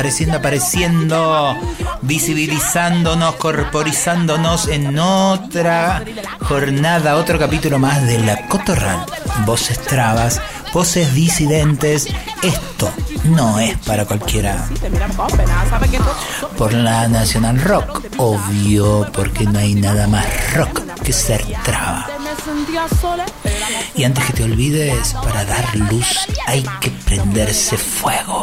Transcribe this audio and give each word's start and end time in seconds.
apareciendo, 0.00 0.38
apareciendo, 0.38 1.56
visibilizándonos, 2.00 3.34
corporizándonos 3.34 4.68
en 4.68 4.98
otra 4.98 6.02
jornada, 6.40 7.16
otro 7.16 7.38
capítulo 7.38 7.78
más 7.78 8.06
de 8.06 8.18
La 8.18 8.48
Cotorral. 8.48 9.04
Voces 9.44 9.78
trabas, 9.78 10.40
voces 10.72 11.12
disidentes. 11.12 12.08
Esto 12.42 12.90
no 13.24 13.58
es 13.60 13.76
para 13.80 14.06
cualquiera. 14.06 14.66
Por 16.56 16.72
la 16.72 17.06
Nacional 17.06 17.60
Rock, 17.60 18.02
obvio, 18.16 19.06
porque 19.12 19.44
no 19.44 19.58
hay 19.58 19.74
nada 19.74 20.06
más 20.06 20.24
rock 20.54 20.80
que 21.04 21.12
ser 21.12 21.44
traba. 21.62 22.08
Y 23.94 24.04
antes 24.04 24.24
que 24.24 24.32
te 24.32 24.44
olvides, 24.44 25.14
para 25.22 25.44
dar 25.44 25.76
luz 25.76 26.26
hay 26.46 26.64
que 26.80 26.90
prenderse 26.90 27.76
fuego. 27.76 28.39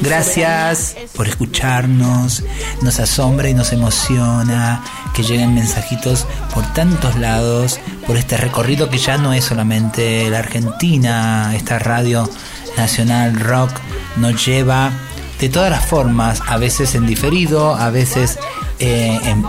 Gracias 0.00 0.96
por 1.14 1.26
escucharnos. 1.28 2.42
Nos 2.82 3.00
asombra 3.00 3.48
y 3.48 3.54
nos 3.54 3.72
emociona 3.72 4.82
que 5.14 5.22
lleguen 5.22 5.54
mensajitos 5.54 6.26
por 6.54 6.64
tantos 6.74 7.16
lados, 7.16 7.80
por 8.06 8.16
este 8.16 8.36
recorrido 8.36 8.90
que 8.90 8.98
ya 8.98 9.16
no 9.16 9.32
es 9.32 9.44
solamente 9.44 10.28
la 10.30 10.40
Argentina, 10.40 11.54
esta 11.56 11.78
radio 11.78 12.28
nacional 12.76 13.38
rock 13.40 13.70
nos 14.16 14.44
lleva 14.44 14.92
de 15.40 15.48
todas 15.48 15.70
las 15.70 15.84
formas, 15.84 16.42
a 16.46 16.56
veces 16.56 16.94
en 16.94 17.06
diferido, 17.06 17.74
a 17.74 17.90
veces 17.90 18.38
eh, 18.78 19.18
en 19.24 19.42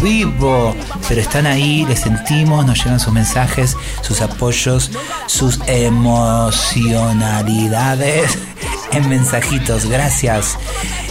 vivo, 0.00 0.76
pero 1.08 1.20
están 1.20 1.46
ahí, 1.46 1.84
les 1.86 1.98
sentimos, 2.00 2.64
nos 2.64 2.78
llegan 2.78 3.00
sus 3.00 3.12
mensajes, 3.12 3.76
sus 4.02 4.20
apoyos, 4.20 4.92
sus 5.26 5.58
emocionalidades 5.66 8.38
en 8.92 9.08
mensajitos. 9.08 9.86
Gracias. 9.86 10.56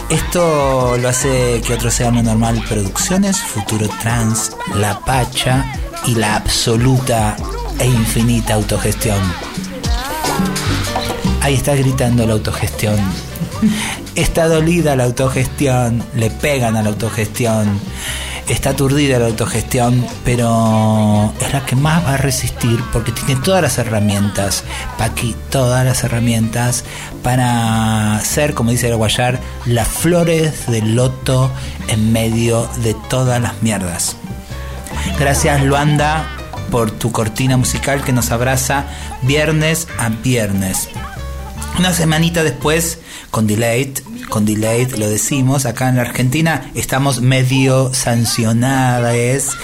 Esto 0.08 0.96
lo 0.98 1.08
hace 1.08 1.60
que 1.64 1.74
otro 1.74 1.90
sea 1.90 2.10
normal 2.10 2.64
producciones, 2.68 3.40
Futuro 3.40 3.88
Trans, 4.00 4.56
La 4.74 4.98
Pacha 5.00 5.64
y 6.06 6.14
la 6.16 6.36
absoluta 6.36 7.36
e 7.78 7.86
infinita 7.86 8.54
autogestión. 8.54 9.18
Ahí 11.42 11.54
está 11.54 11.74
gritando 11.74 12.26
la 12.26 12.34
autogestión. 12.34 12.98
Está 14.14 14.48
dolida 14.48 14.96
la 14.96 15.04
autogestión, 15.04 16.02
le 16.14 16.30
pegan 16.30 16.76
a 16.76 16.82
la 16.82 16.88
autogestión, 16.88 17.80
está 18.48 18.70
aturdida 18.70 19.18
la 19.18 19.26
autogestión, 19.26 20.04
pero 20.24 21.32
es 21.40 21.52
la 21.52 21.64
que 21.64 21.76
más 21.76 22.04
va 22.04 22.14
a 22.14 22.16
resistir 22.16 22.82
porque 22.92 23.12
tiene 23.12 23.40
todas 23.40 23.62
las 23.62 23.78
herramientas, 23.78 24.64
Paqui, 24.98 25.36
todas 25.50 25.84
las 25.84 26.02
herramientas 26.02 26.84
para 27.22 28.20
ser, 28.24 28.54
como 28.54 28.72
dice 28.72 28.88
el 28.88 28.96
Guayar, 28.96 29.38
las 29.66 29.86
flores 29.86 30.66
del 30.66 30.96
loto 30.96 31.50
en 31.88 32.12
medio 32.12 32.68
de 32.82 32.94
todas 33.08 33.40
las 33.40 33.62
mierdas. 33.62 34.16
Gracias 35.18 35.62
Luanda 35.62 36.26
por 36.70 36.90
tu 36.90 37.12
cortina 37.12 37.56
musical 37.56 38.02
que 38.02 38.12
nos 38.12 38.30
abraza 38.30 38.86
viernes 39.22 39.86
a 39.98 40.08
viernes. 40.08 40.88
Una 41.78 41.92
semanita 41.92 42.42
después, 42.42 42.98
con 43.30 43.46
delay, 43.46 43.92
con 44.28 44.44
delay 44.44 44.86
lo 44.86 45.08
decimos, 45.08 45.66
acá 45.66 45.88
en 45.88 45.96
la 45.96 46.02
Argentina 46.02 46.70
estamos 46.74 47.20
medio 47.20 47.94
sancionadas, 47.94 49.56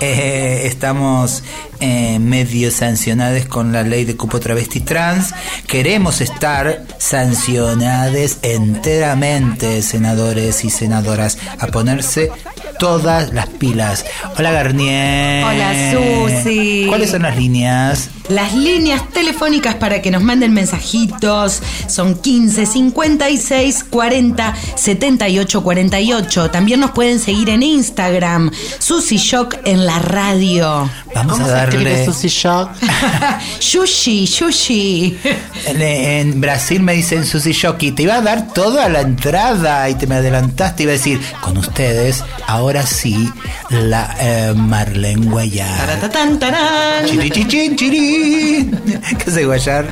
eh, 0.00 0.62
estamos 0.64 1.42
eh, 1.80 2.18
medio 2.18 2.70
sancionadas 2.70 3.46
con 3.46 3.72
la 3.72 3.82
ley 3.82 4.04
de 4.04 4.16
cupo 4.16 4.40
travesti 4.40 4.80
trans, 4.80 5.34
queremos 5.66 6.20
estar 6.20 6.84
sancionadas 6.98 8.38
enteramente, 8.42 9.82
senadores 9.82 10.64
y 10.64 10.70
senadoras, 10.70 11.38
a 11.58 11.68
ponerse 11.68 12.30
todas 12.78 13.32
las 13.32 13.46
pilas. 13.46 14.04
Hola 14.36 14.50
Garnier. 14.50 15.44
Hola 15.44 15.92
Susi. 15.92 16.86
¿Cuáles 16.88 17.10
son 17.10 17.22
las 17.22 17.36
líneas? 17.36 18.10
Las 18.34 18.54
líneas 18.54 19.10
telefónicas 19.10 19.74
para 19.74 20.00
que 20.00 20.10
nos 20.10 20.22
manden 20.22 20.54
mensajitos 20.54 21.62
son 21.86 22.14
15 22.14 22.64
56 22.64 23.84
40 23.90 24.54
78 24.74 25.62
48. 25.62 26.50
También 26.50 26.80
nos 26.80 26.92
pueden 26.92 27.18
seguir 27.18 27.50
en 27.50 27.62
Instagram, 27.62 28.50
Susi 28.78 29.18
Shock 29.18 29.56
en 29.64 29.84
la 29.84 29.98
radio. 29.98 30.88
Vamos 31.14 31.34
¿Cómo 31.34 31.46
a 31.46 31.50
darle. 31.50 32.06
Sushi 32.06 32.28
Shock? 32.28 32.70
Yushi, 33.60 34.26
Yushi. 34.26 35.18
En, 35.66 35.82
en 35.82 36.40
Brasil 36.40 36.82
me 36.82 36.94
dicen 36.94 37.26
Susi 37.26 37.52
Shoki, 37.52 37.92
te 37.92 38.04
iba 38.04 38.16
a 38.16 38.20
dar 38.22 38.52
toda 38.52 38.88
la 38.88 39.02
entrada 39.02 39.88
y 39.90 39.94
te 39.94 40.06
me 40.06 40.16
adelantaste, 40.16 40.84
iba 40.84 40.92
a 40.92 40.94
decir, 40.94 41.20
con 41.40 41.58
ustedes, 41.58 42.24
ahora 42.46 42.86
sí, 42.86 43.28
la 43.68 44.16
eh, 44.18 44.54
Marlene 44.56 45.26
Guayar. 45.26 45.86
Taratatán, 45.86 46.38
tarán. 46.38 47.06
Chiri, 47.06 47.30
chichín, 47.30 47.76
¿Qué 48.22 49.24
hace 49.30 49.44
Guayar? 49.44 49.86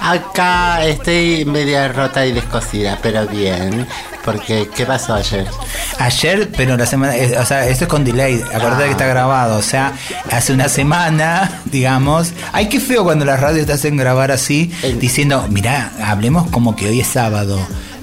Acá 0.00 0.84
estoy 0.84 1.44
media 1.44 1.88
rota 1.88 2.24
y 2.26 2.32
descosida, 2.32 2.98
pero 3.02 3.26
bien. 3.26 3.86
Porque, 4.24 4.68
¿qué 4.74 4.84
pasó 4.84 5.14
ayer? 5.14 5.46
Ayer, 6.00 6.50
pero 6.56 6.76
la 6.76 6.84
semana, 6.84 7.16
eh, 7.16 7.38
o 7.38 7.46
sea, 7.46 7.66
esto 7.68 7.84
es 7.84 7.88
con 7.90 8.04
delay, 8.04 8.42
acordate 8.52 8.86
que 8.86 8.90
está 8.90 9.06
grabado, 9.06 9.56
o 9.56 9.62
sea, 9.62 9.92
hace 10.32 10.52
una 10.52 10.68
semana, 10.68 11.60
digamos, 11.66 12.32
ay, 12.52 12.68
qué 12.68 12.80
feo 12.80 13.04
cuando 13.04 13.24
las 13.24 13.38
radios 13.38 13.66
te 13.66 13.72
hacen 13.74 13.96
grabar 13.96 14.32
así, 14.32 14.72
El- 14.82 14.98
diciendo, 14.98 15.46
mirá, 15.48 15.92
hablemos 16.04 16.50
como 16.50 16.74
que 16.74 16.88
hoy 16.88 17.00
es 17.00 17.06
sábado, 17.06 17.56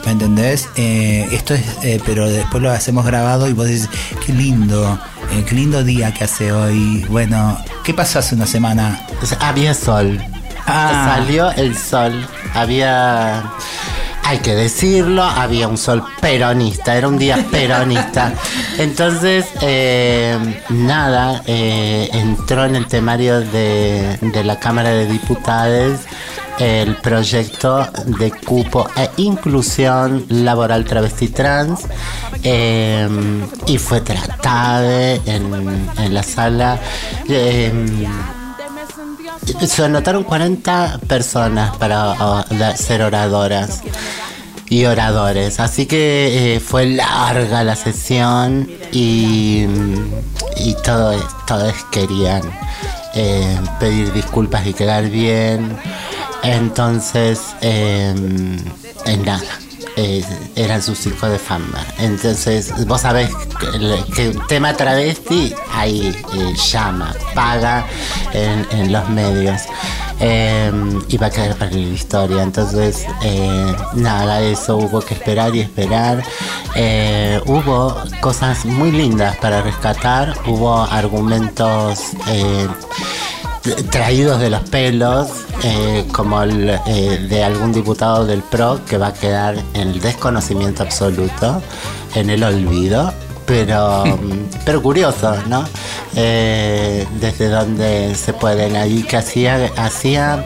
¿me 0.05 0.13
entendés? 0.13 0.69
Eh, 0.77 1.27
esto 1.33 1.55
es, 1.55 1.63
eh, 1.83 1.99
pero 2.05 2.29
después 2.29 2.63
lo 2.63 2.71
hacemos 2.71 3.05
grabado 3.05 3.49
y 3.49 3.53
vos 3.53 3.67
decís, 3.67 3.89
qué 4.25 4.31
lindo, 4.31 4.97
eh, 5.31 5.45
qué 5.47 5.55
lindo 5.55 5.83
día 5.83 6.13
que 6.13 6.23
hace 6.23 6.51
hoy, 6.51 7.05
bueno, 7.09 7.57
¿qué 7.83 7.93
pasó 7.93 8.19
hace 8.19 8.35
una 8.35 8.45
semana? 8.45 9.05
Había 9.39 9.73
sol. 9.73 10.19
Ah. 10.65 11.15
Salió 11.15 11.51
el 11.51 11.77
sol. 11.77 12.27
Había. 12.53 13.43
Hay 14.25 14.39
que 14.39 14.55
decirlo, 14.55 15.21
había 15.23 15.67
un 15.67 15.77
sol 15.77 16.01
peronista, 16.21 16.95
era 16.95 17.09
un 17.09 17.17
día 17.17 17.45
peronista. 17.51 18.33
Entonces, 18.77 19.47
eh, 19.61 20.37
nada, 20.69 21.43
eh, 21.45 22.09
entró 22.13 22.63
en 22.63 22.77
el 22.77 22.87
temario 22.87 23.41
de, 23.41 24.17
de 24.21 24.43
la 24.45 24.59
Cámara 24.59 24.91
de 24.91 25.07
Diputados 25.07 25.99
el 26.59 26.95
proyecto 26.97 27.87
de 28.05 28.31
cupo 28.31 28.87
e 28.95 29.09
inclusión 29.17 30.25
laboral 30.29 30.85
travesti 30.85 31.29
trans 31.29 31.81
eh, 32.43 33.07
y 33.67 33.77
fue 33.77 34.01
tratado 34.01 34.89
en, 35.25 36.13
la 36.13 36.23
sala. 36.23 36.79
eh, 37.27 37.71
se 39.65 39.83
anotaron 39.83 40.23
40 40.23 40.99
personas 41.07 41.75
para 41.77 42.45
ser 42.75 43.01
oradoras 43.01 43.81
y 44.69 44.85
oradores. 44.85 45.59
Así 45.59 45.85
que 45.85 46.55
eh, 46.55 46.59
fue 46.59 46.85
larga 46.87 47.63
la 47.63 47.75
sesión 47.75 48.69
y, 48.91 49.65
y 50.57 50.75
todo, 50.83 51.15
todos 51.45 51.73
querían 51.91 52.41
eh, 53.13 53.59
pedir 53.79 54.11
disculpas 54.13 54.65
y 54.65 54.73
quedar 54.73 55.09
bien. 55.09 55.77
Entonces, 56.43 57.39
en 57.61 58.63
nada. 59.25 59.59
eran 60.55 60.81
sus 60.81 61.05
hijos 61.05 61.29
de 61.29 61.37
fama. 61.39 61.85
Entonces, 61.99 62.73
vos 62.87 63.01
sabés 63.01 63.29
que, 63.59 63.67
el- 64.23 64.39
tema 64.47 64.73
travesti 64.75 65.53
ahí 65.71 66.15
eh, 66.33 66.53
llama, 66.71 67.13
paga 67.35 67.85
en, 68.33 68.91
los 68.91 69.07
medios. 69.09 69.61
Eh, 70.19 70.71
y 71.09 71.17
va 71.17 71.27
a 71.27 71.29
quedar 71.29 71.55
para 71.55 71.71
la 71.71 71.77
historia. 71.77 72.43
Entonces, 72.43 73.05
eh, 73.23 73.75
nada, 73.93 74.41
eso 74.41 74.77
hubo 74.77 75.01
que 75.01 75.13
esperar 75.15 75.55
y 75.55 75.61
esperar. 75.61 76.23
Eh, 76.75 77.41
hubo 77.45 77.95
cosas 78.21 78.65
muy 78.65 78.91
lindas 78.91 79.37
para 79.37 79.61
rescatar, 79.61 80.35
hubo 80.47 80.81
argumentos. 80.81 81.99
Traídos 83.89 84.39
de 84.39 84.49
los 84.49 84.61
pelos, 84.69 85.29
eh, 85.63 86.05
como 86.11 86.41
el 86.43 86.69
eh, 86.69 87.27
de 87.29 87.43
algún 87.43 87.71
diputado 87.71 88.25
del 88.25 88.41
PRO 88.41 88.83
que 88.85 88.97
va 88.97 89.07
a 89.07 89.13
quedar 89.13 89.55
en 89.73 89.89
el 89.89 90.01
desconocimiento 90.01 90.83
absoluto, 90.83 91.61
en 92.15 92.29
el 92.29 92.43
olvido, 92.43 93.13
pero, 93.45 94.03
pero 94.65 94.81
curioso, 94.81 95.35
¿no? 95.47 95.63
Eh, 96.15 97.07
desde 97.19 97.49
donde 97.49 98.15
se 98.15 98.33
pueden, 98.33 98.75
ahí 98.75 99.03
que 99.03 99.17
hacía, 99.17 99.71
hacía 99.77 100.45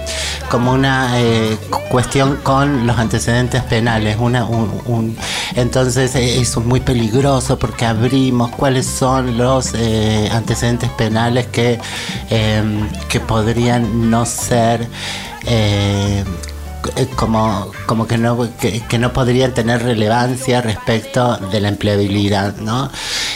como 0.49 0.71
una 0.71 1.19
eh, 1.19 1.57
cuestión 1.89 2.37
con 2.43 2.87
los 2.87 2.97
antecedentes 2.97 3.63
penales, 3.63 4.17
una, 4.19 4.45
un, 4.45 5.17
entonces 5.55 6.15
eh, 6.15 6.39
eso 6.39 6.61
es 6.61 6.65
muy 6.65 6.79
peligroso 6.79 7.59
porque 7.59 7.85
abrimos 7.85 8.51
cuáles 8.51 8.85
son 8.85 9.37
los 9.37 9.73
antecedentes 10.31 10.89
penales 10.91 11.47
que, 11.47 11.79
que 13.09 13.19
podrían 13.19 14.09
no 14.09 14.25
ser 14.25 14.87
eh, 15.49 16.23
como, 17.15 17.71
como 17.85 18.07
que, 18.07 18.17
no, 18.17 18.47
que, 18.59 18.99
no 18.99 19.13
podrían 19.13 19.53
tener 19.53 19.83
relevancia 19.83 20.61
respecto 20.61 21.37
de 21.37 21.59
la 21.59 21.69
empleabilidad, 21.69 22.57
¿no? 22.57 22.91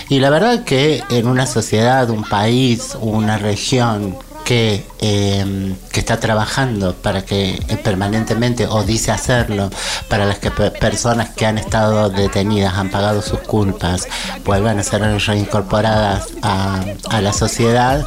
Y 0.09 0.19
la 0.19 0.29
verdad 0.29 0.63
que 0.63 1.03
en 1.09 1.27
una 1.27 1.45
sociedad, 1.45 2.09
un 2.09 2.23
país, 2.23 2.97
una 2.99 3.37
región 3.37 4.17
que, 4.43 4.85
em, 4.99 5.75
que, 5.91 5.99
está 5.99 6.19
trabajando 6.19 6.95
para 6.95 7.23
que 7.23 7.51
eh, 7.51 7.77
permanentemente, 7.77 8.67
o 8.67 8.83
dice 8.83 9.11
hacerlo, 9.11 9.69
para 10.09 10.25
las 10.25 10.39
que 10.39 10.51
personas 10.51 11.29
que 11.29 11.45
han 11.45 11.57
estado 11.57 12.09
detenidas, 12.09 12.73
han 12.75 12.89
pagado 12.89 13.21
sus 13.21 13.39
culpas, 13.39 14.07
vuelvan 14.43 14.79
a 14.79 14.83
ser 14.83 15.01
reincorporadas 15.01 16.27
a, 16.41 16.83
a 17.09 17.21
la 17.21 17.33
sociedad, 17.33 18.05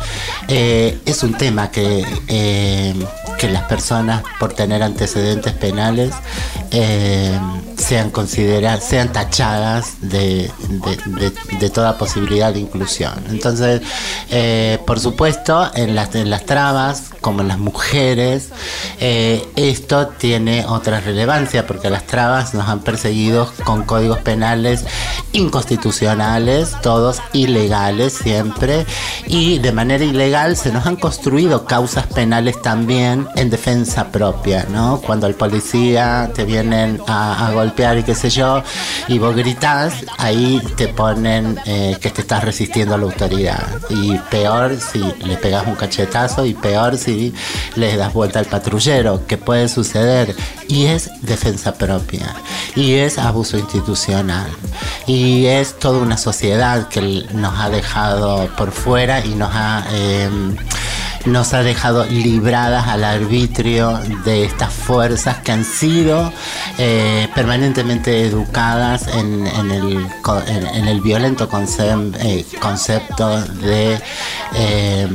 eh, 0.49 0.99
es 1.07 1.23
un 1.23 1.35
tema 1.35 1.71
que 1.71 2.05
em, 2.29 3.07
que 3.45 3.53
las 3.53 3.65
personas 3.65 4.23
por 4.41 4.55
tener 4.55 4.83
antecedentes 4.83 5.53
penales 5.53 6.15
eh, 6.71 7.39
sean 7.77 8.11
consideradas, 8.11 8.85
sean 8.85 9.13
tachadas 9.13 9.97
de, 10.01 10.51
toda 11.75 11.99
posibilidad 11.99 12.55
de 12.55 12.61
inclusión. 12.61 13.13
Entonces, 13.29 13.83
eh, 14.31 14.79
por 14.87 14.99
supuesto, 14.99 15.71
en 15.75 15.95
las, 15.95 16.15
en 16.15 16.31
las 16.31 16.47
trabas, 16.47 17.11
como 17.21 17.43
en 17.43 17.49
las 17.49 17.59
mujeres, 17.59 18.49
eh, 19.01 19.47
esto 19.57 20.09
tiene 20.09 20.65
otra 20.67 21.01
relevancia 21.01 21.67
porque 21.67 21.91
las 21.91 22.07
trabas 22.07 22.55
nos 22.55 22.69
han 22.69 22.81
perseguido 22.81 23.53
con 23.65 23.85
códigos 23.85 24.19
penales 24.21 24.85
inconstitucionales, 25.33 26.73
todos 26.83 27.21
ilegales 27.33 28.15
siempre, 28.15 28.87
y 29.27 29.59
de 29.59 29.73
manera 29.73 30.05
ilegal 30.05 30.57
se 30.57 30.73
nos 30.73 30.87
han 30.87 30.97
construido 30.97 31.65
causas 31.65 32.07
penales 32.07 32.61
también 32.63 33.27
en 33.37 33.51
defensa 33.51 34.11
propia, 34.11 34.67
¿no? 34.71 35.01
Cuando 35.01 35.27
el 35.27 35.35
policía 35.35 36.31
te 36.35 36.45
vienen 36.45 37.01
a, 37.07 37.51
golpear 37.53 37.99
y 37.99 38.03
qué 38.03 38.15
sé 38.15 38.31
yo, 38.31 38.63
y 39.09 39.19
vos 39.19 39.35
gritás, 39.37 39.95
ahí 40.19 40.61
te 40.77 40.89
ponen 40.89 41.59
eh, 41.67 41.97
que 42.01 42.11
te 42.11 42.23
estás 42.23 42.45
resistiendo 42.45 42.95
a 42.95 42.99
la 42.99 43.05
autoridad. 43.05 43.67
Y 43.91 44.19
peor 44.31 44.79
si 44.81 45.01
le 45.25 45.37
pegas 45.37 45.67
un 45.67 45.75
cachetazo 45.75 46.47
y 46.47 46.55
peor 46.55 46.97
si 46.97 47.35
le 47.77 47.97
das 47.97 48.13
vuelta 48.13 48.39
al 48.39 48.47
patrullero, 48.47 49.27
que 49.27 49.39
puede 49.39 49.69
suceder. 49.69 50.35
Y 50.69 50.87
es 50.87 51.11
defensa 51.23 51.75
propia. 51.75 52.35
Y 52.75 52.95
es 52.95 53.19
abuso 53.19 53.59
institucional. 53.59 54.49
Y 55.07 55.47
es 55.47 55.79
toda 55.79 55.99
una 55.99 56.17
sociedad 56.17 56.89
que 56.89 57.27
nos 57.33 57.59
ha 57.61 57.69
dejado 57.69 58.49
por 58.57 58.73
fuera 58.73 59.25
y 59.25 59.35
nos 59.35 59.51
ha... 59.53 59.87
Eh, 59.93 60.29
nos 61.27 61.55
ha 61.55 61.63
dejado 61.63 62.05
libradas 62.05 62.87
al 62.89 63.05
arbitrio 63.05 63.99
de 64.25 64.45
estas 64.45 64.73
fuerzas 64.73 65.39
que 65.39 65.53
han 65.53 65.65
sido 65.65 66.33
eh, 66.79 67.29
permanentemente 67.35 68.27
educadas 68.27 69.07
en, 69.09 69.47
el, 69.47 70.07
en, 70.75 70.89
el, 70.89 71.01
violento 71.01 71.49
eh, 71.49 72.45
concepto 72.61 73.41
de, 73.41 73.99
eh, 74.55 75.09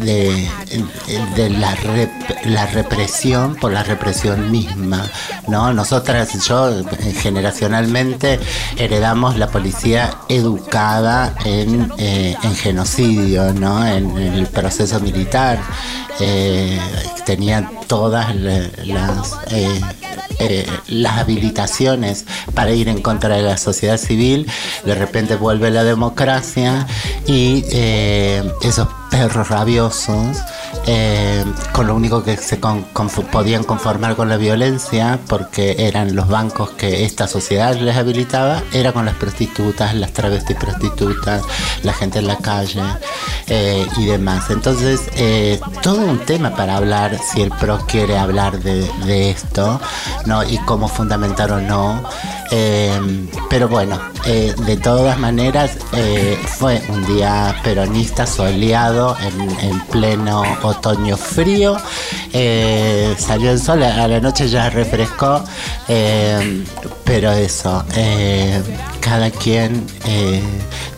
de, 0.00 1.50
la, 1.50 1.76
la, 2.44 2.66
represión 2.66 3.56
por 3.56 3.72
la 3.72 3.82
represión 3.82 4.50
misma. 4.50 5.04
¿no? 5.48 5.72
Nosotras, 5.72 6.32
yo 6.46 6.82
generacionalmente 7.20 8.40
heredamos 8.76 9.36
la 9.36 9.48
policía 9.48 10.14
educada 10.28 11.34
en, 11.44 11.92
en 11.98 12.54
genocidio, 12.56 13.52
¿no? 13.52 13.86
en 13.86 14.16
el 14.16 14.46
proceso 14.46 15.00
militar 15.12 15.58
eh, 16.20 16.78
tenían 17.24 17.70
todas 17.86 18.34
las, 18.36 19.38
eh, 19.50 19.80
eh, 20.38 20.66
las 20.88 21.18
habilitaciones 21.18 22.26
para 22.54 22.72
ir 22.72 22.88
en 22.88 23.00
contra 23.00 23.36
de 23.36 23.42
la 23.42 23.56
sociedad 23.56 23.96
civil, 23.96 24.46
de 24.84 24.94
repente 24.94 25.36
vuelve 25.36 25.70
la 25.70 25.84
democracia 25.84 26.86
y 27.26 27.64
esos 28.62 28.88
perros 29.10 29.48
rabiosos 29.48 30.38
eh, 30.86 31.44
con 31.72 31.86
lo 31.86 31.94
único 31.94 32.22
que 32.22 32.36
se 32.36 32.56
podían 32.56 33.64
conformar 33.64 34.16
con 34.16 34.28
la 34.28 34.36
violencia, 34.36 35.18
porque 35.28 35.76
eran 35.78 36.14
los 36.14 36.28
bancos 36.28 36.70
que 36.70 37.04
esta 37.04 37.26
sociedad 37.26 37.74
les 37.76 37.96
habilitaba, 37.96 38.62
era 38.72 38.92
con 38.92 39.04
las 39.04 39.14
prostitutas, 39.16 39.94
las 39.94 40.12
travestis 40.12 40.56
prostitutas, 40.56 41.42
la 41.82 41.92
gente 41.92 42.20
en 42.20 42.26
la 42.26 42.36
calle 42.36 42.82
eh, 43.48 43.86
y 43.96 44.06
demás. 44.06 44.50
Entonces, 44.50 45.02
eh, 45.16 45.60
todo 45.82 46.04
un 46.04 46.18
tema 46.20 46.54
para 46.54 46.76
hablar, 46.76 47.18
si 47.18 47.42
el 47.42 47.50
PRO 47.50 47.78
quiere 47.86 48.16
hablar 48.16 48.60
de, 48.60 48.90
de 49.04 49.30
esto, 49.30 49.80
¿no? 50.26 50.42
Y 50.44 50.58
cómo 50.58 50.88
fundamentar 50.88 51.52
o 51.52 51.60
no. 51.60 52.02
Pero 53.48 53.68
bueno, 53.68 54.00
de 54.24 54.76
todas 54.76 55.18
maneras, 55.18 55.76
fue 56.58 56.82
un 56.88 57.04
día 57.06 57.56
peronista 57.62 58.26
soleado 58.26 59.16
en, 59.20 59.40
en 59.60 59.80
pleno 59.86 60.42
otoño 60.62 61.16
frío. 61.16 61.76
Eh, 62.32 63.14
salió 63.18 63.50
el 63.50 63.60
sol, 63.60 63.82
a 63.82 64.06
la 64.06 64.20
noche 64.20 64.48
ya 64.48 64.70
refrescó, 64.70 65.42
eh, 65.88 66.64
pero 67.04 67.32
eso, 67.32 67.84
eh, 67.96 68.62
cada 69.00 69.30
quien 69.30 69.86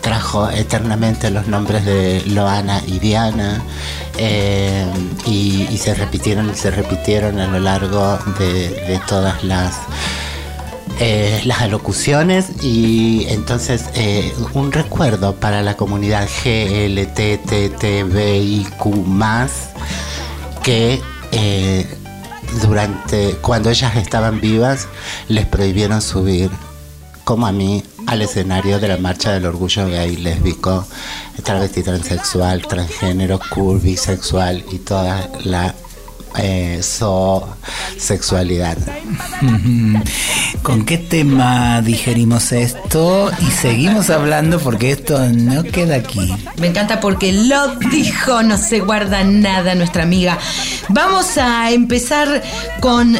trajo 0.01 0.49
eternamente 0.49 1.31
los 1.31 1.47
nombres 1.47 1.85
de 1.85 2.21
Loana 2.27 2.81
y 2.85 2.99
Diana. 2.99 3.61
Y, 5.25 5.77
se 5.77 5.93
repitieron 5.95 6.49
y 6.49 6.55
se 6.55 6.71
repitieron 6.71 7.39
a 7.39 7.47
lo 7.47 7.59
largo 7.59 8.17
de, 8.39 9.01
todas 9.07 9.43
las 9.43 9.79
las 10.99 11.61
alocuciones 11.61 12.63
y 12.63 13.25
entonces 13.29 13.85
un 14.53 14.71
recuerdo 14.71 15.35
para 15.35 15.61
la 15.61 15.75
comunidad 15.75 16.29
GLTTBIQ 16.43 17.83
que 20.63 21.01
eh, 21.31 21.85
durante 22.61 23.35
cuando 23.41 23.69
ellas 23.69 23.95
estaban 23.97 24.39
vivas 24.39 24.87
les 25.27 25.45
prohibieron 25.45 26.01
subir 26.01 26.49
como 27.23 27.47
a 27.47 27.51
mí 27.51 27.83
al 28.07 28.21
escenario 28.21 28.79
de 28.79 28.87
la 28.87 28.97
marcha 28.97 29.31
del 29.31 29.45
orgullo 29.45 29.87
gay, 29.87 30.15
lésbico, 30.17 30.85
travesti, 31.43 31.83
transexual, 31.83 32.61
transgénero, 32.67 33.39
cool, 33.49 33.79
bisexual 33.79 34.63
y 34.71 34.79
toda 34.79 35.29
la 35.43 35.73
eh, 36.37 36.81
sexualidad. 37.97 38.77
¿Con 40.63 40.85
qué 40.85 40.97
tema 40.97 41.81
digerimos 41.81 42.51
esto? 42.51 43.31
Y 43.41 43.51
seguimos 43.51 44.09
hablando 44.09 44.59
porque 44.59 44.91
esto 44.91 45.19
no 45.29 45.63
queda 45.63 45.95
aquí. 45.95 46.33
Me 46.57 46.67
encanta 46.67 46.99
porque 46.99 47.33
lo 47.33 47.75
dijo, 47.91 48.43
no 48.43 48.57
se 48.57 48.79
guarda 48.79 49.23
nada 49.23 49.75
nuestra 49.75 50.03
amiga. 50.03 50.37
Vamos 50.89 51.37
a 51.37 51.71
empezar 51.71 52.41
con 52.79 53.17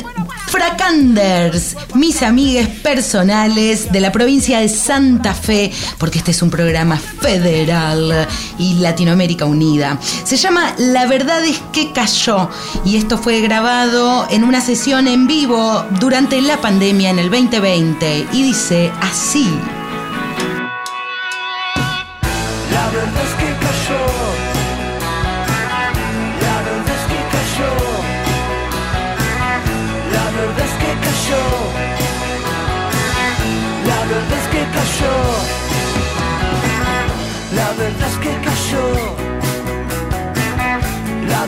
Fracanders, 0.53 1.75
mis 1.95 2.21
amigues 2.21 2.67
personales 2.67 3.91
de 3.91 3.99
la 3.99 4.11
provincia 4.11 4.59
de 4.59 4.69
Santa 4.69 5.33
Fe, 5.33 5.71
porque 5.97 6.19
este 6.19 6.29
es 6.29 6.43
un 6.43 6.51
programa 6.51 6.95
federal 6.95 8.27
y 8.59 8.75
Latinoamérica 8.75 9.45
Unida. 9.45 9.97
Se 10.23 10.37
llama 10.37 10.75
La 10.77 11.07
verdad 11.07 11.43
es 11.43 11.59
que 11.73 11.91
cayó 11.91 12.51
y 12.85 12.97
esto 12.97 13.17
fue 13.17 13.41
grabado 13.41 14.27
en 14.29 14.43
una 14.43 14.61
sesión 14.61 15.07
en 15.07 15.25
vivo 15.25 15.83
durante 15.99 16.39
la 16.39 16.61
pandemia 16.61 17.09
en 17.09 17.17
el 17.17 17.31
2020 17.31 18.27
y 18.33 18.43
dice 18.43 18.91
así. 19.01 19.49
La 37.55 37.71
verdad 37.73 38.09
es 38.09 38.17
que 38.17 38.31
cayó. 38.45 38.85
La 41.27 41.45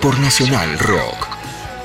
Por 0.00 0.20
Nacional 0.20 0.78
Rock. 0.78 1.26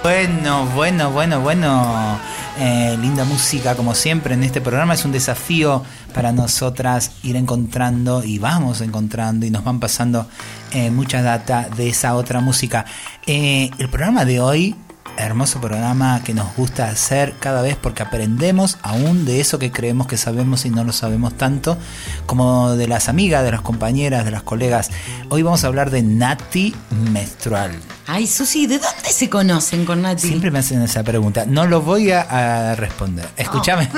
Bueno, 0.04 0.68
bueno, 0.76 1.10
bueno, 1.10 1.42
bueno. 1.42 2.20
Eh, 2.60 2.96
linda 3.02 3.24
música, 3.24 3.74
como 3.76 3.96
siempre, 3.96 4.36
en 4.36 4.44
este 4.44 4.62
programa 4.62 4.94
es 4.94 5.06
un 5.06 5.12
desafío 5.12 5.84
para 6.14 6.32
nosotras 6.32 7.14
ir 7.24 7.36
encontrando 7.36 8.24
y 8.24 8.38
vamos 8.38 8.82
encontrando 8.82 9.48
y 9.48 9.50
nos 9.50 9.64
van 9.64 9.80
pasando 9.80 10.28
eh, 10.72 10.92
mucha 10.92 11.24
data 11.24 11.68
de 11.76 11.90
esa 11.90 12.14
otra 12.14 12.42
música. 12.42 12.86
Eh, 13.26 13.72
el 13.80 13.90
programa 13.90 14.24
de 14.24 14.40
hoy 14.40 14.76
hermoso 15.18 15.60
programa 15.60 16.22
que 16.24 16.34
nos 16.34 16.56
gusta 16.56 16.90
hacer 16.90 17.36
cada 17.40 17.62
vez 17.62 17.76
porque 17.76 18.04
aprendemos 18.04 18.78
aún 18.82 19.26
de 19.26 19.40
eso 19.40 19.60
que 19.60 19.72
creemos 19.72 20.08
que 20.08 20.18
sabemos 20.18 20.66
y 20.66 20.70
no 20.70 20.84
lo 20.84 20.94
sabemos 20.94 21.38
tanto, 21.38 21.78
como 22.26 22.76
de 22.76 22.88
las 22.88 23.10
amigas, 23.10 23.44
de 23.44 23.52
las 23.52 23.62
compañeras, 23.62 24.26
de 24.26 24.32
las 24.32 24.44
colegas. 24.44 24.90
Hoy 25.30 25.44
vamos 25.44 25.64
a 25.64 25.68
hablar 25.68 25.92
de 25.92 26.02
Nati 26.02 26.76
menstrual. 27.12 27.72
Ay, 28.08 28.28
Susi, 28.28 28.68
¿de 28.68 28.80
dónde 28.80 29.10
se 29.10 29.30
conocen 29.30 29.86
con 29.86 30.02
Nati? 30.02 30.28
Siempre 30.28 30.52
me 30.52 30.60
hacen 30.60 30.82
esa 30.82 31.04
pregunta. 31.04 31.46
No 31.46 31.68
lo 31.68 31.82
voy 31.82 32.12
a, 32.12 32.76
responder. 32.76 33.28
Escúchame. 33.38 33.90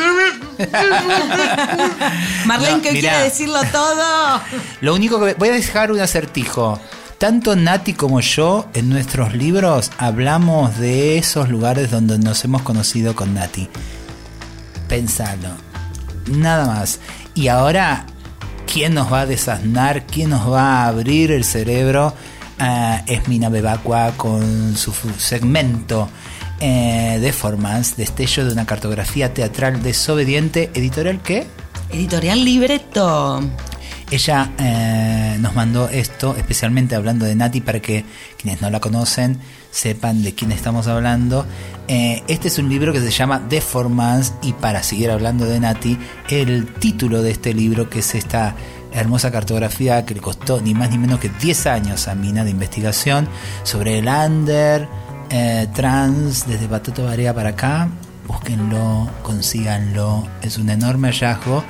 Marlene, 2.45 2.81
que 2.81 2.91
quiere 2.91 3.23
decirlo 3.23 3.59
todo. 3.71 4.41
Lo 4.81 4.93
único 4.93 5.23
que 5.23 5.33
voy 5.33 5.49
a 5.49 5.53
dejar 5.53 5.91
un 5.91 5.99
acertijo. 5.99 6.79
Tanto 7.23 7.55
Nati 7.55 7.93
como 7.93 8.19
yo 8.19 8.67
en 8.73 8.89
nuestros 8.89 9.33
libros 9.33 9.91
hablamos 9.97 10.77
de 10.77 11.17
esos 11.17 11.47
lugares 11.47 11.89
donde 11.89 12.19
nos 12.19 12.43
hemos 12.43 12.63
conocido 12.63 13.15
con 13.15 13.33
Nati. 13.33 13.69
Pensalo. 14.89 15.47
Nada 16.27 16.65
más. 16.65 16.99
Y 17.33 17.47
ahora, 17.47 18.07
¿quién 18.69 18.93
nos 18.93 19.09
va 19.09 19.21
a 19.21 19.25
desasnar? 19.25 20.05
¿Quién 20.05 20.31
nos 20.31 20.51
va 20.51 20.83
a 20.83 20.87
abrir 20.89 21.31
el 21.31 21.45
cerebro? 21.45 22.13
Ah, 22.59 23.03
es 23.07 23.25
Mina 23.29 23.47
Bebacua 23.47 24.11
con 24.17 24.75
su 24.75 24.91
segmento 25.17 26.09
eh, 26.59 27.19
de 27.21 27.31
Formans, 27.31 27.95
destello 27.95 28.43
de 28.43 28.51
una 28.51 28.65
cartografía 28.65 29.33
teatral 29.33 29.81
desobediente, 29.81 30.71
editorial 30.73 31.21
qué? 31.21 31.47
Editorial 31.89 32.43
Libreto. 32.43 33.39
Ella 34.13 34.51
eh, 34.59 35.37
nos 35.39 35.55
mandó 35.55 35.89
esto, 35.89 36.35
especialmente 36.37 36.93
hablando 36.93 37.25
de 37.25 37.33
Nati, 37.33 37.61
para 37.61 37.79
que 37.79 38.05
quienes 38.39 38.61
no 38.61 38.69
la 38.69 38.79
conocen 38.79 39.39
sepan 39.71 40.21
de 40.21 40.35
quién 40.35 40.51
estamos 40.51 40.85
hablando. 40.85 41.47
Eh, 41.87 42.21
este 42.27 42.49
es 42.49 42.59
un 42.59 42.69
libro 42.69 42.93
que 42.93 42.99
se 42.99 43.09
llama 43.09 43.39
Deformance 43.39 44.33
y 44.43 44.53
para 44.53 44.83
seguir 44.83 45.09
hablando 45.09 45.45
de 45.45 45.59
Nati, 45.59 45.97
el 46.29 46.75
título 46.75 47.23
de 47.23 47.31
este 47.31 47.55
libro, 47.55 47.89
que 47.89 47.99
es 47.99 48.13
esta 48.13 48.55
hermosa 48.91 49.31
cartografía 49.31 50.05
que 50.05 50.13
le 50.13 50.21
costó 50.21 50.61
ni 50.61 50.75
más 50.75 50.91
ni 50.91 50.99
menos 50.99 51.19
que 51.19 51.29
10 51.29 51.65
años 51.65 52.07
a 52.07 52.13
Mina 52.13 52.43
de 52.43 52.51
investigación 52.51 53.27
sobre 53.63 53.97
el 53.97 54.07
under 54.07 54.87
eh, 55.31 55.67
trans 55.73 56.45
desde 56.45 56.67
Patato 56.67 57.05
Barea 57.05 57.33
para 57.33 57.49
acá. 57.49 57.89
Búsquenlo, 58.27 59.09
consíganlo, 59.23 60.27
es 60.43 60.59
un 60.59 60.69
enorme 60.69 61.07
hallazgo. 61.07 61.63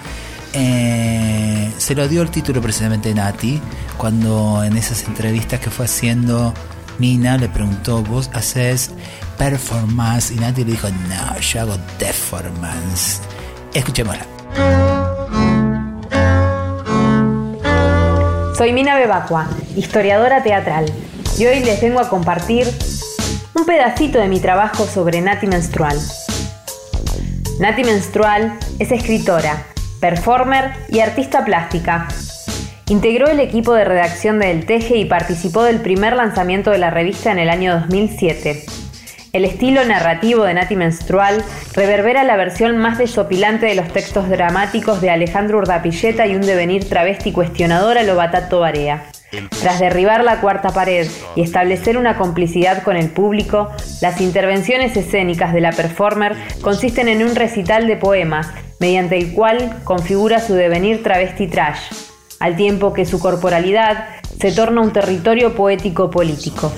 Eh, 0.54 1.72
se 1.78 1.96
lo 1.96 2.08
dio 2.08 2.22
el 2.22 2.30
título 2.30 2.62
precisamente 2.62 3.14
Nati, 3.14 3.60
cuando 3.98 4.64
en 4.64 4.78
esas 4.78 5.04
entrevistas 5.06 5.60
que 5.60 5.70
fue 5.70 5.86
haciendo, 5.86 6.54
Mina 7.00 7.38
le 7.38 7.50
preguntó, 7.50 8.04
¿vos 8.04 8.30
haces 8.34 8.92
performance? 9.38 10.32
Y 10.32 10.36
Nati 10.36 10.64
le 10.64 10.72
dijo, 10.72 10.88
no, 10.90 11.40
yo 11.40 11.62
hago 11.62 11.76
deformance. 11.98 13.20
Escuchémosla. 13.74 14.26
Soy 18.56 18.72
Mina 18.72 18.96
Bebacua, 18.96 19.48
historiadora 19.76 20.44
teatral, 20.44 20.86
y 21.40 21.46
hoy 21.48 21.62
les 21.62 21.82
vengo 21.82 22.00
a 22.00 22.08
compartir 22.08 22.68
un 23.56 23.66
pedacito 23.66 24.20
de 24.20 24.28
mi 24.28 24.40
trabajo 24.40 24.86
sobre 24.86 25.20
Nati 25.22 25.48
Menstrual. 25.48 26.00
Nati 27.60 27.84
Menstrual 27.84 28.58
es 28.78 28.92
escritora, 28.92 29.66
performer 30.04 30.74
y 30.90 31.00
artista 31.00 31.46
plástica. 31.46 32.10
Integró 32.90 33.30
el 33.30 33.40
equipo 33.40 33.74
de 33.74 33.86
redacción 33.86 34.38
de 34.38 34.52
El 34.52 34.66
Teje 34.66 34.98
y 34.98 35.06
participó 35.06 35.64
del 35.64 35.80
primer 35.80 36.18
lanzamiento 36.18 36.72
de 36.72 36.78
la 36.78 36.90
revista 36.90 37.32
en 37.32 37.40
el 37.40 37.50
año 37.50 37.80
2007. 37.80 38.66
El 39.32 39.46
estilo 39.46 39.86
narrativo 39.86 40.44
de 40.44 40.56
Nati 40.56 40.76
Menstrual 40.76 41.42
reverbera 41.74 42.26
la 42.26 42.36
versión 42.36 42.78
más 42.80 42.98
desopilante 42.98 43.66
de 43.66 43.76
los 43.76 43.88
textos 43.94 44.28
dramáticos 44.28 45.00
de 45.00 45.10
Alejandro 45.10 45.60
Urdapilleta 45.60 46.28
y 46.28 46.36
un 46.36 46.42
devenir 46.42 46.90
travesti 46.90 47.32
cuestionador 47.32 47.98
a 47.98 48.04
lo 48.04 48.18
Batato 48.18 48.60
Barea. 48.60 49.06
Tras 49.62 49.80
derribar 49.80 50.26
la 50.26 50.42
cuarta 50.42 50.72
pared 50.72 51.08
y 51.38 51.42
establecer 51.42 51.98
una 51.98 52.18
complicidad 52.18 52.84
con 52.84 52.98
el 52.98 53.10
público, 53.10 53.72
las 54.02 54.20
intervenciones 54.20 54.98
escénicas 54.98 55.54
de 55.54 55.62
la 55.62 55.72
performer 55.72 56.36
consisten 56.62 57.08
en 57.08 57.24
un 57.24 57.36
recital 57.36 57.88
de 57.88 57.96
poemas, 57.96 58.50
mediante 58.84 59.18
el 59.18 59.32
cual 59.32 59.80
configura 59.86 60.42
su 60.42 60.56
devenir 60.56 61.04
travesti 61.04 61.48
trash, 61.48 61.80
al 62.42 62.58
tiempo 62.58 62.92
que 62.92 63.06
su 63.06 63.18
corporalidad 63.18 64.10
se 64.42 64.52
torna 64.52 64.82
un 64.82 64.92
territorio 64.92 65.56
poético 65.56 66.12
político. 66.12 66.70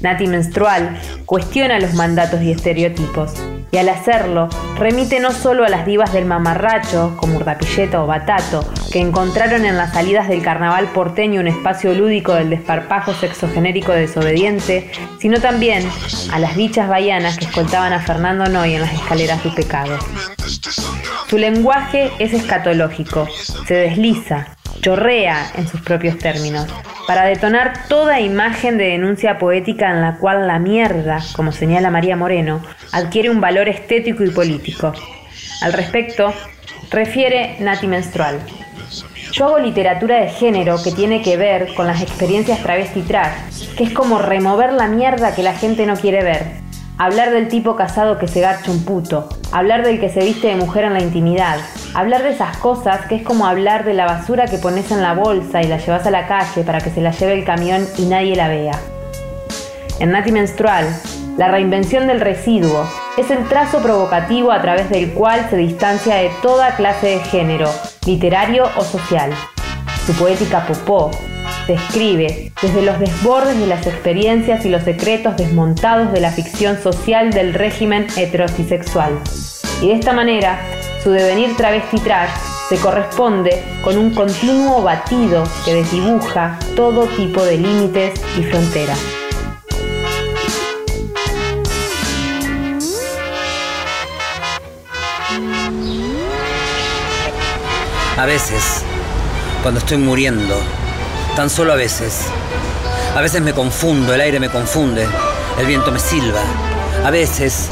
Nati 0.00 0.28
Menstrual 0.28 0.98
cuestiona 1.26 1.78
los 1.78 1.92
mandatos 1.92 2.40
y 2.40 2.52
estereotipos, 2.52 3.34
y 3.70 3.76
al 3.76 3.90
hacerlo 3.90 4.48
remite 4.78 5.20
no 5.20 5.30
solo 5.30 5.66
a 5.66 5.68
las 5.68 5.84
divas 5.84 6.14
del 6.14 6.24
mamarracho, 6.24 7.14
como 7.18 7.36
Urdapilleta 7.36 8.02
o 8.02 8.06
Batato, 8.06 8.64
que 8.96 9.02
encontraron 9.02 9.66
en 9.66 9.76
las 9.76 9.92
salidas 9.92 10.26
del 10.26 10.40
carnaval 10.40 10.86
porteño 10.86 11.42
un 11.42 11.48
espacio 11.48 11.92
lúdico 11.92 12.32
del 12.32 12.48
desparpajo 12.48 13.12
sexogenérico 13.12 13.92
desobediente, 13.92 14.90
sino 15.20 15.38
también 15.38 15.86
a 16.32 16.38
las 16.38 16.56
dichas 16.56 16.88
baianas 16.88 17.36
que 17.36 17.44
escoltaban 17.44 17.92
a 17.92 18.00
Fernando 18.00 18.46
Noy 18.46 18.72
en 18.72 18.80
las 18.80 18.94
escaleras 18.94 19.44
de 19.44 19.50
pecado. 19.50 19.98
Su 21.28 21.36
lenguaje 21.36 22.10
es 22.18 22.32
escatológico, 22.32 23.28
se 23.66 23.74
desliza, 23.74 24.56
chorrea 24.80 25.46
en 25.58 25.68
sus 25.68 25.82
propios 25.82 26.16
términos, 26.16 26.66
para 27.06 27.26
detonar 27.26 27.86
toda 27.88 28.20
imagen 28.20 28.78
de 28.78 28.86
denuncia 28.86 29.36
poética 29.36 29.90
en 29.90 30.00
la 30.00 30.16
cual 30.16 30.46
la 30.46 30.58
mierda, 30.58 31.18
como 31.34 31.52
señala 31.52 31.90
María 31.90 32.16
Moreno, 32.16 32.62
adquiere 32.92 33.28
un 33.28 33.42
valor 33.42 33.68
estético 33.68 34.24
y 34.24 34.30
político. 34.30 34.94
Al 35.60 35.74
respecto, 35.74 36.32
refiere 36.90 37.56
Nati 37.60 37.88
Menstrual. 37.88 38.40
Yo 39.36 39.44
hago 39.44 39.58
literatura 39.58 40.18
de 40.18 40.30
género 40.30 40.82
que 40.82 40.92
tiene 40.92 41.20
que 41.20 41.36
ver 41.36 41.74
con 41.74 41.86
las 41.86 42.00
experiencias 42.00 42.62
travesti 42.62 43.02
trash, 43.02 43.74
que 43.76 43.84
es 43.84 43.92
como 43.92 44.18
remover 44.18 44.72
la 44.72 44.88
mierda 44.88 45.34
que 45.34 45.42
la 45.42 45.52
gente 45.52 45.84
no 45.84 45.94
quiere 45.96 46.24
ver, 46.24 46.62
Hablar 46.96 47.30
del 47.30 47.48
tipo 47.48 47.76
casado 47.76 48.18
que 48.18 48.28
se 48.28 48.40
garcha 48.40 48.70
un 48.70 48.82
puto. 48.82 49.28
Hablar 49.52 49.84
del 49.84 50.00
que 50.00 50.08
se 50.08 50.20
viste 50.20 50.46
de 50.46 50.56
mujer 50.56 50.84
en 50.84 50.94
la 50.94 51.02
intimidad. 51.02 51.58
Hablar 51.94 52.22
de 52.22 52.30
esas 52.30 52.56
cosas 52.56 53.04
que 53.04 53.16
es 53.16 53.22
como 53.22 53.46
hablar 53.46 53.84
de 53.84 53.92
la 53.92 54.06
basura 54.06 54.46
que 54.46 54.56
pones 54.56 54.90
en 54.90 55.02
la 55.02 55.12
bolsa 55.12 55.60
y 55.60 55.66
la 55.66 55.76
llevas 55.76 56.06
a 56.06 56.10
la 56.10 56.26
calle 56.26 56.62
para 56.62 56.80
que 56.80 56.88
se 56.88 57.02
la 57.02 57.10
lleve 57.10 57.34
el 57.34 57.44
camión 57.44 57.86
y 57.98 58.06
nadie 58.06 58.36
la 58.36 58.48
vea. 58.48 58.80
En 60.00 60.12
Nati 60.12 60.32
Menstrual, 60.32 60.86
la 61.36 61.48
reinvención 61.48 62.06
del 62.06 62.22
residuo 62.22 62.88
es 63.16 63.30
el 63.30 63.48
trazo 63.48 63.82
provocativo 63.82 64.52
a 64.52 64.60
través 64.60 64.90
del 64.90 65.12
cual 65.12 65.46
se 65.48 65.56
distancia 65.56 66.16
de 66.16 66.30
toda 66.42 66.76
clase 66.76 67.06
de 67.06 67.20
género, 67.20 67.70
literario 68.06 68.68
o 68.76 68.84
social. 68.84 69.32
Su 70.06 70.12
poética 70.14 70.66
popó 70.66 71.10
describe 71.66 72.52
desde 72.62 72.82
los 72.82 72.98
desbordes 73.00 73.58
de 73.58 73.66
las 73.66 73.86
experiencias 73.86 74.64
y 74.64 74.68
los 74.68 74.82
secretos 74.82 75.36
desmontados 75.36 76.12
de 76.12 76.20
la 76.20 76.30
ficción 76.30 76.80
social 76.80 77.32
del 77.32 77.54
régimen 77.54 78.06
heterosexual. 78.16 79.18
Y 79.82 79.88
de 79.88 79.94
esta 79.94 80.12
manera, 80.12 80.60
su 81.02 81.10
devenir 81.10 81.56
travesti 81.56 81.98
trash 81.98 82.30
se 82.68 82.76
corresponde 82.76 83.62
con 83.82 83.96
un 83.96 84.14
continuo 84.14 84.82
batido 84.82 85.44
que 85.64 85.74
desdibuja 85.74 86.58
todo 86.74 87.06
tipo 87.06 87.44
de 87.44 87.58
límites 87.58 88.20
y 88.38 88.42
fronteras. 88.42 89.15
A 98.18 98.24
veces, 98.24 98.62
cuando 99.62 99.78
estoy 99.78 99.98
muriendo, 99.98 100.58
tan 101.36 101.50
solo 101.50 101.74
a 101.74 101.76
veces, 101.76 102.22
a 103.14 103.20
veces 103.20 103.42
me 103.42 103.52
confundo, 103.52 104.14
el 104.14 104.22
aire 104.22 104.40
me 104.40 104.48
confunde, 104.48 105.06
el 105.60 105.66
viento 105.66 105.92
me 105.92 105.98
silba. 105.98 106.40
A 107.04 107.10
veces, 107.10 107.68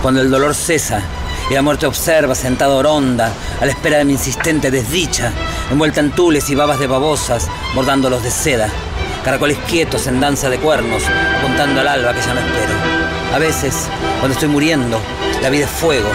cuando 0.00 0.20
el 0.20 0.30
dolor 0.30 0.54
cesa 0.54 1.02
y 1.50 1.54
la 1.54 1.62
muerte 1.62 1.86
observa 1.86 2.36
sentado 2.36 2.76
oronda, 2.76 3.32
a 3.60 3.66
la 3.66 3.72
espera 3.72 3.98
de 3.98 4.04
mi 4.04 4.12
insistente 4.12 4.70
desdicha, 4.70 5.32
envuelta 5.72 5.98
en 5.98 6.12
tules 6.12 6.48
y 6.50 6.54
babas 6.54 6.78
de 6.78 6.86
babosas, 6.86 7.48
bordándolos 7.74 8.22
de 8.22 8.30
seda. 8.30 8.68
Caracoles 9.24 9.58
quietos 9.66 10.06
en 10.06 10.20
danza 10.20 10.48
de 10.48 10.60
cuernos, 10.60 11.02
apuntando 11.40 11.80
al 11.80 11.88
alba 11.88 12.14
que 12.14 12.20
ya 12.20 12.32
no 12.32 12.40
espero. 12.40 12.74
A 13.34 13.38
veces, 13.40 13.88
cuando 14.20 14.34
estoy 14.34 14.48
muriendo, 14.50 15.00
la 15.42 15.50
vida 15.50 15.64
es 15.64 15.70
fuego 15.70 16.10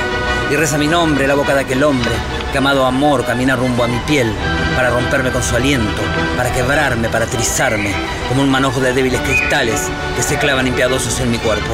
y 0.50 0.56
reza 0.56 0.78
mi 0.78 0.88
nombre 0.88 1.28
la 1.28 1.34
boca 1.34 1.56
de 1.56 1.62
aquel 1.62 1.84
hombre 1.84 2.12
que 2.52 2.60
amado 2.60 2.86
amor 2.86 3.26
camina 3.26 3.56
rumbo 3.56 3.84
a 3.84 3.88
mi 3.88 3.98
piel 4.00 4.32
para 4.76 4.90
romperme 4.90 5.32
con 5.32 5.42
su 5.42 5.56
aliento, 5.56 6.02
para 6.38 6.52
quebrarme, 6.52 7.10
para 7.10 7.26
trizarme, 7.26 7.94
como 8.30 8.42
un 8.42 8.50
manojo 8.50 8.80
de 8.80 8.94
débiles 8.94 9.22
cristales 9.22 9.82
que 10.16 10.22
se 10.22 10.38
clavan 10.38 10.68
impiadosos 10.68 11.20
en 11.20 11.32
mi 11.32 11.38
cuerpo. 11.38 11.74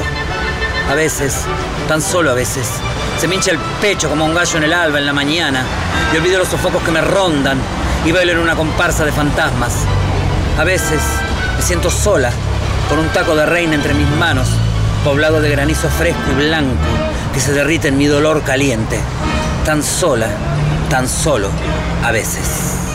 A 0.90 0.96
veces, 0.96 1.46
tan 1.88 2.02
solo 2.02 2.32
a 2.32 2.34
veces, 2.34 2.70
se 3.20 3.28
me 3.28 3.36
hincha 3.36 3.52
el 3.52 3.60
pecho 3.82 4.10
como 4.10 4.26
un 4.26 4.34
gallo 4.34 4.58
en 4.58 4.64
el 4.64 4.74
alba 4.74 5.00
en 5.00 5.06
la 5.06 5.14
mañana 5.14 5.64
y 6.14 6.18
olvido 6.18 6.40
los 6.40 6.48
sofocos 6.48 6.84
que 6.84 6.92
me 6.92 7.02
rondan 7.02 7.60
y 8.06 8.12
bailo 8.12 8.32
en 8.34 8.40
una 8.40 8.56
comparsa 8.56 9.04
de 9.04 9.12
fantasmas. 9.12 9.74
A 10.58 10.64
veces 10.64 11.02
me 11.58 11.62
siento 11.62 11.90
sola, 11.90 12.32
con 12.88 13.00
un 13.00 13.10
taco 13.10 13.36
de 13.36 13.46
reina 13.46 13.76
entre 13.76 13.94
mis 13.94 14.10
manos, 14.12 14.48
poblado 15.04 15.42
de 15.42 15.50
granizo 15.50 15.90
fresco 15.90 16.32
y 16.32 16.36
blanco 16.36 17.11
que 17.34 17.40
se 17.40 17.54
derrite 17.54 17.88
en 17.88 17.98
mi 17.98 18.06
dolor 18.06 18.44
caliente. 18.44 19.00
Tan 19.66 19.84
sola, 19.84 20.30
tan 20.90 21.08
solo, 21.08 21.50
a 22.04 22.12
veces. 22.12 22.91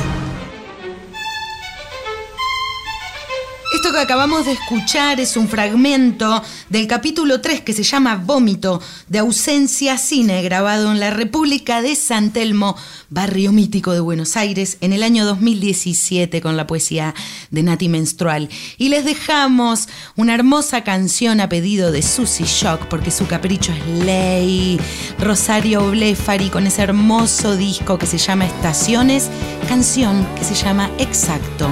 Esto 3.76 3.92
que 3.92 3.98
acabamos 3.98 4.46
de 4.46 4.52
escuchar 4.52 5.20
es 5.20 5.36
un 5.36 5.48
fragmento 5.48 6.42
del 6.70 6.86
capítulo 6.86 7.42
3 7.42 7.60
que 7.60 7.74
se 7.74 7.82
llama 7.82 8.16
Vómito 8.16 8.80
de 9.06 9.18
ausencia 9.18 9.98
cine, 9.98 10.42
grabado 10.42 10.90
en 10.90 10.98
la 10.98 11.10
República 11.10 11.82
de 11.82 11.94
San 11.94 12.30
Telmo, 12.32 12.74
barrio 13.10 13.52
mítico 13.52 13.92
de 13.92 14.00
Buenos 14.00 14.38
Aires, 14.38 14.78
en 14.80 14.94
el 14.94 15.02
año 15.02 15.26
2017 15.26 16.40
con 16.40 16.56
la 16.56 16.66
poesía 16.66 17.14
de 17.50 17.62
Nati 17.62 17.90
Menstrual. 17.90 18.48
Y 18.78 18.88
les 18.88 19.04
dejamos 19.04 19.88
una 20.16 20.34
hermosa 20.34 20.82
canción 20.82 21.42
a 21.42 21.50
pedido 21.50 21.92
de 21.92 22.00
Susy 22.00 22.44
Shock, 22.44 22.86
porque 22.86 23.10
su 23.10 23.26
capricho 23.26 23.74
es 23.74 24.04
ley. 24.06 24.80
Rosario 25.18 25.90
Blefari 25.90 26.48
con 26.48 26.66
ese 26.66 26.80
hermoso 26.80 27.58
disco 27.58 27.98
que 27.98 28.06
se 28.06 28.16
llama 28.16 28.46
Estaciones, 28.46 29.28
canción 29.68 30.26
que 30.34 30.44
se 30.44 30.54
llama 30.54 30.90
Exacto. 30.98 31.68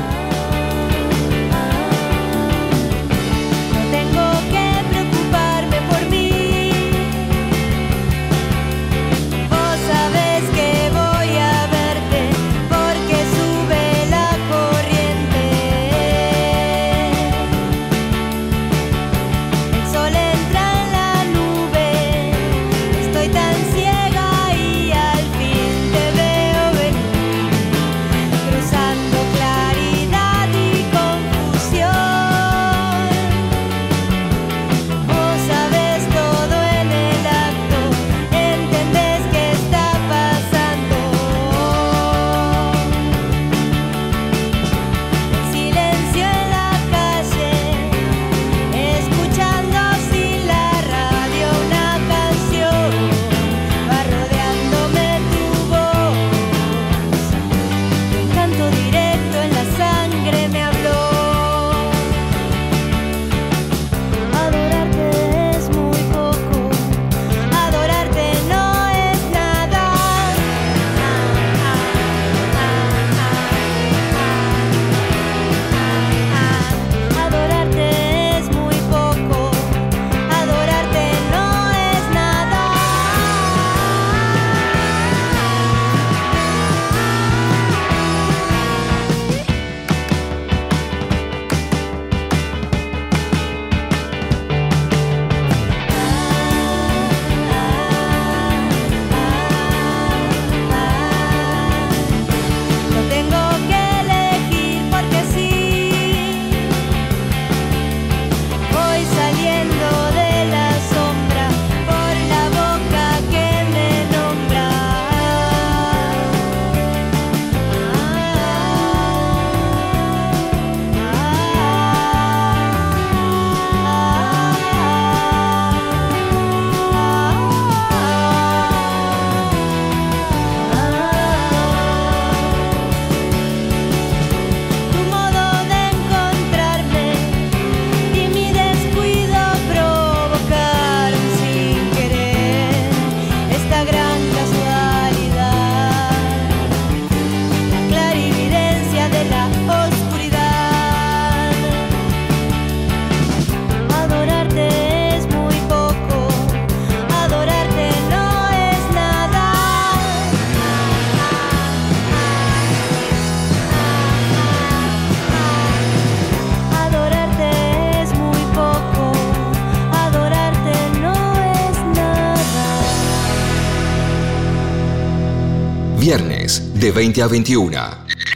20 176.95 177.23
a 177.23 177.27
21. 177.27 177.71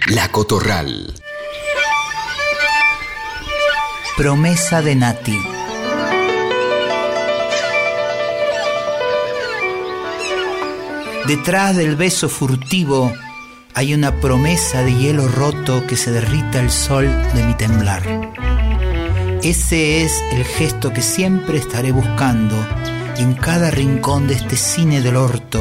La 0.09 0.33
Cotorral. 0.33 1.15
Promesa 4.17 4.83
de 4.83 4.97
Nati. 4.97 5.39
Detrás 11.29 11.77
del 11.77 11.95
beso 11.95 12.29
furtivo 12.29 13.13
hay 13.75 13.95
una 13.95 14.21
promesa 14.21 14.83
de 14.83 14.93
hielo 14.93 15.29
roto 15.29 15.87
que 15.87 15.97
se 15.97 16.11
derrita 16.11 16.59
el 16.59 16.73
sol 16.73 17.07
de 17.35 17.45
mi 17.45 17.55
temblar. 17.55 18.03
Ese 19.45 20.05
es 20.05 20.21
el 20.33 20.45
gesto 20.45 20.93
que 20.93 21.03
siempre 21.03 21.59
estaré 21.59 21.93
buscando 21.93 22.57
en 23.19 23.35
cada 23.35 23.71
rincón 23.71 24.27
de 24.27 24.35
este 24.35 24.57
cine 24.57 25.01
del 25.01 25.17
orto, 25.17 25.61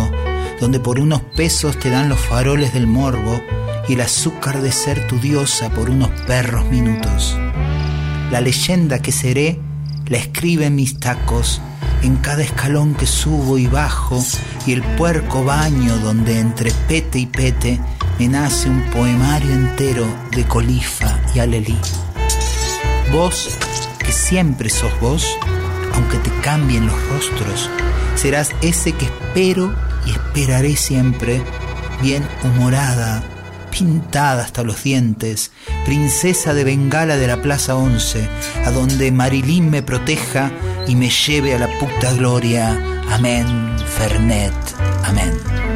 donde 0.60 0.80
por 0.80 1.00
unos 1.00 1.22
pesos 1.22 1.78
te 1.78 1.89
dan 1.89 2.10
los 2.10 2.20
faroles 2.20 2.74
del 2.74 2.88
morbo 2.88 3.41
y 3.88 3.93
el 3.93 4.02
azúcar 4.02 4.62
de 4.62 4.72
ser 4.72 5.08
tu 5.08 5.20
diosa 5.20 5.70
por 5.70 5.89
unos 5.89 6.10
perros 6.28 6.65
minutos. 6.65 7.38
La 8.32 8.41
leyenda 8.41 9.00
que 9.00 9.12
seré 9.12 9.60
la 10.08 10.17
escribe 10.17 10.65
en 10.65 10.76
mis 10.76 11.00
tacos, 11.00 11.62
en 12.02 12.17
cada 12.17 12.43
escalón 12.43 12.96
que 12.96 13.06
subo 13.06 13.58
y 13.58 13.67
bajo, 13.67 14.24
y 14.65 14.74
el 14.74 14.84
puerco 14.96 15.43
baño 15.43 15.98
donde 15.98 16.39
entre 16.39 16.72
pete 16.88 17.20
y 17.20 17.26
pete 17.26 17.80
me 18.20 18.28
nace 18.28 18.70
un 18.70 18.82
poemario 18.91 19.52
entero 19.52 20.06
de 20.32 20.46
colifa 20.46 21.20
y 21.34 21.39
alelí. 21.39 21.78
Vos, 23.12 23.50
que 24.00 24.12
siempre 24.12 24.70
sos 24.70 24.91
vos, 25.00 25.38
aunque 25.93 26.17
te 26.17 26.32
cambien 26.41 26.88
los 26.88 27.10
rostros, 27.10 27.70
serás 28.15 28.52
ese 28.62 28.93
que 28.93 29.06
espero 29.06 29.74
y 30.08 30.12
esperaré 30.12 30.76
siempre, 30.76 31.41
bien 32.02 32.26
humorada, 32.43 33.24
pintada 33.70 34.43
hasta 34.43 34.63
los 34.63 34.84
dientes, 34.84 35.52
princesa 35.86 36.54
de 36.54 36.63
Bengala 36.63 37.17
de 37.17 37.28
la 37.28 37.41
Plaza 37.41 37.76
11, 37.76 38.28
a 38.65 38.72
donde 38.72 39.12
Marilyn 39.12 39.70
me 39.70 39.84
proteja 39.84 40.52
y 40.88 40.96
me 40.96 41.10
lleve 41.10 41.54
a 41.54 41.60
la 41.60 41.67
puta 41.80 42.13
gloria. 42.13 42.82
Amén, 43.10 43.46
Fernet, 43.98 44.54
amén. 45.04 45.67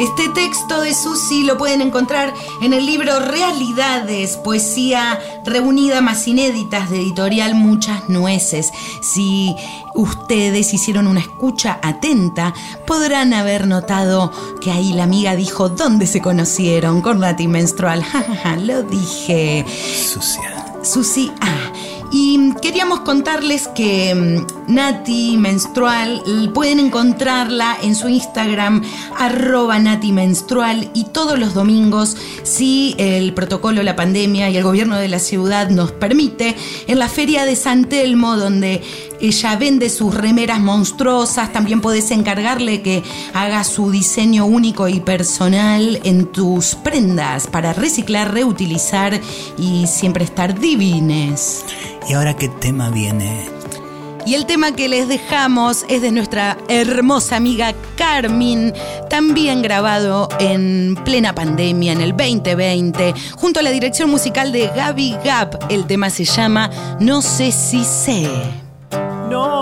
Este 0.00 0.30
texto 0.30 0.80
de 0.80 0.94
Susi 0.94 1.44
lo 1.44 1.58
pueden 1.58 1.82
encontrar 1.82 2.32
en 2.62 2.72
el 2.72 2.86
libro 2.86 3.20
Realidades, 3.20 4.38
poesía 4.38 5.20
reunida 5.44 6.00
más 6.00 6.26
inéditas 6.26 6.88
de 6.88 7.02
editorial 7.02 7.54
Muchas 7.54 8.08
Nueces. 8.08 8.72
Si 9.02 9.54
ustedes 9.94 10.72
hicieron 10.72 11.06
una 11.06 11.20
escucha 11.20 11.78
atenta, 11.82 12.54
podrán 12.86 13.34
haber 13.34 13.66
notado 13.66 14.32
que 14.62 14.70
ahí 14.70 14.94
la 14.94 15.04
amiga 15.04 15.36
dijo 15.36 15.68
dónde 15.68 16.06
se 16.06 16.22
conocieron 16.22 17.02
con 17.02 17.20
Nati 17.20 17.46
Menstrual. 17.46 18.02
lo 18.64 18.82
dije. 18.82 19.66
Sucia. 19.68 20.64
Susi 20.82 21.30
A. 21.42 21.99
Y 22.12 22.52
queríamos 22.60 23.00
contarles 23.00 23.68
que 23.68 24.14
mm, 24.14 24.72
Nati 24.74 25.36
Menstrual 25.36 26.22
pueden 26.52 26.80
encontrarla 26.80 27.76
en 27.82 27.94
su 27.94 28.08
Instagram 28.08 28.82
arroba 29.16 29.78
Nati 29.78 30.10
Menstrual 30.10 30.90
y 30.92 31.04
todos 31.04 31.38
los 31.38 31.54
domingos, 31.54 32.16
si 32.42 32.96
el 32.98 33.32
protocolo, 33.32 33.82
la 33.82 33.94
pandemia 33.94 34.50
y 34.50 34.56
el 34.56 34.64
gobierno 34.64 34.96
de 34.96 35.08
la 35.08 35.20
ciudad 35.20 35.70
nos 35.70 35.92
permite, 35.92 36.56
en 36.88 36.98
la 36.98 37.08
feria 37.08 37.44
de 37.44 37.54
San 37.54 37.84
Telmo, 37.84 38.36
donde 38.36 38.82
ella 39.20 39.56
vende 39.56 39.90
sus 39.90 40.14
remeras 40.14 40.60
monstruosas, 40.60 41.52
también 41.52 41.80
podés 41.80 42.10
encargarle 42.10 42.82
que 42.82 43.02
haga 43.34 43.64
su 43.64 43.90
diseño 43.90 44.46
único 44.46 44.88
y 44.88 45.00
personal 45.00 46.00
en 46.04 46.26
tus 46.26 46.74
prendas 46.74 47.46
para 47.46 47.72
reciclar, 47.72 48.32
reutilizar 48.32 49.20
y 49.58 49.86
siempre 49.86 50.24
estar 50.24 50.58
divines. 50.58 51.64
¿Y 52.08 52.14
ahora 52.14 52.34
qué 52.36 52.48
tema 52.48 52.90
viene? 52.90 53.60
Y 54.26 54.34
el 54.34 54.46
tema 54.46 54.72
que 54.72 54.88
les 54.88 55.08
dejamos 55.08 55.84
es 55.88 56.02
de 56.02 56.12
nuestra 56.12 56.58
hermosa 56.68 57.36
amiga 57.36 57.74
Carmen, 57.96 58.74
también 59.08 59.62
grabado 59.62 60.28
en 60.38 60.94
plena 61.04 61.34
pandemia, 61.34 61.92
en 61.92 62.00
el 62.00 62.16
2020, 62.16 63.14
junto 63.36 63.60
a 63.60 63.62
la 63.62 63.70
dirección 63.70 64.10
musical 64.10 64.52
de 64.52 64.68
Gaby 64.68 65.16
Gap. 65.24 65.66
El 65.70 65.86
tema 65.86 66.10
se 66.10 66.24
llama 66.24 66.70
No 67.00 67.22
sé 67.22 67.50
si 67.50 67.82
sé. 67.84 68.69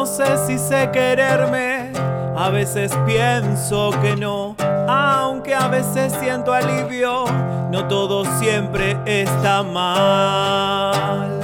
Sé 0.08 0.36
si 0.46 0.58
sé 0.58 0.90
quererme, 0.90 1.92
a 2.34 2.48
veces 2.50 2.90
pienso 3.06 3.90
que 4.02 4.16
no, 4.16 4.56
aunque 4.88 5.54
a 5.54 5.68
veces 5.68 6.12
siento 6.18 6.52
alivio, 6.52 7.26
no 7.70 7.86
todo 7.86 8.24
siempre 8.40 8.96
está 9.06 9.62
mal. 9.62 11.37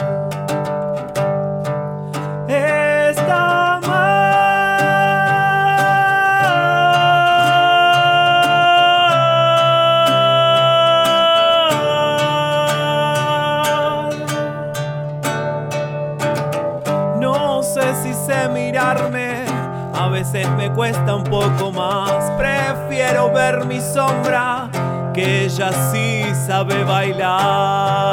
Veces 20.14 20.48
me 20.50 20.72
cuesta 20.72 21.16
un 21.16 21.24
poco 21.24 21.72
más. 21.72 22.31
Prefiero 22.38 23.33
ver 23.33 23.64
mi 23.64 23.81
sombra, 23.81 24.70
que 25.12 25.46
ella 25.46 25.72
sí 25.90 26.22
sabe 26.46 26.85
bailar. 26.85 28.05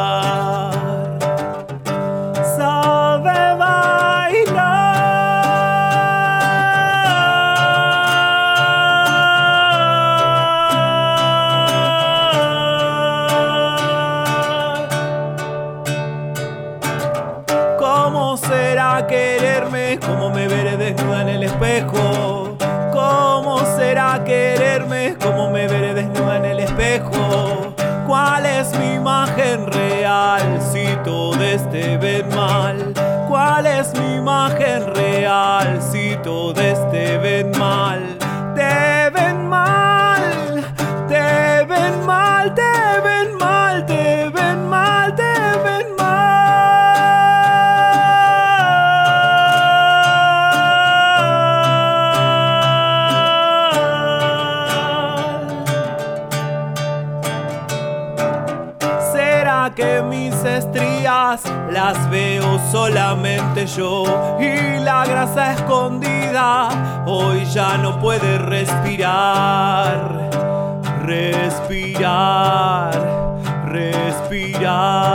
Todo 31.52 31.58
este 31.58 31.98
ven 31.98 32.30
mal? 32.30 32.94
¿Cuál 33.28 33.66
es 33.66 33.94
mi 34.00 34.16
imagen 34.16 34.94
real 34.94 35.82
si 35.82 36.16
todo 36.24 36.54
este 36.62 37.18
ven 37.18 37.52
mal? 37.60 38.21
Las 61.84 62.10
veo 62.12 62.60
solamente 62.72 63.65
yo? 63.65 64.04
Y 64.39 64.80
la 64.80 65.04
grasa 65.04 65.54
escondida 65.54 66.70
hoy 67.08 67.44
ya 67.46 67.78
no 67.78 68.00
puede 68.00 68.38
respirar. 68.38 70.30
Respirar, 71.04 72.91
respirar. 73.65 75.12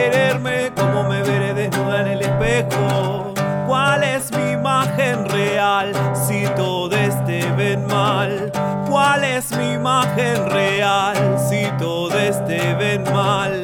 Quererme? 0.00 0.72
¿Cómo 0.76 1.04
me 1.04 1.22
veré 1.22 1.52
desnuda 1.52 2.00
en 2.02 2.08
el 2.08 2.22
espejo? 2.22 3.34
¿Cuál 3.66 4.02
es 4.02 4.32
mi 4.32 4.52
imagen 4.52 5.28
real 5.28 5.92
si 6.14 6.44
todo 6.56 6.96
este 6.96 7.44
ven 7.52 7.86
mal? 7.86 8.50
¿Cuál 8.88 9.24
es 9.24 9.54
mi 9.56 9.72
imagen 9.72 10.50
real 10.50 11.16
si 11.38 11.66
todo 11.78 12.18
este 12.18 12.74
ven 12.74 13.04
mal? 13.12 13.59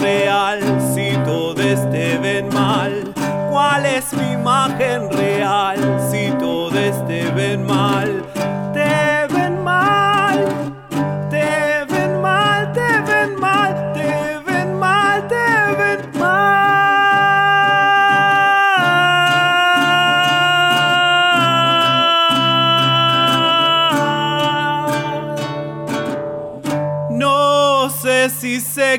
Real 0.00 0.59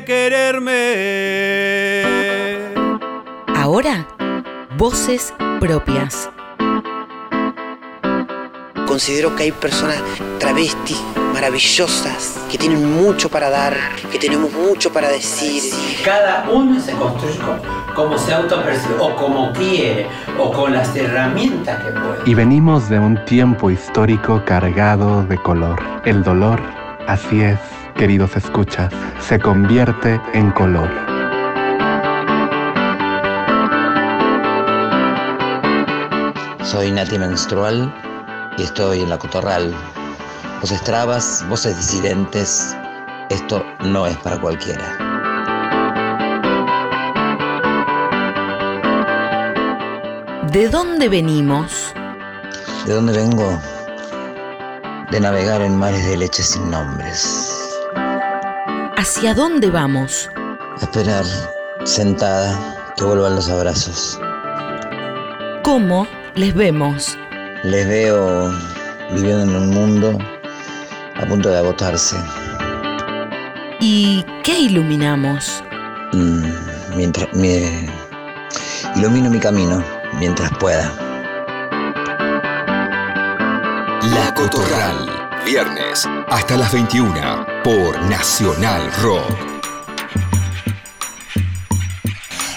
quererme. 0.00 0.72
Ahora, 3.54 4.06
voces 4.76 5.34
propias. 5.60 6.30
Considero 8.86 9.34
que 9.36 9.44
hay 9.44 9.52
personas 9.52 10.02
travestis 10.38 11.00
maravillosas 11.32 12.38
que 12.50 12.58
tienen 12.58 13.02
mucho 13.02 13.28
para 13.28 13.48
dar, 13.50 13.74
que 14.10 14.18
tenemos 14.18 14.52
mucho 14.52 14.92
para 14.92 15.08
decir. 15.08 15.62
Cada 16.04 16.48
uno 16.50 16.80
se 16.80 16.92
construye 16.92 17.38
como, 17.38 17.62
como 17.94 18.18
se 18.18 18.34
autopercibe, 18.34 18.94
o 18.98 19.16
como 19.16 19.52
quiere, 19.52 20.06
o 20.38 20.52
con 20.52 20.72
las 20.72 20.94
herramientas 20.94 21.82
que 21.82 21.90
puede. 21.90 22.18
Y 22.26 22.34
venimos 22.34 22.88
de 22.88 22.98
un 22.98 23.24
tiempo 23.24 23.70
histórico 23.70 24.42
cargado 24.44 25.22
de 25.24 25.38
color. 25.38 25.80
El 26.04 26.22
dolor, 26.22 26.60
así 27.06 27.40
es, 27.40 27.58
queridos 27.94 28.36
escuchas, 28.36 28.92
se 29.20 29.38
convierte 29.38 30.20
en 30.34 30.50
color. 30.52 30.90
Soy 36.62 36.90
Nati 36.90 37.18
Menstrual 37.18 37.92
y 38.56 38.62
estoy 38.62 39.00
en 39.00 39.10
la 39.10 39.18
Cotorral. 39.18 39.74
Voces 40.60 40.82
trabas, 40.82 41.44
voces 41.48 41.76
disidentes. 41.76 42.76
Esto 43.30 43.64
no 43.80 44.06
es 44.06 44.16
para 44.18 44.40
cualquiera. 44.40 44.98
¿De 50.50 50.68
dónde 50.68 51.08
venimos? 51.08 51.94
¿De 52.86 52.94
dónde 52.94 53.12
vengo? 53.12 53.58
De 55.10 55.20
navegar 55.20 55.62
en 55.62 55.78
mares 55.78 56.04
de 56.06 56.16
leche 56.16 56.42
sin 56.42 56.70
nombres. 56.70 57.61
¿Hacia 59.02 59.34
dónde 59.34 59.68
vamos? 59.68 60.30
A 60.36 60.84
esperar, 60.84 61.24
sentada, 61.82 62.92
que 62.96 63.02
vuelvan 63.04 63.34
los 63.34 63.48
abrazos. 63.50 64.16
¿Cómo 65.64 66.06
les 66.36 66.54
vemos? 66.54 67.18
Les 67.64 67.88
veo 67.88 68.48
viviendo 69.10 69.42
en 69.42 69.56
un 69.56 69.70
mundo 69.70 70.18
a 71.20 71.26
punto 71.26 71.48
de 71.48 71.58
agotarse. 71.58 72.16
¿Y 73.80 74.24
qué 74.44 74.56
iluminamos? 74.60 75.64
Mm, 76.12 76.94
mientras 76.94 77.26
me 77.32 77.90
ilumino 78.94 79.30
mi 79.30 79.40
camino 79.40 79.82
mientras 80.20 80.48
pueda. 80.58 80.92
La 84.14 84.32
Cotorral. 84.32 85.21
Viernes 85.44 86.08
hasta 86.28 86.56
las 86.56 86.72
21 86.72 87.46
por 87.64 88.00
Nacional 88.04 88.92
Rock. 89.02 89.36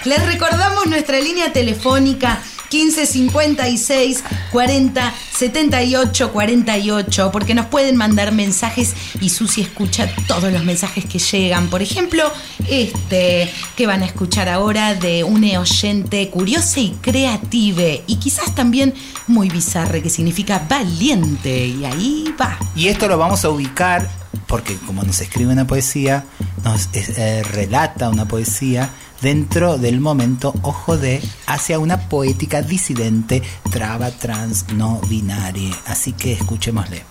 Les 0.05 0.23
recordamos 0.25 0.85
nuestra 0.85 1.19
línea 1.19 1.51
telefónica 1.51 2.39
1556 2.71 4.23
40 4.51 5.13
78 5.37 6.31
48 6.31 7.31
porque 7.31 7.53
nos 7.53 7.65
pueden 7.65 7.95
mandar 7.95 8.31
mensajes 8.31 8.95
y 9.19 9.29
Susi 9.29 9.61
escucha 9.61 10.09
todos 10.27 10.51
los 10.51 10.63
mensajes 10.63 11.05
que 11.05 11.19
llegan. 11.19 11.69
Por 11.69 11.81
ejemplo, 11.81 12.23
este 12.69 13.51
que 13.75 13.87
van 13.87 14.03
a 14.03 14.05
escuchar 14.05 14.49
ahora 14.49 14.95
de 14.95 15.23
una 15.23 15.59
oyente 15.59 16.29
curiosa 16.29 16.79
y 16.79 16.91
creative 17.01 18.03
y 18.07 18.15
quizás 18.17 18.55
también 18.55 18.93
muy 19.27 19.49
bizarre 19.49 20.01
que 20.01 20.09
significa 20.09 20.65
valiente 20.69 21.67
y 21.67 21.85
ahí 21.85 22.33
va. 22.39 22.57
Y 22.75 22.87
esto 22.87 23.07
lo 23.07 23.17
vamos 23.17 23.43
a 23.43 23.49
ubicar 23.49 24.09
porque 24.47 24.75
como 24.77 25.03
nos 25.03 25.21
escribe 25.21 25.53
una 25.53 25.67
poesía, 25.67 26.25
nos 26.63 26.89
eh, 26.93 27.43
relata 27.43 28.09
una 28.09 28.27
poesía 28.27 28.89
dentro 29.21 29.77
del 29.77 29.99
momento 29.99 30.53
ojo 30.61 30.97
de 30.97 31.21
hacia 31.47 31.79
una 31.79 32.09
poética 32.09 32.61
disidente 32.61 33.41
traba 33.71 34.11
trans 34.11 34.65
no 34.73 34.99
binaria. 35.09 35.75
Así 35.85 36.13
que 36.13 36.33
escuchémosle. 36.33 37.03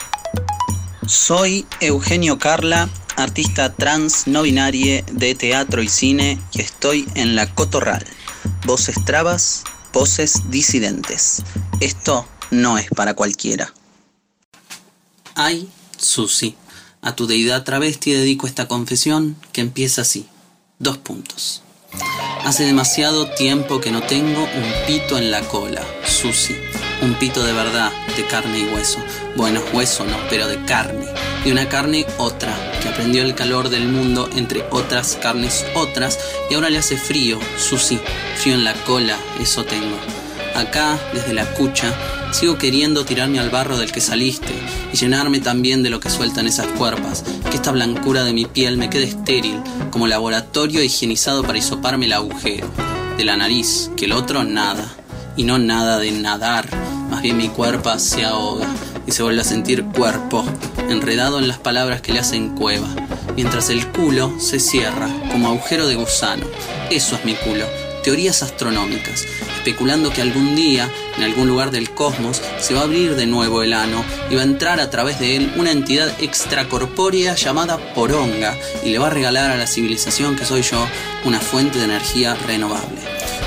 Soy 1.06 1.66
Eugenio 1.80 2.38
Carla, 2.38 2.88
artista 3.16 3.74
trans 3.74 4.26
no 4.26 4.42
binarie 4.42 5.04
de 5.12 5.34
teatro 5.34 5.82
y 5.82 5.88
cine 5.88 6.38
y 6.52 6.60
estoy 6.60 7.06
en 7.14 7.37
la 7.37 7.46
Cotorral. 7.52 8.04
Voces 8.64 8.96
trabas, 9.04 9.64
voces 9.92 10.50
disidentes. 10.50 11.42
Esto 11.80 12.26
no 12.50 12.78
es 12.78 12.88
para 12.88 13.14
cualquiera. 13.14 13.72
Ay, 15.34 15.68
Susi, 15.96 16.56
a 17.04 17.14
tu 17.14 17.26
deidad 17.26 17.64
travesti 17.64 18.12
dedico 18.12 18.46
esta 18.46 18.66
confesión 18.66 19.36
que 19.52 19.60
empieza 19.60 20.02
así. 20.02 20.26
Dos 20.78 20.96
puntos. 20.98 21.62
Hace 22.44 22.64
demasiado 22.64 23.28
tiempo 23.34 23.80
que 23.80 23.92
no 23.92 24.02
tengo 24.02 24.42
un 24.42 24.86
pito 24.86 25.18
en 25.18 25.30
la 25.30 25.42
cola, 25.42 25.82
Susi. 26.06 26.56
Un 27.02 27.14
pito 27.14 27.44
de 27.44 27.52
verdad, 27.52 27.92
de 28.16 28.26
carne 28.26 28.58
y 28.58 28.64
hueso. 28.64 28.98
Bueno, 29.36 29.60
hueso 29.74 30.04
no, 30.04 30.16
pero 30.30 30.48
de 30.48 30.64
carne. 30.64 31.06
Y 31.44 31.52
una 31.52 31.68
carne 31.68 32.06
otra, 32.16 32.54
que 32.82 32.88
aprendió 32.88 33.22
el 33.22 33.34
calor 33.34 33.68
del 33.68 33.86
mundo 33.86 34.30
entre 34.34 34.64
otras 34.70 35.18
carnes 35.20 35.64
otras 35.74 36.18
y 36.50 36.54
ahora 36.54 36.70
le 36.70 36.78
hace 36.78 36.96
frío, 36.96 37.38
Susi. 37.58 38.00
Frío 38.36 38.54
en 38.54 38.64
la 38.64 38.72
cola, 38.84 39.18
eso 39.40 39.64
tengo. 39.64 39.98
Acá, 40.54 40.98
desde 41.12 41.34
la 41.34 41.52
cucha, 41.52 41.92
sigo 42.32 42.56
queriendo 42.56 43.04
tirarme 43.04 43.40
al 43.40 43.50
barro 43.50 43.76
del 43.76 43.92
que 43.92 44.00
saliste 44.00 44.54
y 44.94 44.96
llenarme 44.96 45.40
también 45.40 45.83
de 45.83 45.90
lo 45.90 45.98
que 45.98 46.09
sueltan 46.09 46.46
esas 46.46 46.68
cuerpas, 46.68 47.24
que 47.50 47.57
esta 47.57 47.72
blancura 47.72 48.22
de 48.22 48.33
mi 48.33 48.44
piel 48.44 48.76
me 48.76 48.90
quede 48.90 49.02
estéril, 49.02 49.61
como 49.90 50.07
laboratorio 50.07 50.85
higienizado 50.85 51.42
para 51.42 51.59
hisoparme 51.59 52.07
el 52.07 52.12
agujero, 52.12 52.68
de 53.18 53.24
la 53.24 53.37
nariz, 53.37 53.90
que 53.96 54.04
el 54.04 54.12
otro 54.12 54.44
nada, 54.44 54.87
y 55.37 55.42
no 55.42 55.59
nada 55.59 55.98
de 55.98 56.12
nadar, 56.12 56.68
más 57.11 57.22
bien 57.22 57.37
mi 57.37 57.48
cuerpo 57.48 57.98
se 57.98 58.24
ahoga 58.24 58.68
y 59.04 59.11
se 59.11 59.24
vuelve 59.24 59.40
a 59.40 59.44
sentir 59.44 59.85
cuerpo, 59.85 60.44
enredado 60.88 61.40
en 61.40 61.48
las 61.48 61.59
palabras 61.59 62.00
que 62.00 62.12
le 62.12 62.20
hacen 62.20 62.50
cueva, 62.50 62.87
mientras 63.35 63.70
el 63.70 63.88
culo 63.88 64.33
se 64.38 64.61
cierra 64.61 65.09
como 65.33 65.48
agujero 65.48 65.88
de 65.88 65.96
gusano, 65.96 66.46
eso 66.88 67.16
es 67.16 67.24
mi 67.24 67.35
culo, 67.35 67.66
teorías 68.04 68.42
astronómicas, 68.42 69.26
especulando 69.56 70.12
que 70.12 70.22
algún 70.22 70.54
día, 70.54 70.92
en 71.16 71.24
algún 71.24 71.48
lugar 71.48 71.70
del 71.70 71.90
cosmos, 71.90 72.40
se 72.60 72.74
va 72.74 72.80
a 72.80 72.84
abrir 72.84 73.16
de 73.16 73.26
nuevo 73.26 73.62
el 73.62 73.72
ano 73.72 74.04
y 74.30 74.34
va 74.34 74.42
a 74.42 74.44
entrar 74.44 74.78
a 74.78 74.90
través 74.90 75.18
de 75.18 75.36
él 75.36 75.52
una 75.56 75.72
entidad 75.72 76.12
extracorpórea 76.20 77.34
llamada 77.34 77.78
Poronga 77.94 78.56
y 78.84 78.90
le 78.90 78.98
va 78.98 79.06
a 79.06 79.10
regalar 79.10 79.50
a 79.50 79.56
la 79.56 79.66
civilización 79.66 80.36
que 80.36 80.44
soy 80.44 80.62
yo 80.62 80.86
una 81.24 81.40
fuente 81.40 81.78
de 81.78 81.84
energía 81.84 82.34
renovable. 82.46 83.00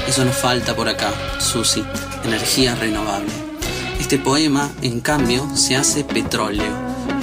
Eso 0.08 0.26
nos 0.26 0.36
falta 0.36 0.76
por 0.76 0.90
acá, 0.90 1.14
Susi, 1.40 1.84
energía 2.26 2.74
renovable. 2.76 3.32
Este 4.00 4.18
poema, 4.18 4.72
en 4.82 5.02
cambio, 5.02 5.48
se 5.56 5.76
hace 5.76 6.04
petróleo. 6.04 6.74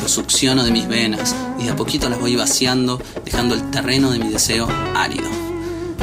Lo 0.00 0.08
succiono 0.08 0.64
de 0.64 0.70
mis 0.70 0.86
venas 0.86 1.34
y 1.58 1.64
de 1.64 1.70
a 1.70 1.76
poquito 1.76 2.08
las 2.08 2.20
voy 2.20 2.36
vaciando, 2.36 3.00
dejando 3.24 3.54
el 3.54 3.70
terreno 3.70 4.10
de 4.10 4.18
mi 4.18 4.28
deseo 4.28 4.68
árido. 4.94 5.43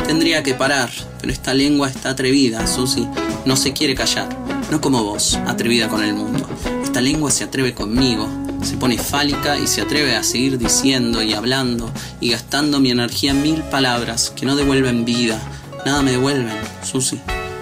Tendría 0.06 0.44
que 0.44 0.54
parar, 0.54 0.90
pero 1.20 1.32
esta 1.32 1.54
lengua 1.54 1.90
está 1.90 2.12
atrevida, 2.12 2.68
Susi. 2.68 3.08
No 3.46 3.56
se 3.56 3.74
quiere 3.74 3.96
callar. 3.96 4.30
No 4.70 4.82
como 4.82 5.04
vos, 5.04 5.40
atrevida 5.48 5.88
con 5.88 6.04
el 6.04 6.14
mundo. 6.14 6.48
Esta 6.84 7.02
lengua 7.02 7.32
se 7.32 7.44
atreve 7.44 7.74
conmigo. 7.74 8.30
Se 8.64 8.78
pone 8.78 8.98
fálica 8.98 9.58
y 9.58 9.68
se 9.68 9.82
atreve 9.82 10.16
a 10.16 10.24
seguir 10.24 10.58
diciendo 10.58 11.24
y 11.24 11.34
hablando 11.34 11.92
y 12.20 12.32
gastando 12.32 12.80
mi 12.80 12.92
energía 12.92 13.32
en 13.32 13.42
mil 13.42 13.64
palabras 13.64 14.32
que 14.36 14.46
no 14.46 14.56
devuelven 14.56 15.06
vida. 15.06 15.40
Nada 15.86 16.02
me 16.04 16.12
devuelven, 16.12 16.58
Susi. 16.84 17.20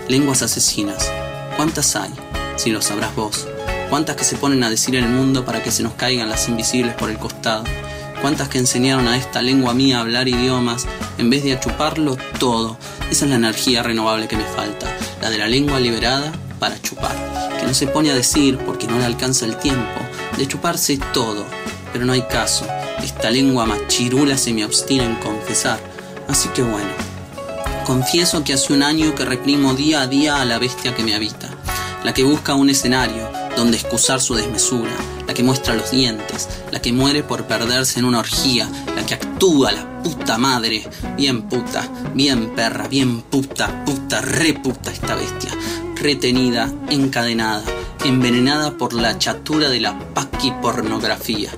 Lenguas 0.08 0.42
asesinas. 0.42 1.10
¿Cuántas 1.56 1.96
hay? 1.96 2.12
Si 2.58 2.72
lo 2.72 2.82
sabrás 2.82 3.16
vos. 3.16 3.48
¿Cuántas 3.90 4.16
que 4.16 4.24
se 4.24 4.36
ponen 4.36 4.64
a 4.64 4.70
decir 4.70 4.96
el 4.96 5.08
mundo 5.08 5.46
para 5.46 5.64
que 5.64 5.72
se 5.72 5.84
nos 5.84 5.94
caigan 5.94 6.30
las 6.30 6.48
invisibles 6.50 6.94
por 6.96 7.10
el 7.10 7.18
costado? 7.18 7.64
¿Cuántas 8.22 8.50
que 8.50 8.58
enseñaron 8.58 9.08
a 9.08 9.16
esta 9.16 9.42
lengua 9.42 9.74
mía 9.74 9.98
a 9.98 10.02
hablar 10.02 10.28
idiomas 10.28 10.86
en 11.18 11.30
vez 11.30 11.42
de 11.44 11.54
a 11.54 11.60
chuparlo 11.62 12.18
todo? 12.38 12.78
Esa 13.10 13.24
es 13.24 13.30
la 13.30 13.38
energía 13.38 13.82
renovable 13.82 14.28
que 14.28 14.36
me 14.36 14.44
falta, 14.44 14.88
la 15.22 15.30
de 15.30 15.38
la 15.38 15.48
lengua 15.48 15.80
liberada 15.80 16.34
para 16.60 16.82
chupar, 16.82 17.16
que 17.58 17.66
no 17.66 17.74
se 17.74 17.88
pone 17.88 18.12
a 18.12 18.16
decir, 18.16 18.58
porque 18.58 18.88
no 18.88 19.00
le 19.00 19.06
alcanza 19.06 19.46
el 19.46 19.58
tiempo, 19.58 20.02
de 20.38 20.46
chuparse 20.48 21.00
todo, 21.14 21.46
pero 21.94 22.04
no 22.04 22.12
hay 22.12 22.24
caso, 22.24 22.68
esta 23.02 23.32
lengua 23.32 23.66
machirula 23.66 24.38
se 24.38 24.54
me 24.54 24.66
obstina 24.66 25.06
en 25.06 25.16
confesar, 25.16 25.80
así 26.28 26.50
que 26.50 26.62
bueno, 26.62 26.90
confieso 27.86 28.44
que 28.44 28.52
hace 28.52 28.74
un 28.74 28.84
año 28.84 29.16
que 29.16 29.24
reprimo 29.24 29.74
día 29.76 30.02
a 30.02 30.08
día 30.08 30.42
a 30.42 30.46
la 30.46 30.60
bestia 30.60 30.94
que 30.94 31.04
me 31.04 31.16
habita, 31.16 31.50
la 32.04 32.14
que 32.14 32.24
busca 32.24 32.54
un 32.54 32.70
escenario 32.70 33.39
donde 33.60 33.78
excusar 33.78 34.22
su 34.22 34.36
desmesura, 34.36 34.96
la 35.28 35.34
que 35.34 35.44
muestra 35.44 35.76
los 35.76 35.92
dientes, 35.92 36.48
la 36.72 36.82
que 36.82 36.94
muere 36.94 37.24
por 37.24 37.46
perderse 37.46 38.00
en 38.00 38.06
una 38.06 38.20
orgía, 38.20 38.70
la 38.96 39.06
que 39.06 39.16
actúa 39.16 39.72
la 39.74 40.02
puta 40.02 40.38
madre, 40.38 40.88
bien 41.18 41.44
puta, 41.44 41.88
bien 42.14 42.56
perra, 42.56 42.88
bien 42.88 43.22
puta, 43.22 43.84
puta, 43.84 44.22
re 44.22 44.54
puta 44.54 44.92
esta 44.92 45.14
bestia, 45.16 45.52
retenida, 45.96 46.72
encadenada, 46.90 47.64
envenenada 48.06 48.78
por 48.78 48.94
la 48.94 49.18
chatura 49.18 49.70
de 49.70 49.82
la 49.82 50.00
paqui 50.14 50.52
pornografía. 50.62 51.52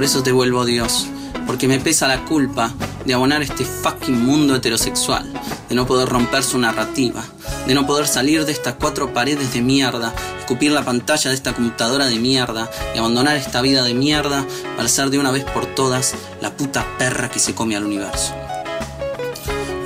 Por 0.00 0.06
eso 0.06 0.22
te 0.22 0.32
vuelvo 0.32 0.64
Dios, 0.64 1.08
porque 1.46 1.68
me 1.68 1.78
pesa 1.78 2.08
la 2.08 2.24
culpa 2.24 2.72
de 3.04 3.12
abonar 3.12 3.42
este 3.42 3.66
fucking 3.66 4.18
mundo 4.18 4.56
heterosexual, 4.56 5.30
de 5.68 5.74
no 5.74 5.86
poder 5.86 6.08
romper 6.08 6.42
su 6.42 6.56
narrativa, 6.56 7.22
de 7.66 7.74
no 7.74 7.86
poder 7.86 8.06
salir 8.06 8.46
de 8.46 8.52
estas 8.52 8.76
cuatro 8.80 9.12
paredes 9.12 9.52
de 9.52 9.60
mierda, 9.60 10.14
escupir 10.38 10.72
la 10.72 10.86
pantalla 10.86 11.28
de 11.28 11.36
esta 11.36 11.52
computadora 11.52 12.06
de 12.06 12.18
mierda 12.18 12.70
y 12.94 12.98
abandonar 12.98 13.36
esta 13.36 13.60
vida 13.60 13.84
de 13.84 13.92
mierda 13.92 14.46
para 14.74 14.88
ser 14.88 15.10
de 15.10 15.18
una 15.18 15.32
vez 15.32 15.44
por 15.44 15.66
todas 15.66 16.14
la 16.40 16.56
puta 16.56 16.86
perra 16.96 17.28
que 17.28 17.38
se 17.38 17.54
come 17.54 17.76
al 17.76 17.84
universo. 17.84 18.32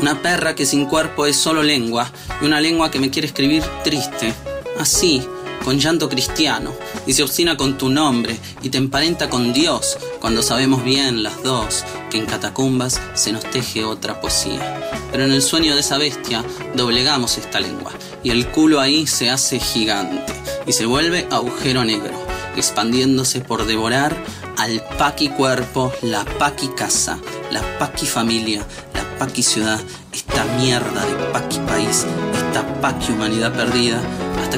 Una 0.01 0.23
perra 0.23 0.55
que 0.55 0.65
sin 0.65 0.87
cuerpo 0.87 1.27
es 1.27 1.35
solo 1.35 1.65
lengua 1.65 2.09
y 2.41 2.47
una 2.47 2.61
lengua 2.61 2.93
que 2.93 3.01
me 3.01 3.11
quiere 3.11 3.27
escribir 3.27 3.65
triste, 3.83 4.33
así, 4.79 5.27
con 5.65 5.79
llanto 5.79 6.09
cristiano, 6.09 6.73
y 7.07 7.15
se 7.15 7.23
obstina 7.23 7.57
con 7.57 7.79
tu 7.79 7.89
nombre 7.89 8.39
y 8.63 8.69
te 8.69 8.79
emparenta 8.79 9.31
con 9.31 9.53
Dios 9.53 9.97
cuando 10.21 10.43
sabemos 10.43 10.85
bien 10.85 11.23
las 11.23 11.43
dos 11.43 11.85
que 12.11 12.19
en 12.19 12.27
catacumbas 12.27 13.01
se 13.15 13.33
nos 13.33 13.45
teje 13.45 13.85
otra 13.85 14.21
poesía. 14.21 14.81
Pero 15.11 15.25
en 15.25 15.33
el 15.33 15.43
sueño 15.43 15.75
de 15.75 15.81
esa 15.81 15.99
bestia 15.99 16.45
doblegamos 16.75 17.39
esta 17.39 17.61
lengua 17.61 17.93
y 18.23 18.31
el 18.31 18.49
culo 18.49 18.81
ahí 18.81 19.07
se 19.07 19.31
hace 19.31 19.59
gigante 19.59 20.33
y 20.67 20.73
se 20.73 20.87
vuelve 20.87 21.27
agujero 21.31 21.85
negro, 21.85 22.15
expandiéndose 22.57 23.41
por 23.41 23.67
devorar 23.67 24.17
al 24.59 24.83
paqui 24.99 25.29
cuerpo, 25.29 25.93
la 26.03 26.25
paqui 26.25 26.69
casa, 26.69 27.19
la 27.51 27.63
paqui 27.79 28.07
familia, 28.07 28.65
la 28.95 29.19
paqui 29.19 29.43
ciudad, 29.43 29.81
esta 30.13 30.45
mierda 30.59 31.05
de 31.05 31.15
paqui 31.33 31.59
país, 31.61 32.07
esta 32.35 32.81
paqui 32.81 33.13
humanidad 33.13 33.53
perdida, 33.53 34.01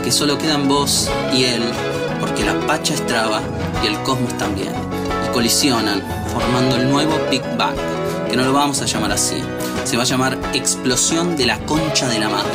que 0.02 0.12
solo 0.12 0.38
quedan 0.38 0.68
vos 0.68 1.08
y 1.32 1.44
él, 1.44 1.62
porque 2.20 2.44
la 2.44 2.54
pacha 2.66 2.94
es 2.94 3.06
traba 3.06 3.40
y 3.82 3.86
el 3.86 3.96
cosmos 4.02 4.36
también, 4.36 4.72
y 5.24 5.32
colisionan, 5.32 6.02
formando 6.32 6.76
el 6.76 6.90
nuevo 6.90 7.12
Big 7.30 7.42
Bang, 7.56 7.76
que 8.28 8.36
no 8.36 8.44
lo 8.44 8.52
vamos 8.52 8.82
a 8.82 8.86
llamar 8.86 9.12
así, 9.12 9.42
se 9.84 9.96
va 9.96 10.02
a 10.02 10.06
llamar 10.06 10.38
explosión 10.54 11.36
de 11.36 11.46
la 11.46 11.58
concha 11.60 12.08
de 12.08 12.18
la 12.18 12.28
madre. 12.28 12.50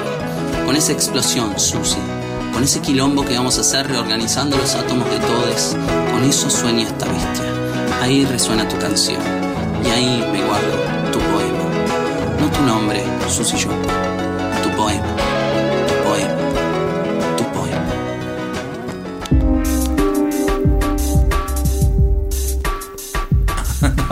Con 0.65 0.75
esa 0.75 0.91
explosión, 0.91 1.60
Susi, 1.60 1.97
con 2.54 2.63
ese 2.63 2.80
quilombo 2.80 3.23
que 3.25 3.36
vamos 3.36 3.58
a 3.58 3.62
hacer 3.62 3.88
reorganizando 3.88 4.58
los 4.58 4.75
átomos 4.75 5.10
de 5.10 5.19
todos, 5.19 5.75
con 6.12 6.23
eso 6.23 6.49
sueña 6.49 6.84
esta 6.84 7.06
bestia. 7.06 7.45
Ahí 8.01 8.25
resuena 8.25 8.67
tu 8.67 8.77
canción, 8.77 9.21
y 9.84 9.89
ahí 9.89 10.27
me 10.32 10.43
guardo 10.45 11.12
tu 11.12 11.19
poema. 11.19 12.39
No 12.39 12.47
tu 12.49 12.62
nombre, 12.63 13.04
Susi 13.27 13.58
yo, 13.58 13.69
tu 14.63 14.69
poema, 14.75 15.06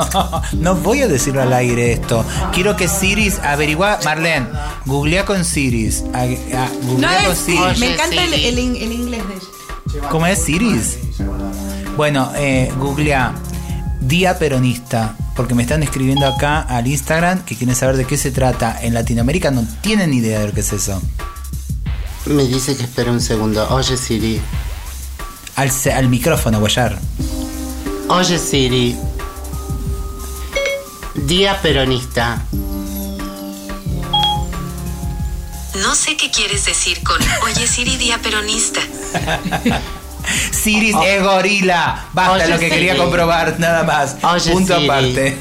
no 0.54 0.76
voy 0.76 1.02
a 1.02 1.08
decirlo 1.08 1.42
al 1.42 1.54
aire 1.54 1.94
esto. 1.94 2.26
Quiero 2.54 2.76
que 2.76 2.88
Siris 2.88 3.40
averigua. 3.40 4.00
Marlene, 4.06 4.48
googlea 4.86 5.26
con 5.26 5.44
Siris. 5.46 6.04
A- 6.14 6.22
a- 6.22 6.26
No 6.26 6.88
googlea 6.88 7.24
con 7.24 7.32
es 7.34 7.40
Siri, 7.40 7.58
Siris. 7.58 7.80
me 7.80 7.94
encanta 7.94 8.24
el, 8.24 8.34
el 8.34 8.60
in- 8.60 8.76
el 8.76 8.92
inglés 8.92 9.22
de 9.28 9.34
ella. 9.36 10.10
¿Cómo 10.10 10.26
es 10.28 10.40
Siris? 10.44 10.98
Bueno, 11.98 12.32
eh, 12.36 12.72
googlea 12.80 13.34
Día 14.02 14.38
Peronista. 14.40 15.16
Porque 15.36 15.56
me 15.56 15.64
están 15.64 15.84
escribiendo 15.84 16.28
acá 16.28 16.60
al 16.62 16.86
Instagram 16.86 17.46
que 17.46 17.56
quieren 17.56 17.74
saber 17.76 17.96
de 17.96 18.04
qué 18.06 18.18
se 18.18 18.30
trata. 18.30 18.78
En 18.82 18.94
Latinoamérica 18.94 19.52
no 19.52 19.66
tienen 19.82 20.10
ni 20.12 20.18
idea 20.18 20.40
de 20.42 20.48
lo 20.48 20.54
que 20.54 20.60
es 20.60 20.74
eso. 20.74 21.02
Me 22.26 22.44
dice 22.44 22.76
que 22.76 22.84
espera 22.84 23.10
un 23.10 23.22
segundo. 23.22 23.66
Oye 23.70 23.96
Siri. 23.96 24.42
Al, 25.56 25.72
al 25.96 26.10
micrófono, 26.10 26.60
Guayar. 26.60 27.00
Oye 28.10 28.38
Siri. 28.38 28.98
Día 31.16 31.62
peronista. 31.62 32.42
No 35.82 35.96
sé 35.96 36.18
qué 36.18 36.30
quieres 36.32 36.66
decir 36.66 37.02
con 37.04 37.18
Oye 37.46 37.68
Siri 37.68 37.98
día 37.98 38.20
peronista. 38.22 38.80
Siris 40.52 40.96
es 41.06 41.24
gorila. 41.24 42.06
Basta 42.14 42.34
Oye, 42.34 42.48
lo 42.48 42.60
que 42.60 42.70
quería 42.70 42.92
Siri. 42.94 43.04
comprobar, 43.04 43.60
nada 43.60 43.84
más. 43.84 44.18
Oye, 44.24 44.52
Punto 44.52 44.76
Siri. 44.76 44.86
aparte. 44.86 45.38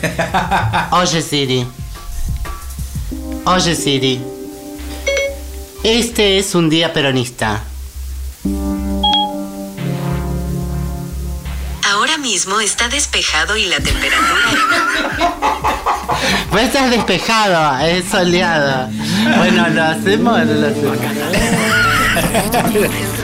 Oye 0.93 1.23
Siri. 1.23 1.67
Oye 3.45 3.75
Siri. 3.75 4.23
Este 5.85 6.39
es 6.39 6.55
un 6.55 6.71
día 6.71 6.93
peronista. 6.93 7.63
Mismo 12.29 12.61
está 12.61 12.89
despejado 12.89 13.57
y 13.57 13.65
la 13.65 13.81
temperatura. 13.81 14.43
A 16.53 16.61
estar 16.61 16.91
despejado, 16.91 17.87
es 17.87 18.05
soleado. 18.05 18.91
Bueno, 19.39 19.67
¿lo 19.71 19.83
hacemos 19.83 20.45
lo 20.45 20.67
hacemos? 20.67 20.99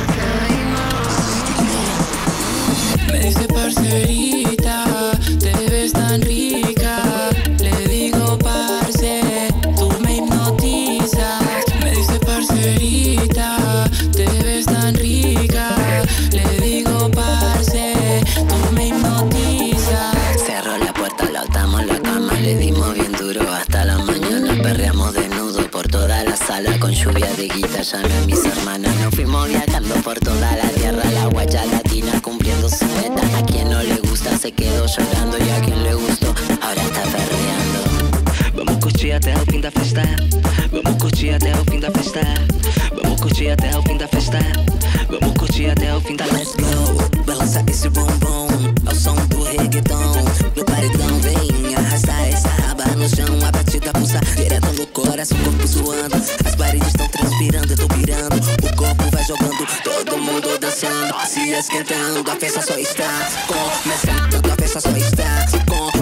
de 27.92 27.98
a 27.98 28.26
mis 28.26 28.42
hermanas, 28.46 28.96
nos 28.96 29.14
fuimos 29.14 29.46
viajando 29.46 29.94
por 29.96 30.18
toda 30.18 30.56
la 30.56 30.68
tierra. 30.70 31.02
La 31.12 31.26
guaya 31.26 31.66
latina 31.66 32.18
cumpliendo 32.22 32.66
su 32.66 32.86
meta. 32.86 33.20
A 33.36 33.44
quien 33.44 33.68
no 33.68 33.82
le 33.82 33.96
gusta 34.08 34.38
se 34.38 34.52
quedó 34.52 34.86
llorando 34.86 35.36
y 35.36 35.50
a 35.50 35.60
quien 35.60 35.82
le 35.82 35.92
gustó 35.92 36.34
ahora 36.62 36.82
está 36.82 37.02
perreando. 37.02 38.56
Vamos 38.56 38.78
curtir 38.78 39.12
até 39.12 39.34
o 39.34 39.44
fim 39.44 39.60
da 39.60 39.70
festa. 39.70 40.02
Vamos 40.72 40.96
curtir 40.98 41.34
até 41.34 41.52
o 41.52 41.64
fim 41.64 41.80
da 41.80 41.90
festa. 41.90 42.22
Vamos 43.02 43.20
curtir 43.20 43.50
até 43.50 43.76
o 43.76 43.82
fim 43.82 43.98
da 43.98 44.08
festa. 44.08 44.38
Vamos 45.10 45.38
curtir 45.38 45.68
até 45.68 45.94
o 45.94 46.00
fim 46.00 46.16
da 46.16 46.24
Let's 46.24 46.54
go. 46.56 47.22
Balança 47.26 47.62
esse 47.68 47.90
bumbum 47.90 48.33
dançando. 60.84 61.26
Se 61.26 61.50
esquentando, 61.50 62.30
a 62.30 62.36
festa 62.36 62.62
só 62.62 62.74
está 62.74 63.08
começando. 63.46 64.52
A 64.52 64.56
festa 64.56 64.80
só 64.80 64.90
está 64.90 65.46
começando. 65.56 65.93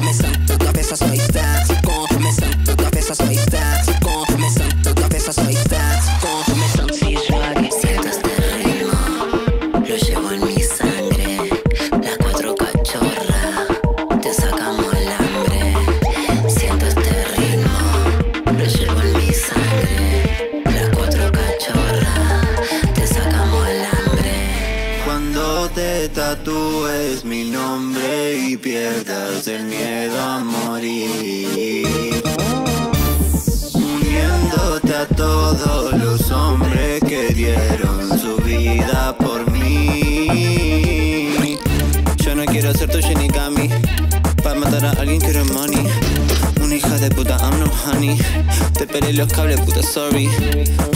Te 48.82 48.88
pelé 48.88 49.12
los 49.12 49.32
cables, 49.32 49.60
puta, 49.60 49.80
sorry. 49.80 50.28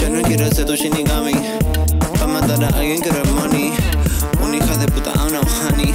Yo 0.01 0.11
no 0.11 0.20
quiero 0.22 0.51
ser 0.51 0.66
tu 0.66 0.74
shinigami. 0.74 1.34
Pa' 2.18 2.26
matar 2.26 2.64
a 2.64 2.68
alguien 2.76 3.01
quiero 3.01 3.22
el 3.22 3.30
money. 3.30 3.72
Una 4.43 4.57
hija 4.57 4.76
de 4.76 4.89
puta, 4.89 5.12
oh 5.20 5.30
no, 5.30 5.41
honey. 5.41 5.95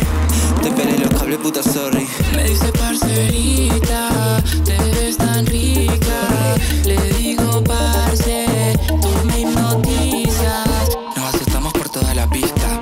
Te 0.64 0.72
pelé 0.72 0.98
los 1.00 1.10
cables, 1.10 1.40
puta, 1.40 1.62
sorry. 1.62 2.08
Me 2.34 2.46
dice 2.46 2.72
parcerita, 2.72 4.42
te 4.64 4.78
ves 4.78 5.18
tan 5.18 5.46
rica. 5.46 6.56
Le 6.86 6.96
digo 7.16 7.62
parce, 7.66 8.48
tú 8.88 9.10
me 9.26 9.42
hipnotizas. 9.42 10.98
Nos 11.18 11.36
asustamos 11.36 11.74
por 11.74 11.90
toda 11.90 12.16
la 12.16 12.26
pista. 12.30 12.80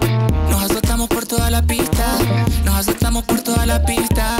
Nos 0.51 0.69
asustamos 0.69 1.09
por 1.09 1.25
toda 1.25 1.49
la 1.49 1.63
pista. 1.63 2.15
Nos 2.63 2.75
asustamos 2.75 3.23
por 3.23 3.41
toda 3.41 3.65
la 3.65 3.83
pista. 3.83 4.38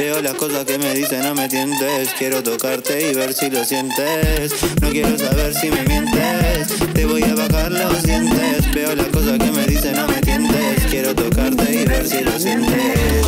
Veo 0.00 0.22
las 0.22 0.32
cosas 0.32 0.64
que 0.64 0.78
me 0.78 0.94
dicen, 0.94 1.20
no 1.20 1.34
me 1.34 1.46
tientes. 1.46 2.08
Quiero 2.16 2.42
tocarte 2.42 3.10
y 3.10 3.14
ver 3.14 3.34
si 3.34 3.50
lo 3.50 3.62
sientes. 3.66 4.50
No 4.80 4.88
quiero 4.88 5.18
saber 5.18 5.52
si 5.52 5.70
me 5.70 5.82
mientes. 5.82 6.68
Te 6.94 7.04
voy 7.04 7.22
a 7.22 7.34
bajar 7.34 7.70
los 7.70 8.02
dientes. 8.02 8.72
Veo 8.72 8.94
las 8.94 9.08
cosas 9.08 9.38
que 9.38 9.52
me 9.52 9.66
dicen, 9.66 9.96
no 9.96 10.08
me 10.08 10.18
tientes. 10.22 10.86
Quiero 10.88 11.14
tocarte 11.14 11.82
y 11.82 11.84
ver 11.84 12.08
si 12.08 12.20
lo 12.24 12.32
sientes. 12.38 13.26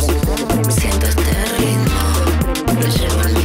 Siento 0.69 1.05
este 1.05 1.45
ritmo, 1.59 2.81
lo 2.81 2.87
llevo 2.87 3.42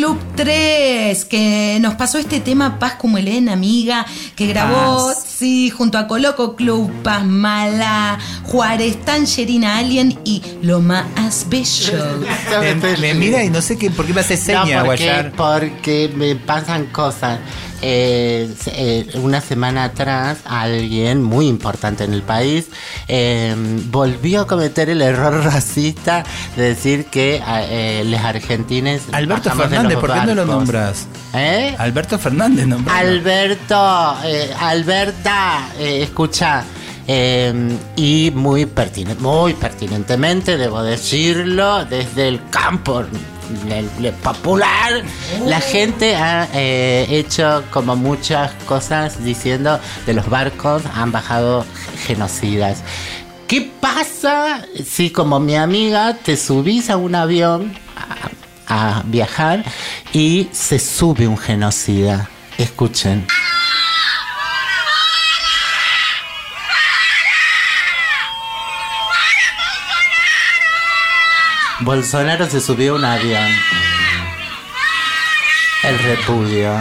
Club 0.00 0.18
3, 0.34 1.26
que 1.26 1.76
nos 1.82 1.92
pasó 1.94 2.16
este 2.16 2.40
tema 2.40 2.78
Paz 2.78 2.94
como 2.94 3.18
Elena, 3.18 3.52
amiga, 3.52 4.06
que 4.34 4.46
grabó, 4.46 5.08
Paz. 5.08 5.26
sí, 5.28 5.68
junto 5.68 5.98
a 5.98 6.06
Coloco 6.06 6.56
Club, 6.56 6.90
Paz 7.02 7.22
Mala, 7.22 8.18
Juárez, 8.44 9.04
Tangerina 9.04 9.76
Alien 9.76 10.18
y 10.24 10.40
Loma 10.62 11.06
Special. 11.30 12.18
Me, 12.80 12.96
me 12.96 13.12
mira 13.12 13.44
y 13.44 13.50
no 13.50 13.60
sé 13.60 13.76
qué, 13.76 13.90
por 13.90 14.06
qué 14.06 14.14
me 14.14 14.22
hace 14.22 14.38
seña, 14.38 14.78
no, 14.80 14.86
porque, 14.86 15.04
Guayar. 15.04 15.32
porque 15.32 16.10
me 16.16 16.34
pasan 16.34 16.86
cosas. 16.86 17.38
Eh, 17.82 18.52
eh, 18.66 19.10
una 19.14 19.40
semana 19.40 19.84
atrás 19.84 20.38
alguien 20.44 21.22
muy 21.22 21.46
importante 21.48 22.04
en 22.04 22.12
el 22.12 22.22
país 22.22 22.66
eh, 23.08 23.54
volvió 23.90 24.42
a 24.42 24.46
cometer 24.46 24.90
el 24.90 25.00
error 25.00 25.42
racista 25.44 26.24
de 26.56 26.62
decir 26.62 27.06
que 27.06 27.42
eh, 27.46 28.02
los 28.04 28.20
argentines 28.20 29.02
Alberto 29.12 29.50
Fernández, 29.50 29.98
¿por 29.98 30.12
qué 30.12 30.26
no 30.26 30.34
lo 30.34 30.44
nombras? 30.44 31.06
¿Eh? 31.34 31.74
Alberto 31.78 32.18
Fernández, 32.18 32.66
nombralo. 32.66 32.98
Alberto, 33.08 34.16
Alberta, 34.60 35.68
escucha. 35.78 36.64
eh, 37.06 37.76
y 37.96 38.30
muy 38.34 38.68
muy 39.18 39.54
pertinentemente, 39.54 40.56
debo 40.56 40.82
decirlo, 40.82 41.84
desde 41.84 42.28
el 42.28 42.40
campo 42.50 43.04
popular, 44.22 45.02
la 45.46 45.60
gente 45.60 46.16
ha 46.16 46.48
eh, 46.54 47.06
hecho 47.08 47.64
como 47.70 47.96
muchas 47.96 48.52
cosas 48.66 49.22
diciendo 49.24 49.78
de 50.06 50.14
los 50.14 50.28
barcos 50.28 50.82
han 50.94 51.12
bajado 51.12 51.64
genocidas. 52.06 52.82
¿Qué 53.46 53.70
pasa 53.80 54.64
si 54.84 55.10
como 55.10 55.40
mi 55.40 55.56
amiga 55.56 56.14
te 56.14 56.36
subís 56.36 56.88
a 56.90 56.96
un 56.96 57.14
avión 57.14 57.74
a, 58.68 58.98
a 58.98 59.02
viajar 59.06 59.64
y 60.12 60.48
se 60.52 60.78
sube 60.78 61.26
un 61.26 61.36
genocida? 61.36 62.28
Escuchen. 62.58 63.26
Bolsonaro 71.82 72.48
se 72.48 72.60
subió 72.60 72.92
a 72.92 72.96
un 72.96 73.04
avión. 73.04 73.48
El 75.82 75.98
repudio. 75.98 76.72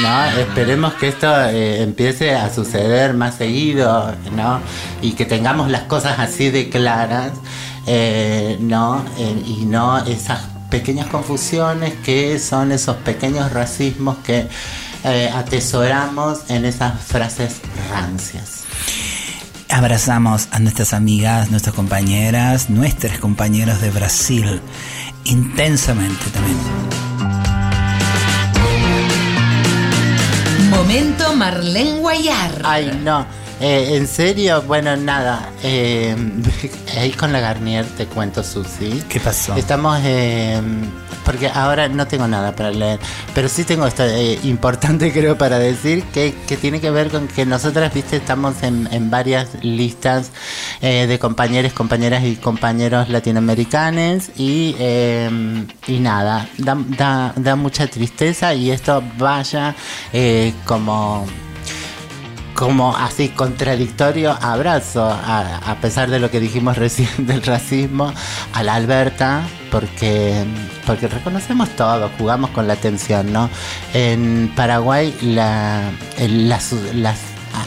¿no? 0.00 0.24
Esperemos 0.38 0.94
que 0.94 1.08
esto 1.08 1.28
eh, 1.48 1.82
empiece 1.82 2.34
a 2.34 2.52
suceder 2.52 3.12
más 3.14 3.36
seguido, 3.36 4.14
¿no? 4.34 4.60
Y 5.02 5.12
que 5.12 5.26
tengamos 5.26 5.70
las 5.70 5.82
cosas 5.82 6.18
así 6.18 6.50
de 6.50 6.70
claras, 6.70 7.32
eh, 7.86 8.56
¿no? 8.60 9.04
Eh, 9.18 9.42
y 9.46 9.64
no 9.66 9.98
esas 10.06 10.40
pequeñas 10.70 11.08
confusiones 11.08 11.92
que 12.02 12.38
son 12.38 12.72
esos 12.72 12.96
pequeños 12.96 13.52
racismos 13.52 14.16
que 14.24 14.48
atesoramos 15.34 16.48
en 16.48 16.64
esas 16.64 16.98
frases 17.02 17.60
rancias. 17.90 18.62
Abrazamos 19.72 20.48
a 20.50 20.58
nuestras 20.58 20.92
amigas, 20.92 21.50
nuestras 21.50 21.74
compañeras, 21.74 22.68
nuestros 22.68 23.18
compañeros 23.18 23.80
de 23.80 23.90
Brasil, 23.90 24.60
intensamente 25.24 26.24
también. 26.30 26.58
Momento 30.68 31.34
Marlene 31.34 31.98
Guayar. 32.00 32.60
Ay, 32.64 33.00
no. 33.02 33.24
Eh, 33.60 33.96
en 33.96 34.06
serio, 34.06 34.62
bueno, 34.62 34.94
nada. 34.96 35.48
eh, 35.62 36.14
ahí 36.98 37.10
con 37.12 37.32
la 37.32 37.40
Garnier 37.40 37.86
te 37.96 38.06
cuento, 38.06 38.42
Susi. 38.42 39.02
¿Qué 39.08 39.20
pasó? 39.20 39.54
Estamos. 39.56 40.00
eh, 40.04 40.60
porque 41.24 41.48
ahora 41.48 41.88
no 41.88 42.06
tengo 42.06 42.26
nada 42.28 42.54
para 42.54 42.70
leer. 42.70 43.00
Pero 43.34 43.48
sí 43.48 43.64
tengo 43.64 43.86
esto 43.86 44.04
eh, 44.04 44.38
importante, 44.44 45.12
creo, 45.16 45.36
para 45.36 45.58
decir 45.58 46.04
que, 46.04 46.34
que 46.46 46.56
tiene 46.56 46.80
que 46.80 46.90
ver 46.90 47.10
con 47.10 47.28
que 47.28 47.46
nosotras, 47.46 47.92
viste, 47.92 48.16
estamos 48.16 48.62
en, 48.62 48.88
en 48.92 49.10
varias 49.10 49.62
listas 49.62 50.30
eh, 50.80 51.06
de 51.06 51.18
compañeros, 51.18 51.72
compañeras 51.72 52.24
y 52.24 52.36
compañeros 52.36 53.08
latinoamericanos. 53.08 54.30
Y, 54.36 54.76
eh, 54.78 55.66
y 55.86 55.98
nada, 55.98 56.48
da, 56.58 56.76
da, 56.96 57.32
da 57.36 57.56
mucha 57.56 57.86
tristeza 57.86 58.54
y 58.54 58.70
esto 58.70 59.02
vaya 59.18 59.74
eh, 60.12 60.52
como 60.64 61.26
como 62.62 62.96
así 62.96 63.30
contradictorio 63.30 64.38
abrazo, 64.40 65.02
a, 65.04 65.56
a 65.68 65.74
pesar 65.80 66.08
de 66.10 66.20
lo 66.20 66.30
que 66.30 66.38
dijimos 66.38 66.78
recién 66.86 67.26
del 67.26 67.42
racismo, 67.42 68.14
a 68.52 68.62
la 68.62 68.76
Alberta, 68.76 69.42
porque, 69.68 70.44
porque 70.86 71.08
reconocemos 71.08 71.70
todo, 71.70 72.08
jugamos 72.16 72.50
con 72.50 72.68
la 72.68 72.74
atención, 72.74 73.32
¿no? 73.32 73.50
En 73.94 74.52
Paraguay 74.54 75.12
la, 75.22 75.90
las, 76.20 76.72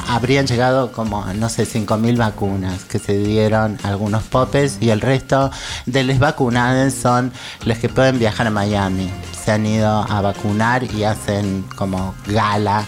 habrían 0.07 0.47
llegado 0.47 0.91
como, 0.91 1.25
no 1.33 1.49
sé, 1.49 1.65
5.000 1.65 2.17
vacunas 2.17 2.85
que 2.85 2.99
se 2.99 3.17
dieron 3.17 3.77
algunos 3.83 4.23
popes 4.23 4.77
y 4.79 4.89
el 4.89 5.01
resto 5.01 5.51
de 5.85 6.03
las 6.03 6.19
vacunadas 6.19 6.93
son 6.93 7.31
los 7.65 7.77
que 7.77 7.89
pueden 7.89 8.19
viajar 8.19 8.47
a 8.47 8.51
Miami. 8.51 9.09
Se 9.43 9.51
han 9.51 9.65
ido 9.65 10.05
a 10.09 10.21
vacunar 10.21 10.83
y 10.83 11.03
hacen 11.03 11.65
como 11.75 12.15
gala 12.27 12.85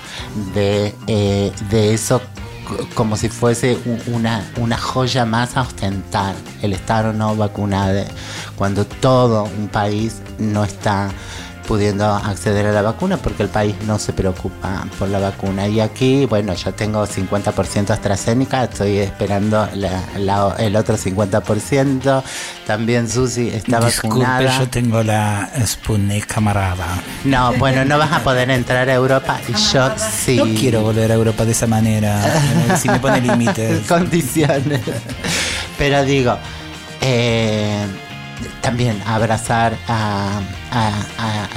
de, 0.53 0.95
eh, 1.07 1.51
de 1.69 1.93
eso 1.93 2.21
como 2.95 3.15
si 3.15 3.29
fuese 3.29 3.77
una, 4.07 4.45
una 4.57 4.77
joya 4.77 5.25
más 5.25 5.55
a 5.55 5.61
ostentar 5.61 6.35
el 6.61 6.73
estar 6.73 7.05
o 7.05 7.13
no 7.13 7.35
vacunado 7.35 8.03
cuando 8.57 8.85
todo 8.85 9.43
un 9.43 9.67
país 9.67 10.21
no 10.37 10.63
está 10.63 11.09
pudiendo 11.67 12.05
acceder 12.15 12.65
a 12.65 12.71
la 12.71 12.81
vacuna 12.81 13.17
porque 13.17 13.43
el 13.43 13.49
país 13.49 13.75
no 13.85 13.99
se 13.99 14.13
preocupa 14.13 14.87
por 14.97 15.09
la 15.09 15.19
vacuna. 15.19 15.67
Y 15.67 15.79
aquí, 15.81 16.25
bueno, 16.25 16.53
yo 16.55 16.73
tengo 16.73 17.05
50% 17.05 17.91
AstraZeneca, 17.91 18.63
estoy 18.63 18.97
esperando 18.99 19.67
la- 19.75 20.01
la- 20.17 20.55
el 20.57 20.75
otro 20.75 20.97
50%. 20.97 22.23
También 22.65 23.09
Susi 23.09 23.49
está 23.49 23.79
Disculpe, 23.81 24.19
vacunada. 24.19 24.59
yo 24.59 24.67
tengo 24.69 25.03
la 25.03 25.49
Sputnik 25.65 26.25
camarada. 26.25 26.87
No, 27.25 27.53
bueno, 27.53 27.85
no 27.85 27.97
vas 27.97 28.11
a 28.11 28.19
poder 28.23 28.49
entrar 28.49 28.89
a 28.89 28.93
Europa 28.93 29.39
y 29.47 29.53
yo 29.53 29.89
sí. 29.97 30.37
No 30.37 30.45
quiero 30.59 30.81
volver 30.81 31.11
a 31.11 31.15
Europa 31.15 31.45
de 31.45 31.51
esa 31.51 31.67
manera. 31.67 32.25
eh, 32.27 32.77
si 32.81 32.89
me 32.89 32.99
pone 32.99 33.19
límites. 33.27 33.85
Condiciones. 33.87 34.81
Pero 35.77 36.03
digo, 36.05 36.37
eh, 37.01 37.85
también 38.67 39.01
abrazar 39.05 39.77
a, 39.87 40.41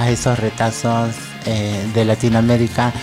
esos 0.07 0.39
retazos 0.39 1.13
eh, 1.45 1.85
de 1.93 2.05
Latinoamérica 2.05 2.93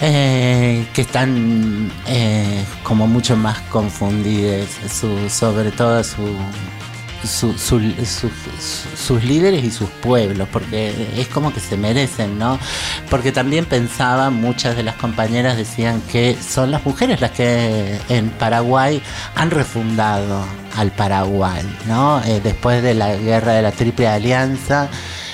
eh, 0.00 0.86
que 0.94 1.02
están 1.02 1.92
eh, 2.06 2.64
como 2.82 3.06
mucho 3.06 3.36
más 3.36 3.58
confundidos, 3.68 4.68
su- 4.90 5.28
sobre 5.28 5.70
todo 5.70 6.02
su, 6.02 6.34
su- 7.24 7.52
su- 7.58 7.80
su- 8.04 8.30
su- 8.30 8.96
sus 8.96 9.24
líderes 9.24 9.64
y 9.64 9.70
sus 9.70 9.88
pueblos, 9.90 10.48
porque 10.52 11.08
es 11.16 11.28
como 11.28 11.52
que 11.52 11.60
se 11.60 11.76
merecen, 11.76 12.38
¿no? 12.38 12.58
Porque 13.08 13.32
también 13.32 13.64
pensaba, 13.64 14.30
muchas 14.30 14.76
de 14.76 14.82
las 14.82 14.96
compañeras 14.96 15.56
decían 15.56 16.00
que 16.10 16.36
son 16.40 16.70
las 16.70 16.84
mujeres 16.84 17.20
las 17.20 17.30
que 17.32 17.98
en 18.08 18.30
Paraguay 18.30 19.02
han 19.34 19.50
refundado 19.50 20.44
al 20.76 20.90
Paraguay, 20.92 21.62
¿no? 21.86 22.22
Eh, 22.24 22.40
después 22.42 22.82
de 22.82 22.94
la 22.94 23.14
guerra 23.16 23.52
de 23.52 23.62
la 23.62 23.72
Triple 23.72 24.06
Alianza. 24.08 24.88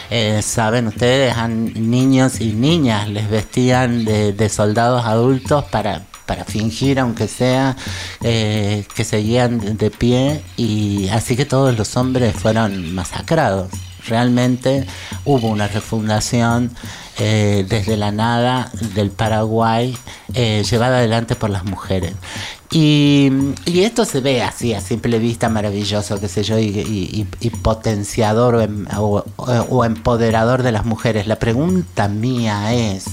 Eh, 0.09 0.41
saben 0.41 0.87
ustedes, 0.87 1.37
han, 1.37 1.73
niños 1.91 2.41
y 2.41 2.53
niñas 2.53 3.09
les 3.09 3.29
vestían 3.29 4.05
de 4.05 4.49
soldados 4.49 5.05
adultos 5.05 5.65
para, 5.65 6.03
para 6.27 6.45
fingir, 6.45 6.99
aunque 7.01 7.29
sea, 7.29 7.77
eh, 8.23 8.85
que 8.95 9.05
seguían 9.05 9.77
de- 9.79 9.91
pie 9.91 10.43
y 10.57 11.09
así 11.09 11.37
que 11.37 11.45
todos 11.47 11.77
los 11.79 11.97
hombres 11.97 12.35
fueron 12.35 12.93
masacrados. 12.95 13.71
Realmente 14.07 14.87
hubo 15.25 15.49
una 15.49 15.67
refundación 15.69 16.71
eh, 17.19 17.65
desde 17.69 17.97
la 17.97 18.13
nada 18.13 18.71
del 18.95 19.11
Paraguay 19.11 19.97
eh, 20.35 20.63
llevada 20.71 20.99
adelante 20.99 21.35
por 21.35 21.51
las 21.51 21.65
mujeres. 21.65 22.13
Y, 22.71 23.31
y 23.65 23.81
esto 23.83 24.05
se 24.05 24.21
ve 24.21 24.43
así, 24.43 24.75
a 24.75 24.81
simple 24.81 25.19
vista, 25.19 25.49
maravilloso, 25.49 26.19
qué 26.21 26.29
sé 26.29 26.43
yo, 26.43 26.59
y, 26.59 26.65
y- 26.67 27.27
y- 27.41 27.47
y 27.47 27.51
potenciador 27.51 28.57
o, 28.57 28.61
em- 28.61 28.87
o- 28.97 29.25
o 29.37 29.85
empoderador 29.85 30.63
de 30.63 30.73
las 30.73 30.85
mujeres. 30.85 31.27
La 31.29 31.39
pregunta 31.39 32.09
mía 32.09 32.75
es, 32.75 33.05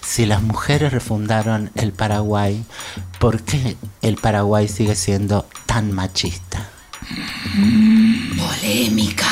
si 0.00 0.26
las 0.26 0.42
mujeres 0.42 0.92
refundaron 0.92 1.70
el 1.74 1.92
Paraguay, 1.92 2.64
¿por 3.18 3.42
qué 3.42 3.76
el 4.02 4.16
Paraguay 4.16 4.68
sigue 4.68 4.94
siendo 4.94 5.46
tan 5.66 5.90
machista? 5.92 6.68
Polémica. 8.38 9.26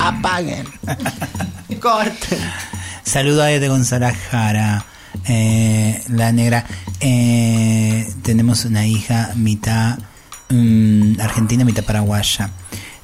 Apaguen. 0.00 0.66
Corten. 1.80 2.38
Saludo 3.04 3.42
a 3.42 3.50
Ede 3.50 3.68
González 3.68 4.16
Jara, 4.30 4.84
eh, 5.28 6.02
la 6.08 6.32
negra. 6.32 6.64
Eh, 7.00 8.12
tenemos 8.22 8.64
una 8.64 8.86
hija 8.86 9.32
mitad 9.36 9.98
mm, 10.50 11.20
argentina, 11.20 11.64
mitad 11.64 11.84
paraguaya. 11.84 12.50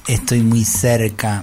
Estoy 0.07 0.41
muy 0.41 0.65
cerca. 0.65 1.41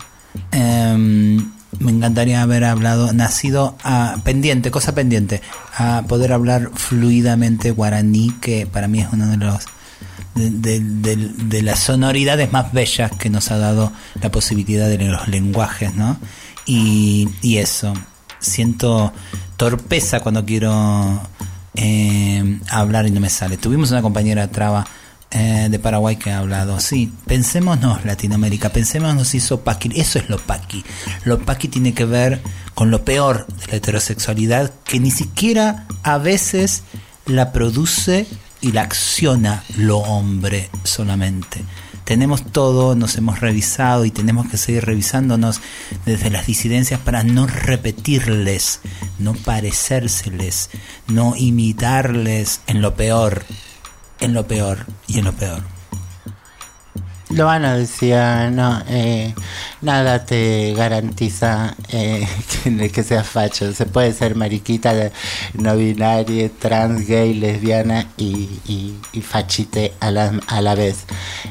Em, 0.52 1.36
me 1.78 1.90
encantaría 1.92 2.42
haber 2.42 2.64
hablado, 2.64 3.12
nacido 3.12 3.76
a, 3.82 4.16
pendiente, 4.24 4.70
cosa 4.70 4.94
pendiente, 4.94 5.40
a 5.76 6.02
poder 6.08 6.32
hablar 6.32 6.70
fluidamente 6.74 7.70
guaraní, 7.70 8.30
que 8.40 8.66
para 8.66 8.88
mí 8.88 9.00
es 9.00 9.08
uno 9.12 9.26
de 9.28 9.36
los 9.36 9.64
de, 10.34 10.50
de- 10.50 10.80
de- 10.80 11.16
de 11.16 11.62
las 11.62 11.80
sonoridades 11.80 12.52
más 12.52 12.72
bellas 12.72 13.10
que 13.18 13.30
nos 13.30 13.50
ha 13.50 13.58
dado 13.58 13.92
la 14.22 14.30
posibilidad 14.30 14.88
de 14.88 14.98
los 14.98 15.26
lenguajes, 15.28 15.94
¿no? 15.94 16.18
Y, 16.66 17.28
y 17.42 17.56
eso, 17.58 17.94
siento 18.38 19.12
torpeza 19.60 20.20
cuando 20.20 20.42
quiero 20.42 21.20
eh, 21.74 22.60
hablar 22.70 23.06
y 23.06 23.10
no 23.10 23.20
me 23.20 23.28
sale. 23.28 23.58
Tuvimos 23.58 23.90
una 23.90 24.00
compañera 24.00 24.50
traba 24.50 24.86
eh, 25.30 25.68
de 25.70 25.78
Paraguay 25.78 26.16
que 26.16 26.30
ha 26.30 26.38
hablado, 26.38 26.80
sí, 26.80 27.12
pensémonos 27.26 28.06
Latinoamérica, 28.06 28.70
pensémonos 28.70 29.34
hizo 29.34 29.60
Paqui, 29.60 29.90
eso 30.00 30.18
es 30.18 30.30
lo 30.30 30.38
Paqui. 30.38 30.82
Lo 31.24 31.40
Paqui 31.40 31.68
tiene 31.68 31.92
que 31.92 32.06
ver 32.06 32.40
con 32.72 32.90
lo 32.90 33.04
peor 33.04 33.46
de 33.48 33.66
la 33.66 33.74
heterosexualidad, 33.74 34.72
que 34.82 34.98
ni 34.98 35.10
siquiera 35.10 35.84
a 36.04 36.16
veces 36.16 36.82
la 37.26 37.52
produce 37.52 38.26
y 38.62 38.72
la 38.72 38.80
acciona 38.80 39.62
lo 39.76 39.98
hombre 39.98 40.70
solamente. 40.84 41.62
Tenemos 42.04 42.44
todo, 42.44 42.94
nos 42.94 43.16
hemos 43.16 43.40
revisado 43.40 44.04
y 44.04 44.10
tenemos 44.10 44.48
que 44.48 44.56
seguir 44.56 44.84
revisándonos 44.84 45.60
desde 46.04 46.30
las 46.30 46.46
disidencias 46.46 47.00
para 47.00 47.22
no 47.22 47.46
repetirles, 47.46 48.80
no 49.18 49.34
parecérseles, 49.34 50.70
no 51.06 51.34
imitarles 51.36 52.60
en 52.66 52.82
lo 52.82 52.94
peor, 52.94 53.44
en 54.20 54.34
lo 54.34 54.46
peor 54.46 54.86
y 55.06 55.18
en 55.18 55.24
lo 55.24 55.32
peor. 55.32 55.79
Loana 57.30 57.76
decía, 57.76 58.50
no, 58.50 58.82
eh, 58.88 59.32
nada 59.82 60.24
te 60.26 60.74
garantiza 60.74 61.76
eh, 61.90 62.26
que, 62.64 62.90
que 62.92 63.02
seas 63.04 63.26
facho. 63.26 63.72
Se 63.72 63.86
puede 63.86 64.12
ser 64.12 64.34
mariquita, 64.34 64.92
no 65.54 65.76
binaria, 65.76 66.50
trans, 66.58 67.06
gay, 67.06 67.34
lesbiana 67.34 68.06
y, 68.16 68.48
y, 69.12 69.20
fachite 69.20 69.92
a 70.00 70.10
la, 70.10 70.40
a 70.48 70.60
la 70.60 70.74
vez. 70.74 71.04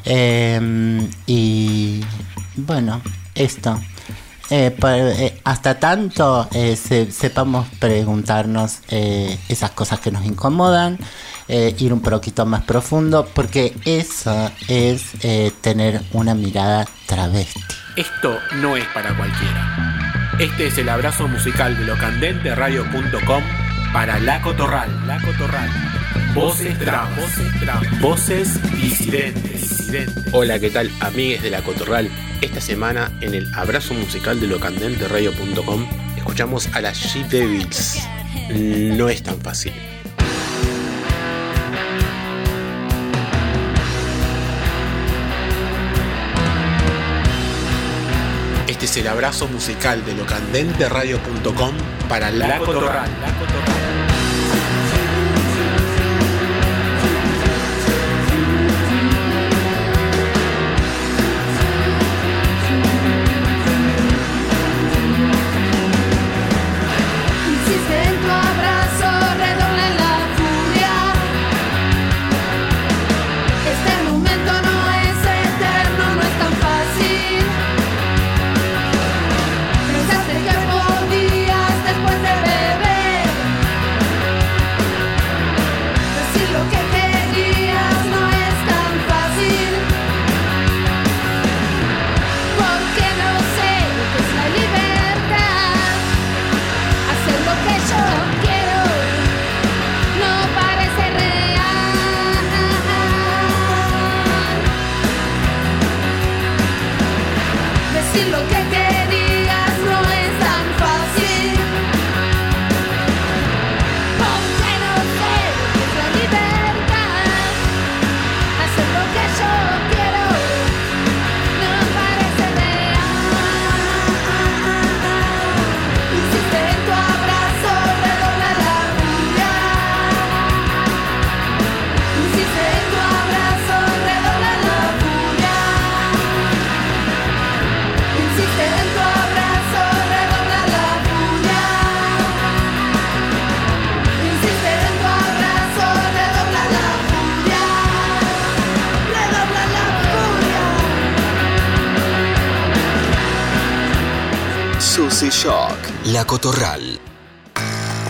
Eh, 0.04 1.08
y 1.26 2.04
bueno, 2.56 3.00
esto. 3.34 3.80
Eh, 4.50 4.76
eh, 4.82 5.40
hasta 5.44 5.78
tanto 5.78 6.48
se- 6.50 7.10
sepamos 7.12 7.68
preguntarnos 7.78 8.80
esas 8.88 9.70
cosas 9.70 10.00
que 10.00 10.10
nos 10.10 10.24
incomodan, 10.26 10.98
eh, 11.50 11.74
ir 11.78 11.92
un 11.92 12.00
poquito 12.00 12.46
más 12.46 12.62
profundo, 12.62 13.28
porque 13.34 13.74
eso 13.84 14.52
es 14.68 15.02
eh, 15.22 15.50
tener 15.60 16.00
una 16.12 16.34
mirada 16.34 16.86
travesti. 17.06 17.60
Esto 17.96 18.38
no 18.56 18.76
es 18.76 18.86
para 18.94 19.16
cualquiera. 19.16 20.36
Este 20.38 20.68
es 20.68 20.78
el 20.78 20.88
abrazo 20.88 21.26
musical 21.26 21.76
de 21.76 21.86
locandenteradio.com 21.86 23.42
para 23.92 24.20
La 24.20 24.40
Cotorral. 24.42 25.06
La 25.08 25.20
Cotorral. 25.20 25.68
Voces 26.34 26.78
trans, 26.78 27.16
voces 27.16 27.60
trans, 27.60 28.00
voces 28.00 28.72
disidentes, 28.80 29.78
disidentes. 29.78 30.32
Hola, 30.32 30.60
¿qué 30.60 30.70
tal, 30.70 30.88
amigues 31.00 31.42
de 31.42 31.50
La 31.50 31.62
Cotorral? 31.62 32.08
Esta 32.40 32.60
semana 32.60 33.10
en 33.20 33.34
el 33.34 33.52
abrazo 33.54 33.92
musical 33.94 34.40
de 34.40 34.46
locandenteradio.com 34.46 35.86
escuchamos 36.16 36.68
a 36.74 36.80
las 36.80 36.96
She 36.96 37.24
Devils. 37.24 38.06
No 38.50 39.08
es 39.08 39.24
tan 39.24 39.40
fácil. 39.40 39.72
Este 48.82 48.98
es 48.98 49.04
el 49.04 49.12
abrazo 49.12 49.46
musical 49.46 50.02
de 50.06 50.14
locandenteradio.com 50.14 51.74
para 52.08 52.30
La, 52.30 52.56
Cotorral. 52.56 53.10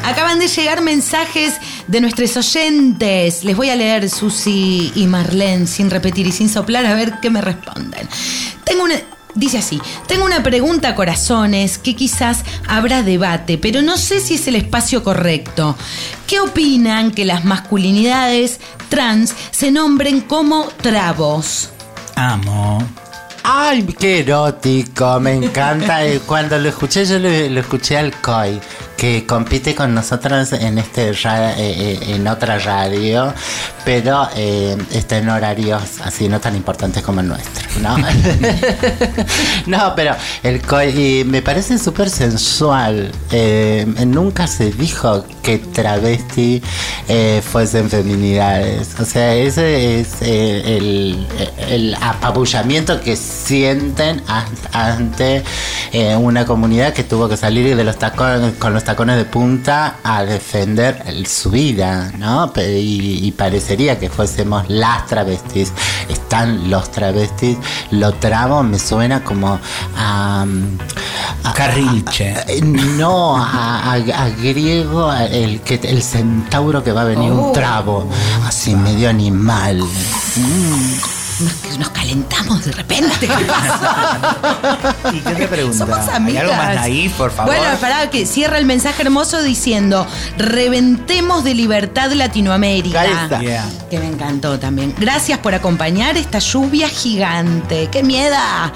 Acaban 0.05 0.39
de 0.39 0.49
llegar 0.49 0.81
mensajes 0.81 1.55
de 1.87 2.01
nuestros 2.01 2.37
oyentes. 2.37 3.45
Les 3.45 3.57
voy 3.57 3.70
a 3.70 3.76
leer 3.76 4.09
Susi 4.09 4.93
y 4.95 5.07
Marlene 5.07 5.66
sin 5.66 5.91
repetir 5.91 6.26
y 6.26 6.33
sin 6.33 6.49
soplar 6.49 6.87
a 6.87 6.95
ver 6.95 7.14
qué 7.20 7.31
me 7.31 7.41
responden. 7.41 8.09
Tengo 8.64 8.85
una. 8.85 8.95
Dice 9.35 9.59
así, 9.59 9.81
tengo 10.09 10.24
una 10.24 10.43
pregunta, 10.43 10.97
corazones, 10.97 11.78
que 11.78 11.95
quizás 11.95 12.41
habrá 12.66 13.05
debate, 13.05 13.59
pero 13.59 13.81
no 13.81 13.97
sé 13.97 14.18
si 14.18 14.35
es 14.35 14.49
el 14.49 14.57
espacio 14.57 15.05
correcto. 15.05 15.76
¿Qué 16.26 16.41
opinan 16.41 17.12
que 17.12 17.24
las 17.24 17.45
masculinidades 17.45 18.59
trans 18.89 19.33
se 19.53 19.70
nombren 19.70 20.20
como 20.20 20.64
trabos? 20.83 21.70
Amo. 22.16 22.99
Ay, 23.43 23.82
qué 23.99 24.20
erótico, 24.20 25.18
me 25.20 25.34
encanta. 25.34 26.01
Cuando 26.26 26.59
lo 26.59 26.68
escuché, 26.68 27.05
yo 27.05 27.18
lo, 27.18 27.28
escuché 27.28 27.97
al 27.97 28.12
Coy, 28.20 28.61
que 29.01 29.24
compite 29.24 29.74
con 29.74 29.94
nosotros 29.94 30.53
en 30.53 30.76
este 30.76 31.12
eh, 31.12 31.14
eh, 31.24 31.98
en 32.09 32.28
otra 32.28 32.59
radio, 32.59 33.32
pero 33.82 34.28
eh, 34.36 34.76
está 34.92 35.16
en 35.16 35.30
horarios 35.30 36.03
así 36.05 36.28
no 36.28 36.38
tan 36.38 36.55
importantes 36.55 37.03
como 37.03 37.20
el 37.20 37.28
nuestro, 37.28 37.66
¿no? 37.80 37.96
no, 39.66 39.94
pero 39.96 40.14
el 40.42 40.61
y 40.94 41.24
me 41.24 41.40
parece 41.40 41.78
súper 41.78 42.11
sensual. 42.11 43.11
Eh, 43.30 43.86
nunca 44.07 44.46
se 44.46 44.70
dijo 44.70 45.24
que 45.42 45.59
travesti 45.59 46.62
eh, 47.09 47.42
fuesen 47.42 47.88
feminidades. 47.88 49.01
O 49.01 49.05
sea, 49.07 49.34
ese 49.34 50.01
es 50.01 50.20
el, 50.20 51.26
el 51.68 51.96
apabullamiento 52.03 53.01
que 53.01 53.16
sienten 53.16 54.22
ante 54.72 55.42
una 56.18 56.44
comunidad 56.44 56.92
que 56.92 57.03
tuvo 57.03 57.28
que 57.28 57.38
salir 57.38 57.74
de 57.74 57.84
los 57.84 57.98
tacones, 57.98 58.55
con 58.59 58.74
los 58.74 58.84
tacones 58.84 58.89
de 59.16 59.24
punta 59.24 59.97
a 60.03 60.24
defender 60.24 61.03
el- 61.07 61.26
su 61.26 61.51
vida, 61.51 62.12
¿no? 62.18 62.53
Y, 62.57 63.20
y 63.26 63.32
parecería 63.32 63.99
que 63.99 64.11
fuésemos 64.11 64.64
las 64.68 65.07
travestis. 65.07 65.72
Están 66.09 66.68
los 66.70 66.91
travestis. 66.91 67.57
Lo 67.93 68.12
tramo 68.14 68.62
me 68.62 68.78
suena 68.78 69.22
como 69.22 69.59
a... 69.97 70.45
a 71.45 71.53
Carrilche. 71.55 72.34
a- 72.34 72.45
no, 72.64 73.36
a, 73.36 73.93
a- 73.93 74.24
a 74.24 74.28
griego, 74.30 75.09
a- 75.11 75.24
el, 75.26 75.61
que, 75.61 75.76
el 75.84 76.03
centauro 76.03 76.82
que 76.82 76.93
va 76.93 77.03
a 77.03 77.05
venir 77.05 77.30
Oh. 77.32 77.47
un 77.49 77.53
trabo, 77.53 78.07
así 78.47 78.74
medio 78.74 79.09
animal. 79.09 79.78
Mm. 79.80 81.10
Nos, 81.41 81.78
nos 81.78 81.88
calentamos 81.91 82.64
de 82.64 82.72
repente. 82.72 83.11
¿Qué 83.20 83.45
pasa? 83.45 84.36
¿Y 85.12 85.20
qué 85.20 85.34
te 85.34 85.49
pregunta? 85.49 85.78
Somos 85.78 85.99
¿Hay 86.09 86.16
amigas. 86.16 86.43
algo 86.43 86.55
más 86.55 86.74
naif, 86.76 87.12
por 87.14 87.30
favor? 87.30 87.55
Bueno, 87.55 87.76
pará, 87.80 88.11
que 88.11 88.26
cierra 88.26 88.59
el 88.59 88.66
mensaje 88.66 89.03
hermoso 89.03 89.43
diciendo: 89.43 90.07
Reventemos 90.38 91.45
de 91.45 91.55
libertad 91.55 92.11
Latinoamérica. 92.12 93.01
Ahí 93.01 93.12
está. 93.22 93.41
Yeah. 93.41 93.64
Que 93.91 93.99
me 93.99 94.07
encantó 94.07 94.59
también. 94.59 94.95
Gracias 94.99 95.38
por 95.38 95.55
acompañar 95.55 96.16
esta 96.16 96.38
lluvia 96.38 96.88
gigante. 96.88 97.88
¡Qué 97.91 98.03
mieda! 98.03 98.72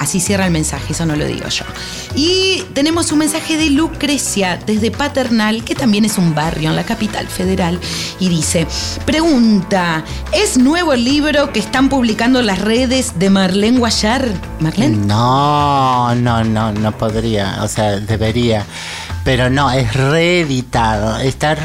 Así 0.00 0.18
cierra 0.18 0.46
el 0.46 0.50
mensaje, 0.50 0.94
eso 0.94 1.04
no 1.04 1.14
lo 1.14 1.26
digo 1.26 1.46
yo. 1.48 1.66
Y 2.14 2.64
tenemos 2.72 3.12
un 3.12 3.18
mensaje 3.18 3.58
de 3.58 3.68
Lucrecia 3.68 4.58
desde 4.64 4.90
Paternal, 4.90 5.62
que 5.62 5.74
también 5.74 6.06
es 6.06 6.16
un 6.16 6.34
barrio 6.34 6.70
en 6.70 6.76
la 6.76 6.84
capital 6.84 7.28
federal, 7.28 7.78
y 8.18 8.30
dice, 8.30 8.66
pregunta, 9.04 10.02
¿es 10.32 10.56
nuevo 10.56 10.94
el 10.94 11.04
libro 11.04 11.52
que 11.52 11.60
están 11.60 11.90
publicando 11.90 12.40
las 12.40 12.60
redes 12.60 13.18
de 13.18 13.28
Marlene 13.28 13.78
Guayar? 13.78 14.26
Marlene. 14.58 14.96
No, 14.96 16.14
no, 16.14 16.44
no, 16.44 16.72
no 16.72 16.92
podría, 16.96 17.62
o 17.62 17.68
sea, 17.68 18.00
debería. 18.00 18.64
Pero 19.24 19.50
no, 19.50 19.70
es 19.70 19.94
reeditado. 19.94 21.18
Está 21.18 21.56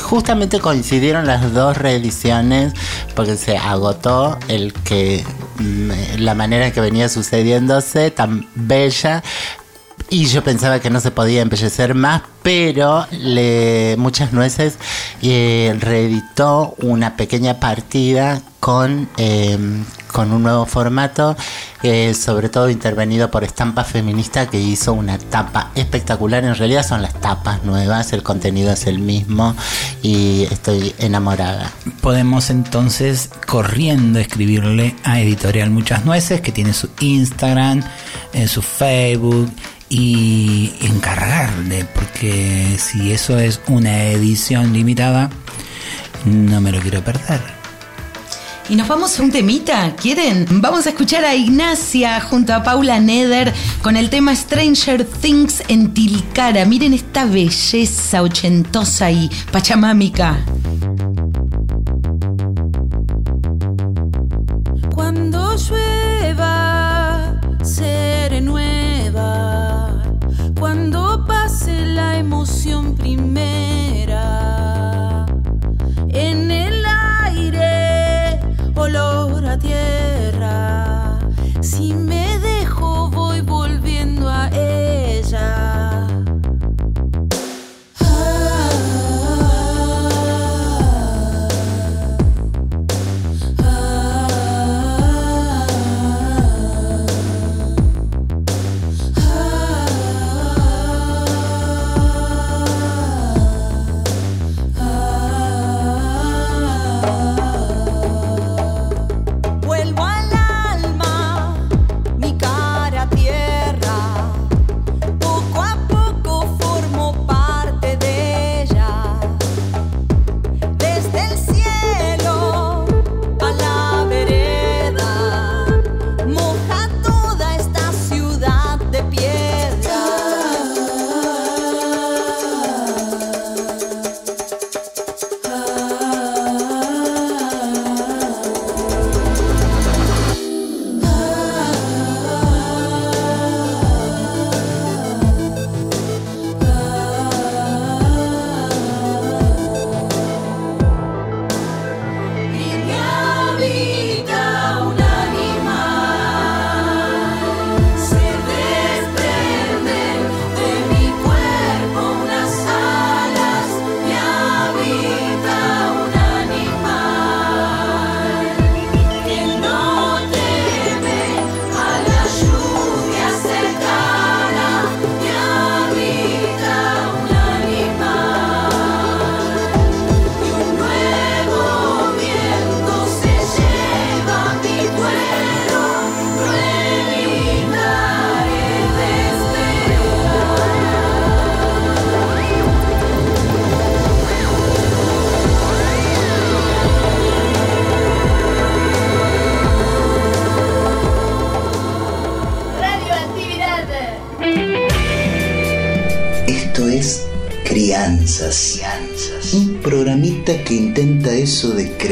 justamente 0.00 0.60
coincidieron 0.60 1.26
las 1.26 1.52
dos 1.52 1.76
reediciones 1.76 2.72
porque 3.14 3.36
se 3.36 3.56
agotó 3.56 4.38
el 4.48 4.72
que 4.72 5.24
mm, 5.58 5.90
la 6.18 6.34
manera 6.34 6.66
en 6.66 6.72
que 6.72 6.80
venía 6.80 7.08
sucediéndose 7.08 8.10
tan 8.10 8.48
bella 8.54 9.22
y 10.12 10.26
yo 10.26 10.44
pensaba 10.44 10.78
que 10.78 10.90
no 10.90 11.00
se 11.00 11.10
podía 11.10 11.40
embellecer 11.40 11.94
más, 11.94 12.20
pero 12.42 13.06
le, 13.12 13.96
muchas 13.96 14.34
nueces 14.34 14.74
eh, 15.22 15.74
reeditó 15.80 16.74
una 16.82 17.16
pequeña 17.16 17.58
partida 17.58 18.42
con, 18.60 19.08
eh, 19.16 19.56
con 20.12 20.32
un 20.32 20.42
nuevo 20.42 20.66
formato, 20.66 21.36
eh, 21.82 22.14
sobre 22.14 22.48
todo 22.48 22.70
intervenido 22.70 23.30
por 23.30 23.42
Estampa 23.42 23.82
Feminista, 23.82 24.46
que 24.46 24.60
hizo 24.60 24.92
una 24.92 25.18
tapa 25.18 25.70
espectacular. 25.74 26.44
En 26.44 26.54
realidad 26.54 26.86
son 26.86 27.02
las 27.02 27.14
tapas 27.14 27.64
nuevas, 27.64 28.12
el 28.12 28.22
contenido 28.22 28.72
es 28.72 28.86
el 28.86 28.98
mismo 28.98 29.56
y 30.02 30.44
estoy 30.50 30.94
enamorada. 30.98 31.72
Podemos 32.00 32.50
entonces 32.50 33.30
corriendo 33.46 34.18
escribirle 34.18 34.94
a 35.02 35.20
Editorial 35.20 35.70
Muchas 35.70 36.04
Nueces, 36.04 36.40
que 36.40 36.52
tiene 36.52 36.72
su 36.74 36.90
Instagram, 37.00 37.82
eh, 38.32 38.46
su 38.46 38.62
Facebook, 38.62 39.50
y 39.94 40.72
encargarle, 40.80 41.84
porque 41.84 42.78
si 42.78 43.12
eso 43.12 43.38
es 43.38 43.60
una 43.68 44.04
edición 44.04 44.72
limitada, 44.72 45.28
no 46.24 46.62
me 46.62 46.72
lo 46.72 46.80
quiero 46.80 47.04
perder. 47.04 47.61
Y 48.68 48.76
nos 48.76 48.88
vamos 48.88 49.18
a 49.18 49.22
un 49.22 49.30
temita, 49.30 49.94
¿quieren? 49.96 50.46
Vamos 50.48 50.86
a 50.86 50.90
escuchar 50.90 51.24
a 51.24 51.34
Ignacia 51.34 52.20
junto 52.20 52.54
a 52.54 52.62
Paula 52.62 53.00
Neder 53.00 53.52
con 53.82 53.96
el 53.96 54.08
tema 54.08 54.34
Stranger 54.34 55.04
Things 55.04 55.62
en 55.68 55.92
Tilcara. 55.92 56.64
Miren 56.64 56.94
esta 56.94 57.26
belleza 57.26 58.22
ochentosa 58.22 59.10
y 59.10 59.30
pachamámica. 59.50 60.38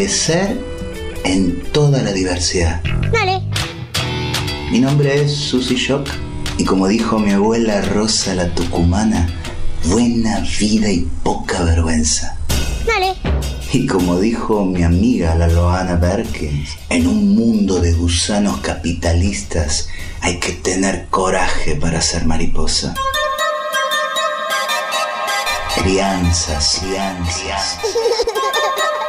Crecer 0.01 0.59
en 1.24 1.61
toda 1.72 2.03
la 2.03 2.11
diversidad. 2.12 2.80
Dale. 3.12 3.42
Mi 4.70 4.78
nombre 4.78 5.24
es 5.24 5.30
Susy 5.30 5.74
Shock 5.74 6.09
y 6.57 6.64
como 6.64 6.88
dijo 6.88 7.18
mi 7.18 7.32
abuela 7.32 7.82
Rosa 7.82 8.34
la 8.34 8.48
Tucumana, 8.55 9.28
buena 9.84 10.40
vida 10.59 10.90
y 10.90 11.01
poca 11.22 11.64
vergüenza. 11.64 12.34
Dale. 12.86 13.14
Y 13.74 13.86
como 13.86 14.18
dijo 14.18 14.64
mi 14.64 14.84
amiga 14.84 15.34
la 15.34 15.48
Loana 15.48 15.96
Berkins, 15.96 16.78
en 16.88 17.07
un 17.07 17.34
mundo 17.34 17.78
de 17.78 17.92
gusanos 17.92 18.61
capitalistas 18.61 19.88
hay 20.22 20.40
que 20.40 20.53
tener 20.53 21.09
coraje 21.11 21.76
para 21.76 22.01
ser 22.01 22.24
mariposa. 22.24 22.94
Crianzas, 25.74 26.80
crianzas. 26.80 27.78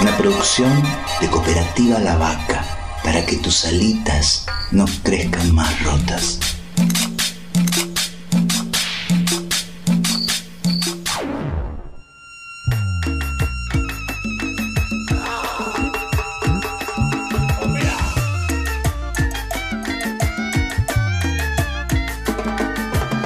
Una 0.00 0.16
producción 0.16 0.80
de 1.20 1.28
Cooperativa 1.28 1.98
La 1.98 2.16
Vaca 2.16 2.64
para 3.02 3.26
que 3.26 3.36
tus 3.36 3.64
alitas 3.64 4.46
no 4.70 4.84
crezcan 5.02 5.52
más 5.52 5.82
rotas. 5.82 6.38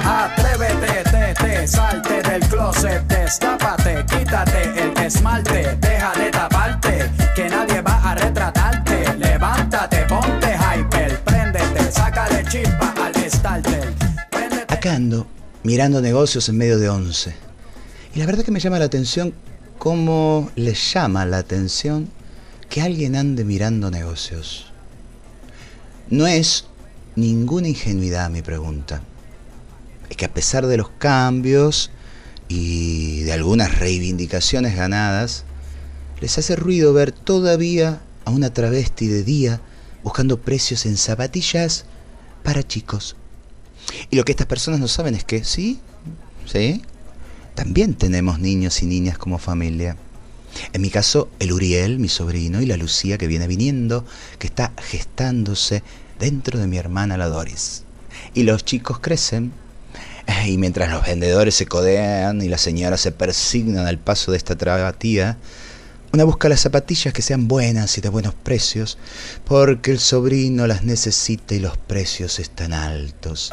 Atrévete, 0.03 1.03
te, 1.11 1.33
te, 1.35 1.67
salte 1.67 2.23
del 2.23 2.41
closet, 2.47 3.03
destápate, 3.07 4.03
quítate 4.07 4.81
el 4.81 4.97
esmalte, 5.05 5.82
Mirando 15.63 16.01
negocios 16.01 16.49
en 16.49 16.57
medio 16.57 16.77
de 16.77 16.89
once. 16.89 17.33
Y 18.13 18.19
la 18.19 18.25
verdad 18.25 18.43
que 18.43 18.51
me 18.51 18.59
llama 18.59 18.79
la 18.79 18.85
atención 18.85 19.33
cómo 19.79 20.51
les 20.57 20.91
llama 20.93 21.25
la 21.25 21.37
atención 21.37 22.09
que 22.67 22.81
alguien 22.81 23.15
ande 23.15 23.45
mirando 23.45 23.89
negocios. 23.89 24.73
No 26.09 26.27
es 26.27 26.65
ninguna 27.15 27.69
ingenuidad 27.69 28.29
mi 28.29 28.41
pregunta. 28.41 29.01
Es 30.09 30.17
que 30.17 30.25
a 30.25 30.33
pesar 30.33 30.67
de 30.67 30.75
los 30.75 30.89
cambios 30.89 31.89
y 32.49 33.21
de 33.21 33.31
algunas 33.31 33.79
reivindicaciones 33.79 34.75
ganadas, 34.75 35.45
les 36.19 36.37
hace 36.37 36.57
ruido 36.57 36.91
ver 36.91 37.13
todavía 37.13 38.01
a 38.25 38.31
una 38.31 38.53
travesti 38.53 39.07
de 39.07 39.23
día 39.23 39.61
buscando 40.03 40.41
precios 40.41 40.85
en 40.85 40.97
zapatillas 40.97 41.85
para 42.43 42.63
chicos. 42.63 43.15
Y 44.09 44.15
lo 44.15 44.25
que 44.25 44.31
estas 44.31 44.47
personas 44.47 44.79
no 44.79 44.87
saben 44.87 45.15
es 45.15 45.23
que, 45.23 45.43
sí, 45.43 45.79
sí, 46.45 46.81
también 47.55 47.93
tenemos 47.93 48.39
niños 48.39 48.81
y 48.81 48.85
niñas 48.85 49.17
como 49.17 49.37
familia. 49.37 49.97
En 50.71 50.81
mi 50.81 50.89
caso, 50.89 51.29
el 51.39 51.51
Uriel, 51.51 51.99
mi 51.99 52.09
sobrino, 52.09 52.61
y 52.61 52.65
la 52.65 52.77
Lucía 52.77 53.17
que 53.17 53.27
viene 53.27 53.47
viniendo, 53.47 54.05
que 54.39 54.47
está 54.47 54.71
gestándose 54.77 55.83
dentro 56.19 56.59
de 56.59 56.67
mi 56.67 56.77
hermana 56.77 57.17
la 57.17 57.27
Doris. 57.27 57.83
Y 58.33 58.43
los 58.43 58.63
chicos 58.63 58.99
crecen, 58.99 59.51
y 60.45 60.57
mientras 60.57 60.91
los 60.91 61.05
vendedores 61.05 61.55
se 61.55 61.65
codean 61.65 62.41
y 62.41 62.49
las 62.49 62.61
señoras 62.61 63.01
se 63.01 63.11
persignan 63.11 63.87
al 63.87 63.97
paso 63.99 64.31
de 64.31 64.37
esta 64.37 64.55
trabatía, 64.55 65.37
una 66.13 66.25
busca 66.25 66.47
las 66.47 66.59
zapatillas 66.59 67.11
que 67.11 67.23
sean 67.23 67.47
buenas 67.47 67.97
y 67.97 68.01
de 68.01 68.09
buenos 68.09 68.35
precios, 68.35 68.99
porque 69.45 69.89
el 69.89 69.99
sobrino 69.99 70.67
las 70.67 70.83
necesita 70.83 71.55
y 71.55 71.59
los 71.59 71.75
precios 71.75 72.37
están 72.37 72.71
altos. 72.71 73.49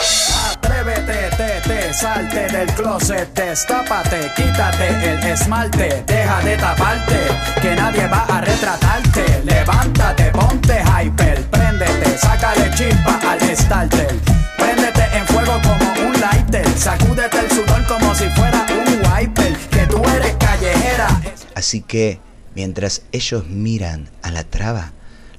Atrévete, 0.53 1.31
te, 1.39 1.61
te, 1.67 1.95
salte 1.95 2.49
del 2.49 2.67
closet, 2.75 3.33
destápate, 3.33 4.31
quítate 4.37 4.89
el 4.89 5.25
esmalte, 5.25 6.05
deja 6.07 6.41
de 6.43 6.57
taparte, 6.59 7.19
que 7.63 7.75
nadie 7.75 8.07
va 8.09 8.27
a 8.27 8.43
retratarte. 8.43 9.43
Levántate, 9.43 10.31
ponte 10.31 10.83
hyper, 10.83 11.43
préndete, 11.45 12.19
sácale 12.19 12.71
chispa 12.75 13.21
al 13.27 13.57
starter. 13.57 14.15
Préndete 14.59 15.17
en 15.17 15.27
fuego 15.29 15.59
como 15.63 16.09
un 16.11 16.21
lighter, 16.21 16.69
sacúdete 16.79 17.39
el 17.39 17.51
sudor 17.51 17.87
como 17.87 18.15
si 18.15 18.29
fuera 18.29 18.67
un 18.69 19.01
wiper, 19.11 19.57
que 19.71 19.87
tú 19.87 20.03
eres 20.11 20.35
callejera. 20.37 21.23
Así 21.55 21.81
que, 21.81 22.21
mientras 22.55 23.03
ellos 23.13 23.47
miran 23.47 24.09
a 24.23 24.31
la 24.31 24.45
traba, 24.45 24.93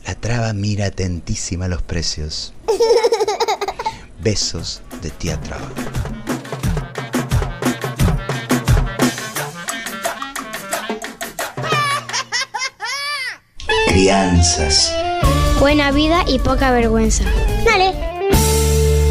la 0.05 0.15
traba 0.15 0.53
mira 0.53 0.87
atentísima 0.87 1.67
los 1.67 1.81
precios. 1.81 2.53
Besos 4.19 4.81
de 5.01 5.09
tía 5.09 5.39
Traba. 5.41 5.67
Crianzas. 13.87 14.93
Buena 15.59 15.91
vida 15.91 16.23
y 16.27 16.39
poca 16.39 16.71
vergüenza. 16.71 17.23
Dale. 17.65 17.93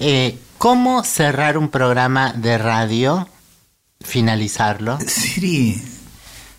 eh, 0.00 0.38
¿cómo 0.58 1.02
cerrar 1.02 1.56
un 1.56 1.70
programa 1.70 2.34
de 2.34 2.58
radio? 2.58 3.26
Finalizarlo. 4.02 4.98
Siri, 5.06 5.80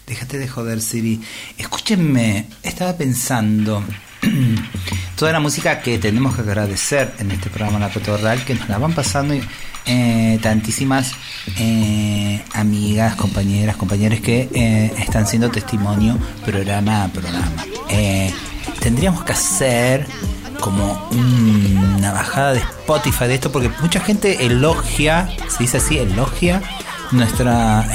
déjate 0.07 0.39
de 0.39 0.47
joder, 0.47 0.81
Siri. 0.81 1.21
Escúchenme, 1.59 2.47
estaba 2.63 2.97
pensando. 2.97 3.83
Toda 5.15 5.31
la 5.31 5.39
música 5.39 5.79
que 5.79 5.97
tenemos 5.97 6.35
que 6.35 6.41
agradecer 6.41 7.13
en 7.19 7.31
este 7.31 7.49
programa 7.49 7.79
La 7.79 7.89
Cotorral, 7.89 8.43
que 8.43 8.53
nos 8.53 8.67
la 8.67 8.77
van 8.77 8.91
pasando 8.93 9.33
eh, 9.85 10.39
tantísimas 10.41 11.13
eh, 11.57 12.43
amigas, 12.53 13.15
compañeras, 13.15 13.77
compañeros 13.77 14.19
que 14.19 14.49
eh, 14.53 14.91
están 14.97 15.25
siendo 15.25 15.49
testimonio 15.49 16.17
programa 16.45 17.05
a 17.05 17.07
programa. 17.07 17.63
Tendríamos 18.81 19.23
que 19.23 19.31
hacer 19.31 20.05
como 20.59 21.07
un- 21.11 21.95
una 21.97 22.11
bajada 22.11 22.53
de 22.53 22.59
Spotify 22.59 23.25
de 23.27 23.35
esto 23.35 23.51
porque 23.53 23.69
mucha 23.81 24.01
gente 24.01 24.45
elogia, 24.45 25.29
se 25.47 25.59
dice 25.63 25.77
así, 25.77 25.97
elogia 25.97 26.61
nuestra 27.11 27.87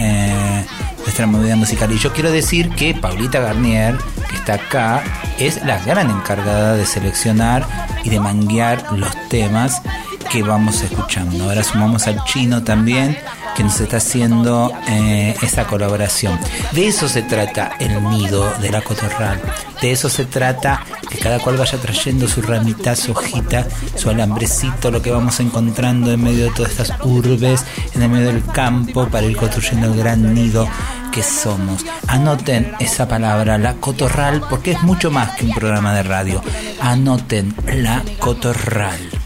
nuestra 1.03 1.27
movida 1.27 1.57
musical 1.57 1.93
y 1.93 1.99
yo 1.99 2.13
quiero 2.13 2.31
decir 2.31 2.71
que 2.71 2.95
Paulita 2.95 3.41
Garnier 3.41 3.97
que 4.29 4.37
está 4.37 4.55
acá 4.55 5.03
es 5.39 5.65
la 5.65 5.79
gran 5.85 6.11
encargada 6.11 6.75
de 6.75 6.87
seleccionar 6.87 7.67
y 8.05 8.11
de 8.11 8.21
manguear 8.21 8.85
los 8.93 9.11
temas 9.29 9.83
que 10.31 10.43
vamos 10.43 10.83
escuchando. 10.83 11.45
Ahora 11.45 11.65
sumamos 11.65 12.07
al 12.07 12.23
chino 12.25 12.63
también 12.63 13.17
que 13.61 13.65
nos 13.65 13.79
está 13.79 13.99
haciendo 13.99 14.73
eh, 14.89 15.37
esa 15.43 15.67
colaboración 15.67 16.41
de 16.73 16.89
eso 16.89 17.11
se 17.11 17.21
trata 17.21 17.73
el 17.79 18.03
nido 18.09 18.51
de 18.63 18.71
la 18.71 18.81
cotorral 18.81 19.39
de 19.83 19.93
eso 19.93 20.09
se 20.09 20.25
trata 20.25 20.83
que 21.11 21.19
cada 21.19 21.39
cual 21.41 21.59
vaya 21.59 21.77
trayendo 21.77 22.29
su 22.29 22.41
ramita, 22.41 22.95
su 22.95 23.11
hojita, 23.13 23.67
su 23.97 24.09
alambrecito, 24.11 24.91
lo 24.91 25.03
que 25.03 25.11
vamos 25.11 25.41
encontrando 25.41 26.13
en 26.13 26.23
medio 26.23 26.45
de 26.45 26.51
todas 26.53 26.71
estas 26.71 26.93
urbes, 27.03 27.65
en 27.95 28.03
el 28.03 28.09
medio 28.09 28.29
del 28.29 28.45
campo, 28.45 29.09
para 29.09 29.27
ir 29.27 29.37
construyendo 29.37 29.89
el 29.89 29.97
gran 29.97 30.33
nido 30.33 30.69
que 31.11 31.25
somos. 31.25 31.85
Anoten 32.07 32.75
esa 32.79 33.09
palabra, 33.09 33.59
la 33.59 33.75
cotorral, 33.75 34.43
porque 34.49 34.73
es 34.73 34.83
mucho 34.83 35.11
más 35.11 35.33
que 35.37 35.47
un 35.47 35.53
programa 35.53 35.95
de 35.95 36.05
radio. 36.05 36.43
Anoten 36.81 37.55
la 37.67 38.05
cotorral. 38.21 39.20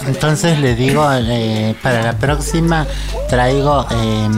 Entonces 0.00 0.58
le 0.58 0.74
digo, 0.74 1.06
eh, 1.12 1.74
para 1.82 2.02
la 2.02 2.16
próxima 2.18 2.86
traigo 3.28 3.86
eh, 3.90 4.28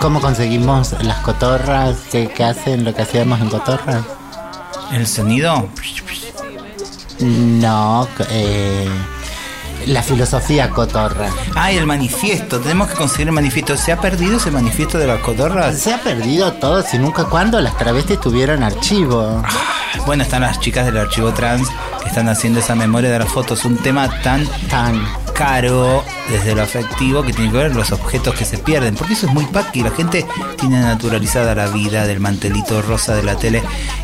cómo 0.00 0.20
conseguimos 0.20 0.94
las 1.02 1.18
cotorras 1.18 1.96
que, 2.10 2.28
que 2.28 2.44
hacen 2.44 2.84
lo 2.84 2.94
que 2.94 3.02
hacíamos 3.02 3.40
en 3.40 3.48
cotorras. 3.48 4.04
¿El 4.92 5.06
sonido? 5.06 5.68
No, 7.20 8.08
eh, 8.30 8.88
la 9.86 10.02
filosofía 10.02 10.70
cotorra. 10.70 11.30
Ah, 11.54 11.72
y 11.72 11.76
el 11.76 11.86
manifiesto. 11.86 12.60
Tenemos 12.60 12.88
que 12.88 12.94
conseguir 12.94 13.28
el 13.28 13.32
manifiesto. 13.32 13.76
¿Se 13.76 13.92
ha 13.92 14.00
perdido 14.00 14.36
ese 14.36 14.50
manifiesto 14.50 14.98
de 14.98 15.06
las 15.06 15.20
cotorras? 15.20 15.78
Se 15.78 15.92
ha 15.92 16.02
perdido 16.02 16.52
todo, 16.54 16.82
si 16.82 16.98
nunca 16.98 17.24
cuando 17.24 17.60
las 17.60 17.76
travestis 17.76 18.20
tuvieron 18.20 18.62
archivo. 18.62 19.42
Bueno, 20.06 20.22
están 20.22 20.42
las 20.42 20.60
chicas 20.60 20.86
del 20.86 20.96
archivo 20.96 21.32
trans 21.32 21.68
están 22.18 22.28
haciendo 22.32 22.58
esa 22.58 22.74
memoria 22.74 23.10
de 23.10 23.18
las 23.20 23.28
fotos. 23.28 23.64
Un 23.64 23.76
tema 23.76 24.08
tan, 24.22 24.44
tan 24.68 25.00
caro 25.34 26.02
desde 26.28 26.54
lo 26.56 26.62
afectivo 26.62 27.22
que 27.22 27.32
tiene 27.32 27.50
que 27.52 27.56
ver 27.58 27.74
los 27.76 27.92
objetos 27.92 28.34
que 28.34 28.44
se 28.44 28.58
pierden. 28.58 28.96
Porque 28.96 29.12
eso 29.14 29.26
es 29.26 29.32
muy 29.32 29.44
paqui. 29.46 29.82
La 29.82 29.90
gente 29.92 30.26
tiene 30.58 30.80
naturalizada 30.80 31.54
la 31.54 31.68
vida 31.68 32.06
del 32.06 32.18
mantelito 32.18 32.82
rosa 32.82 33.14
de 33.14 33.22
la 33.22 33.36
tele 33.36 33.62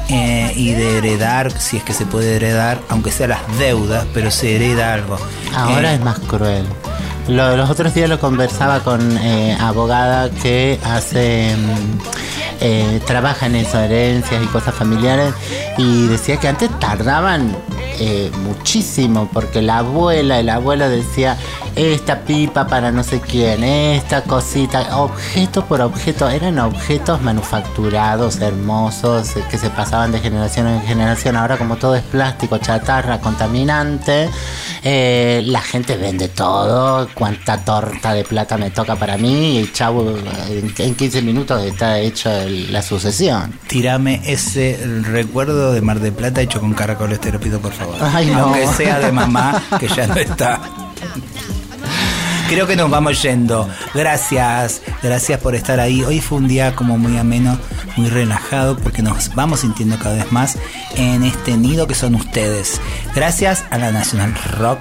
eh, 0.08 0.52
y 0.54 0.72
de 0.74 0.98
heredar, 0.98 1.50
si 1.50 1.78
es 1.78 1.82
que 1.82 1.92
se 1.92 2.06
puede 2.06 2.36
heredar, 2.36 2.80
aunque 2.88 3.10
sea 3.10 3.26
las 3.26 3.40
deudas, 3.58 4.06
pero 4.14 4.30
se 4.30 4.54
hereda 4.54 4.94
algo. 4.94 5.18
Ahora 5.56 5.90
Eh, 5.92 5.96
es 5.96 6.00
más 6.00 6.20
cruel. 6.20 6.64
Lo- 7.26 7.56
los 7.56 7.68
otros 7.70 7.94
días 7.94 8.08
lo 8.08 8.20
conversaba 8.20 8.80
con 8.80 9.16
eh, 9.18 9.56
abogada 9.60 10.30
que 10.30 10.78
hace 10.84 11.56
mm, 11.56 12.43
eh, 12.60 13.00
trabaja 13.06 13.46
en 13.46 13.56
herencias 13.56 14.42
y 14.42 14.46
cosas 14.46 14.74
familiares 14.74 15.34
y 15.78 16.06
decía 16.06 16.38
que 16.38 16.48
antes 16.48 16.70
tardaban 16.78 17.56
eh, 18.00 18.30
muchísimo 18.42 19.28
porque 19.32 19.62
la 19.62 19.78
abuela, 19.78 20.40
el 20.40 20.48
abuelo 20.48 20.88
decía 20.88 21.36
esta 21.76 22.20
pipa 22.20 22.66
para 22.66 22.90
no 22.90 23.04
sé 23.04 23.20
quién, 23.20 23.62
esta 23.62 24.22
cosita, 24.22 24.96
objeto 24.98 25.64
por 25.64 25.80
objeto, 25.80 26.28
eran 26.28 26.58
objetos 26.58 27.22
manufacturados, 27.22 28.40
hermosos, 28.40 29.36
eh, 29.36 29.44
que 29.48 29.58
se 29.58 29.70
pasaban 29.70 30.10
de 30.10 30.18
generación 30.20 30.66
en 30.68 30.82
generación. 30.82 31.36
Ahora 31.36 31.56
como 31.56 31.76
todo 31.76 31.94
es 31.94 32.02
plástico, 32.02 32.58
chatarra, 32.58 33.20
contaminante, 33.20 34.28
eh, 34.82 35.42
la 35.46 35.60
gente 35.60 35.96
vende 35.96 36.28
todo, 36.28 37.08
cuánta 37.14 37.64
torta 37.64 38.12
de 38.12 38.24
plata 38.24 38.56
me 38.56 38.70
toca 38.70 38.96
para 38.96 39.16
mí 39.16 39.60
y 39.60 39.72
chau, 39.72 40.16
en, 40.48 40.74
en 40.76 40.94
15 40.94 41.22
minutos 41.22 41.62
está 41.64 42.00
hecha 42.00 42.43
el- 42.44 42.72
la 42.72 42.82
sucesión. 42.82 43.52
Tirame 43.66 44.20
ese 44.26 44.78
recuerdo 45.02 45.72
de 45.72 45.80
Mar 45.80 46.00
de 46.00 46.12
Plata 46.12 46.40
hecho 46.40 46.60
con 46.60 46.72
caracoles, 46.74 47.20
te 47.20 47.32
lo 47.32 47.40
pido 47.40 47.60
por 47.60 47.72
favor. 47.72 47.96
Ay, 48.00 48.26
no. 48.26 48.38
Aunque 48.44 48.66
sea 48.68 48.98
de 49.00 49.12
mamá, 49.12 49.62
que 49.80 49.88
ya 49.88 50.06
no 50.06 50.14
está. 50.16 50.60
Creo 52.48 52.66
que 52.66 52.76
nos 52.76 52.90
vamos 52.90 53.22
yendo. 53.22 53.68
Gracias, 53.94 54.82
gracias 55.02 55.40
por 55.40 55.54
estar 55.54 55.80
ahí. 55.80 56.02
Hoy 56.04 56.20
fue 56.20 56.38
un 56.38 56.46
día 56.46 56.76
como 56.76 56.98
muy 56.98 57.16
ameno, 57.16 57.58
muy 57.96 58.08
relajado, 58.10 58.76
porque 58.76 59.02
nos 59.02 59.34
vamos 59.34 59.60
sintiendo 59.60 59.98
cada 59.98 60.16
vez 60.16 60.30
más 60.30 60.58
en 60.96 61.22
este 61.24 61.56
nido 61.56 61.86
que 61.86 61.94
son 61.94 62.14
ustedes. 62.14 62.80
Gracias 63.14 63.64
a 63.70 63.78
la 63.78 63.92
Nacional 63.92 64.34
Rock, 64.58 64.78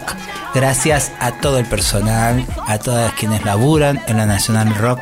gracias 0.54 1.14
a 1.20 1.32
todo 1.40 1.58
el 1.58 1.66
personal, 1.66 2.46
a 2.68 2.78
todas 2.80 3.14
quienes 3.14 3.46
laburan 3.46 4.02
en 4.08 4.18
la 4.18 4.26
Nacional 4.26 4.76
Rock, 4.76 5.00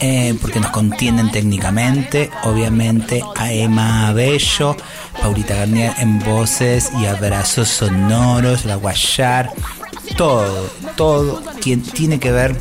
eh, 0.00 0.36
porque 0.40 0.60
nos 0.60 0.70
contienen 0.70 1.30
técnicamente. 1.30 2.30
Obviamente 2.44 3.24
a 3.36 3.52
Emma 3.52 4.12
Bello, 4.12 4.76
Paulita 5.20 5.54
Garnier 5.54 5.94
en 5.98 6.18
voces 6.18 6.92
y 7.00 7.06
abrazos 7.06 7.68
sonoros, 7.68 8.66
la 8.66 8.76
Guayar 8.76 9.50
todo, 10.16 10.70
todo 10.96 11.42
quien 11.60 11.82
tiene 11.82 12.18
que 12.18 12.32
ver 12.32 12.58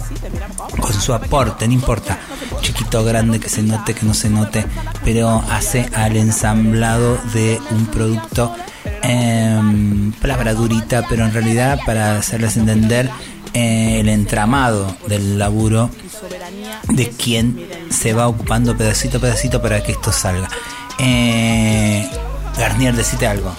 con 0.79 0.93
su 0.93 1.13
aporte, 1.13 1.67
no 1.67 1.73
importa, 1.73 2.17
chiquito 2.61 3.03
grande, 3.03 3.39
que 3.39 3.49
se 3.49 3.63
note, 3.63 3.93
que 3.93 4.05
no 4.05 4.13
se 4.13 4.29
note, 4.29 4.65
pero 5.03 5.43
hace 5.49 5.89
al 5.93 6.15
ensamblado 6.17 7.17
de 7.33 7.59
un 7.71 7.85
producto, 7.87 8.55
em, 9.01 10.11
palabra 10.13 10.53
durita, 10.53 11.05
pero 11.09 11.25
en 11.25 11.33
realidad 11.33 11.79
para 11.85 12.17
hacerles 12.17 12.57
entender 12.57 13.09
eh, 13.53 13.99
el 13.99 14.07
entramado 14.07 14.95
del 15.07 15.37
laburo 15.37 15.89
de 16.87 17.09
quien 17.09 17.67
se 17.89 18.13
va 18.13 18.27
ocupando 18.27 18.77
pedacito 18.77 19.17
a 19.17 19.21
pedacito 19.21 19.61
para 19.61 19.83
que 19.83 19.91
esto 19.91 20.11
salga. 20.11 20.47
Eh, 20.99 22.09
Garnier, 22.57 22.95
decite 22.95 23.27
algo. 23.27 23.53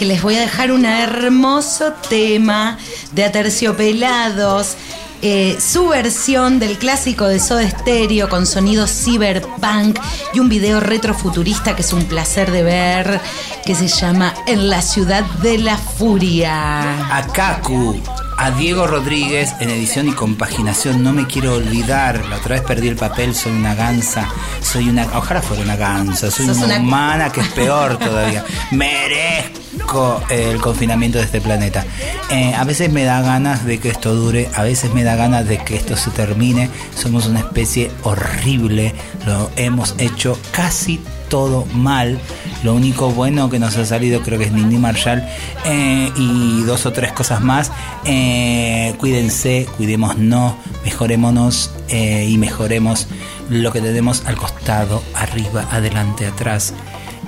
Que 0.00 0.06
les 0.06 0.22
voy 0.22 0.34
a 0.36 0.40
dejar 0.40 0.72
un 0.72 0.86
hermoso 0.86 1.92
tema 2.08 2.78
de 3.12 3.22
Aterciopelados. 3.22 4.74
eh, 5.20 5.58
su 5.60 5.88
versión 5.88 6.58
del 6.58 6.78
clásico 6.78 7.26
de 7.26 7.38
Soda 7.38 7.68
Stereo 7.68 8.30
con 8.30 8.46
sonido 8.46 8.86
cyberpunk 8.86 9.98
y 10.32 10.40
un 10.40 10.48
video 10.48 10.80
retrofuturista 10.80 11.76
que 11.76 11.82
es 11.82 11.92
un 11.92 12.06
placer 12.06 12.50
de 12.50 12.62
ver, 12.62 13.20
que 13.66 13.74
se 13.74 13.88
llama 13.88 14.32
En 14.46 14.70
la 14.70 14.80
ciudad 14.80 15.22
de 15.42 15.58
la 15.58 15.76
furia. 15.76 17.14
a 17.14 17.26
Kaku, 17.26 18.00
a 18.42 18.50
Diego 18.52 18.86
Rodríguez 18.86 19.54
en 19.60 19.68
edición 19.68 20.08
y 20.08 20.12
compaginación. 20.12 21.02
No 21.02 21.12
me 21.12 21.26
quiero 21.26 21.54
olvidar, 21.56 22.24
la 22.26 22.36
otra 22.36 22.54
vez 22.56 22.64
perdí 22.64 22.88
el 22.88 22.96
papel, 22.96 23.34
soy 23.34 23.52
una 23.52 23.74
gansa, 23.74 24.26
soy 24.62 24.88
una. 24.88 25.06
Ojalá 25.14 25.42
fuera 25.42 25.62
una 25.62 25.76
gansa, 25.76 26.30
soy 26.30 26.48
una- 26.48 26.78
humana 26.78 27.30
que 27.30 27.40
es 27.42 27.48
peor 27.48 27.98
todavía. 27.98 28.42
Merezco 28.70 30.22
el 30.30 30.58
confinamiento 30.60 31.18
de 31.18 31.24
este 31.24 31.40
planeta. 31.42 31.84
Eh, 32.30 32.54
a 32.54 32.64
veces 32.64 32.90
me 32.90 33.04
da 33.04 33.20
ganas 33.20 33.64
de 33.66 33.78
que 33.78 33.90
esto 33.90 34.14
dure, 34.14 34.48
a 34.54 34.62
veces 34.62 34.92
me 34.94 35.04
da 35.04 35.16
ganas 35.16 35.46
de 35.46 35.58
que 35.58 35.76
esto 35.76 35.96
se 35.96 36.10
termine. 36.10 36.70
Somos 36.94 37.26
una 37.26 37.40
especie 37.40 37.90
horrible, 38.04 38.94
lo 39.26 39.50
hemos 39.56 39.94
hecho 39.98 40.38
casi 40.52 40.98
todo 41.30 41.64
mal. 41.72 42.18
Lo 42.62 42.74
único 42.74 43.10
bueno 43.10 43.48
que 43.48 43.58
nos 43.58 43.78
ha 43.78 43.86
salido 43.86 44.20
creo 44.20 44.38
que 44.38 44.44
es 44.44 44.52
Nini 44.52 44.76
Marshall 44.76 45.22
eh, 45.64 46.10
y 46.14 46.62
dos 46.64 46.84
o 46.84 46.92
tres 46.92 47.12
cosas 47.12 47.40
más. 47.40 47.72
Eh, 48.04 48.94
cuídense, 48.98 49.66
cuidémonos, 49.78 50.54
mejorémonos 50.84 51.70
eh, 51.88 52.26
y 52.28 52.36
mejoremos 52.36 53.06
lo 53.48 53.72
que 53.72 53.80
tenemos 53.80 54.24
al 54.26 54.36
costado, 54.36 55.02
arriba, 55.14 55.66
adelante, 55.72 56.26
atrás. 56.26 56.74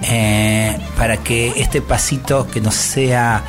eh, 0.02 0.76
para 0.96 1.16
que 1.18 1.52
este 1.56 1.80
pasito 1.80 2.46
que 2.48 2.60
no 2.60 2.70
sea 2.70 3.42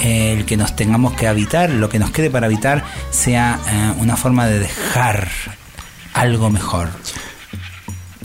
eh, 0.00 0.34
el 0.38 0.44
que 0.44 0.56
nos 0.56 0.74
tengamos 0.76 1.12
que 1.14 1.26
habitar, 1.28 1.70
lo 1.70 1.88
que 1.88 1.98
nos 1.98 2.10
quede 2.10 2.30
para 2.30 2.46
habitar, 2.46 2.84
sea 3.10 3.58
una 3.98 4.16
forma 4.16 4.46
de 4.46 4.58
dejar 4.58 5.28
algo 6.12 6.50
mejor. 6.50 6.88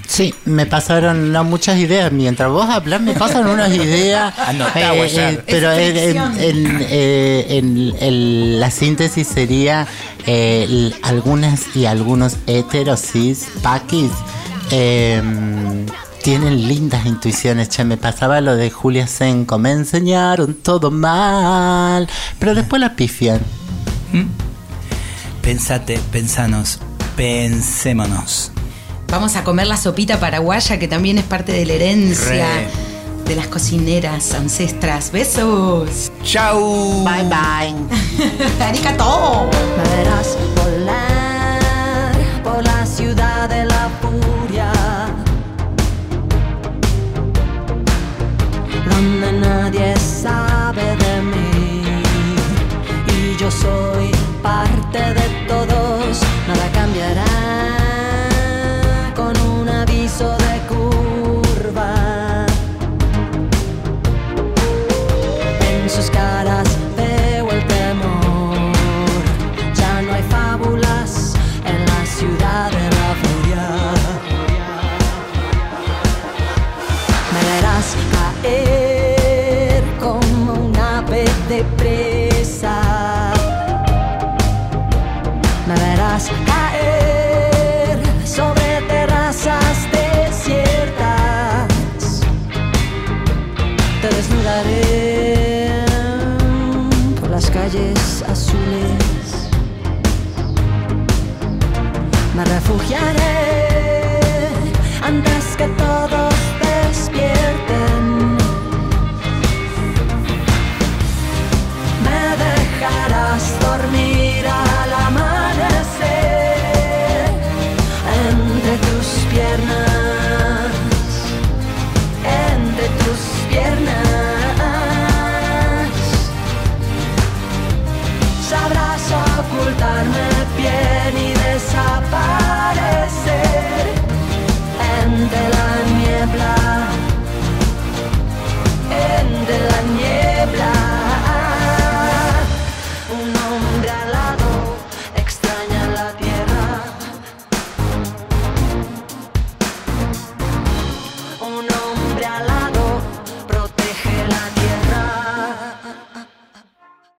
Sí, 0.07 0.33
me 0.45 0.65
pasaron 0.65 1.31
no, 1.31 1.43
muchas 1.43 1.77
ideas. 1.79 2.11
Mientras 2.11 2.49
vos 2.51 2.69
hablas, 2.69 3.01
me 3.01 3.13
pasan 3.13 3.47
unas 3.47 3.73
ideas. 3.73 4.33
Anotá, 4.47 4.95
eh, 4.95 5.09
eh, 5.15 5.43
pero 5.47 5.71
en, 5.71 5.91
fricción. 5.95 6.33
en- 6.39 6.65
en, 6.67 6.77
eh, 6.89 7.45
en- 7.49 7.93
en 7.99 8.59
la 8.59 8.69
síntesis 8.71 9.27
sería 9.27 9.87
eh, 10.27 10.91
algunas 11.01 11.75
y 11.75 11.85
algunos 11.85 12.37
heterosis, 12.47 13.47
paquis, 13.61 14.11
eh, 14.71 15.21
tienen 16.23 16.67
lindas 16.67 17.05
intuiciones. 17.05 17.69
Che, 17.69 17.83
me 17.83 17.97
pasaba 17.97 18.41
lo 18.41 18.55
de 18.55 18.69
Julia 18.71 19.07
Senko. 19.07 19.57
Me 19.59 19.71
enseñaron 19.71 20.53
todo 20.55 20.91
mal, 20.91 22.07
pero 22.39 22.53
después 22.55 22.79
la 22.79 22.95
pifian. 22.95 23.39
Pensate, 25.41 25.99
pensanos, 26.11 26.79
pensémonos. 27.15 28.51
Vamos 29.15 29.37
a 29.37 29.45
comer 29.45 29.65
la 29.65 29.77
sopita 29.77 30.19
paraguaya 30.19 30.77
que 30.77 30.89
también 30.89 31.17
es 31.17 31.23
parte 31.23 31.53
de 31.53 31.65
la 31.65 31.71
herencia 31.71 32.47
Re. 32.47 32.67
de 33.23 33.37
las 33.37 33.47
cocineras 33.47 34.33
ancestras. 34.33 35.09
Besos. 35.09 36.11
Chau. 36.21 37.05
Bye 37.05 37.23
bye. 37.23 37.73
Arigato. 38.65 39.49
Me 39.77 39.95
verás 39.95 40.37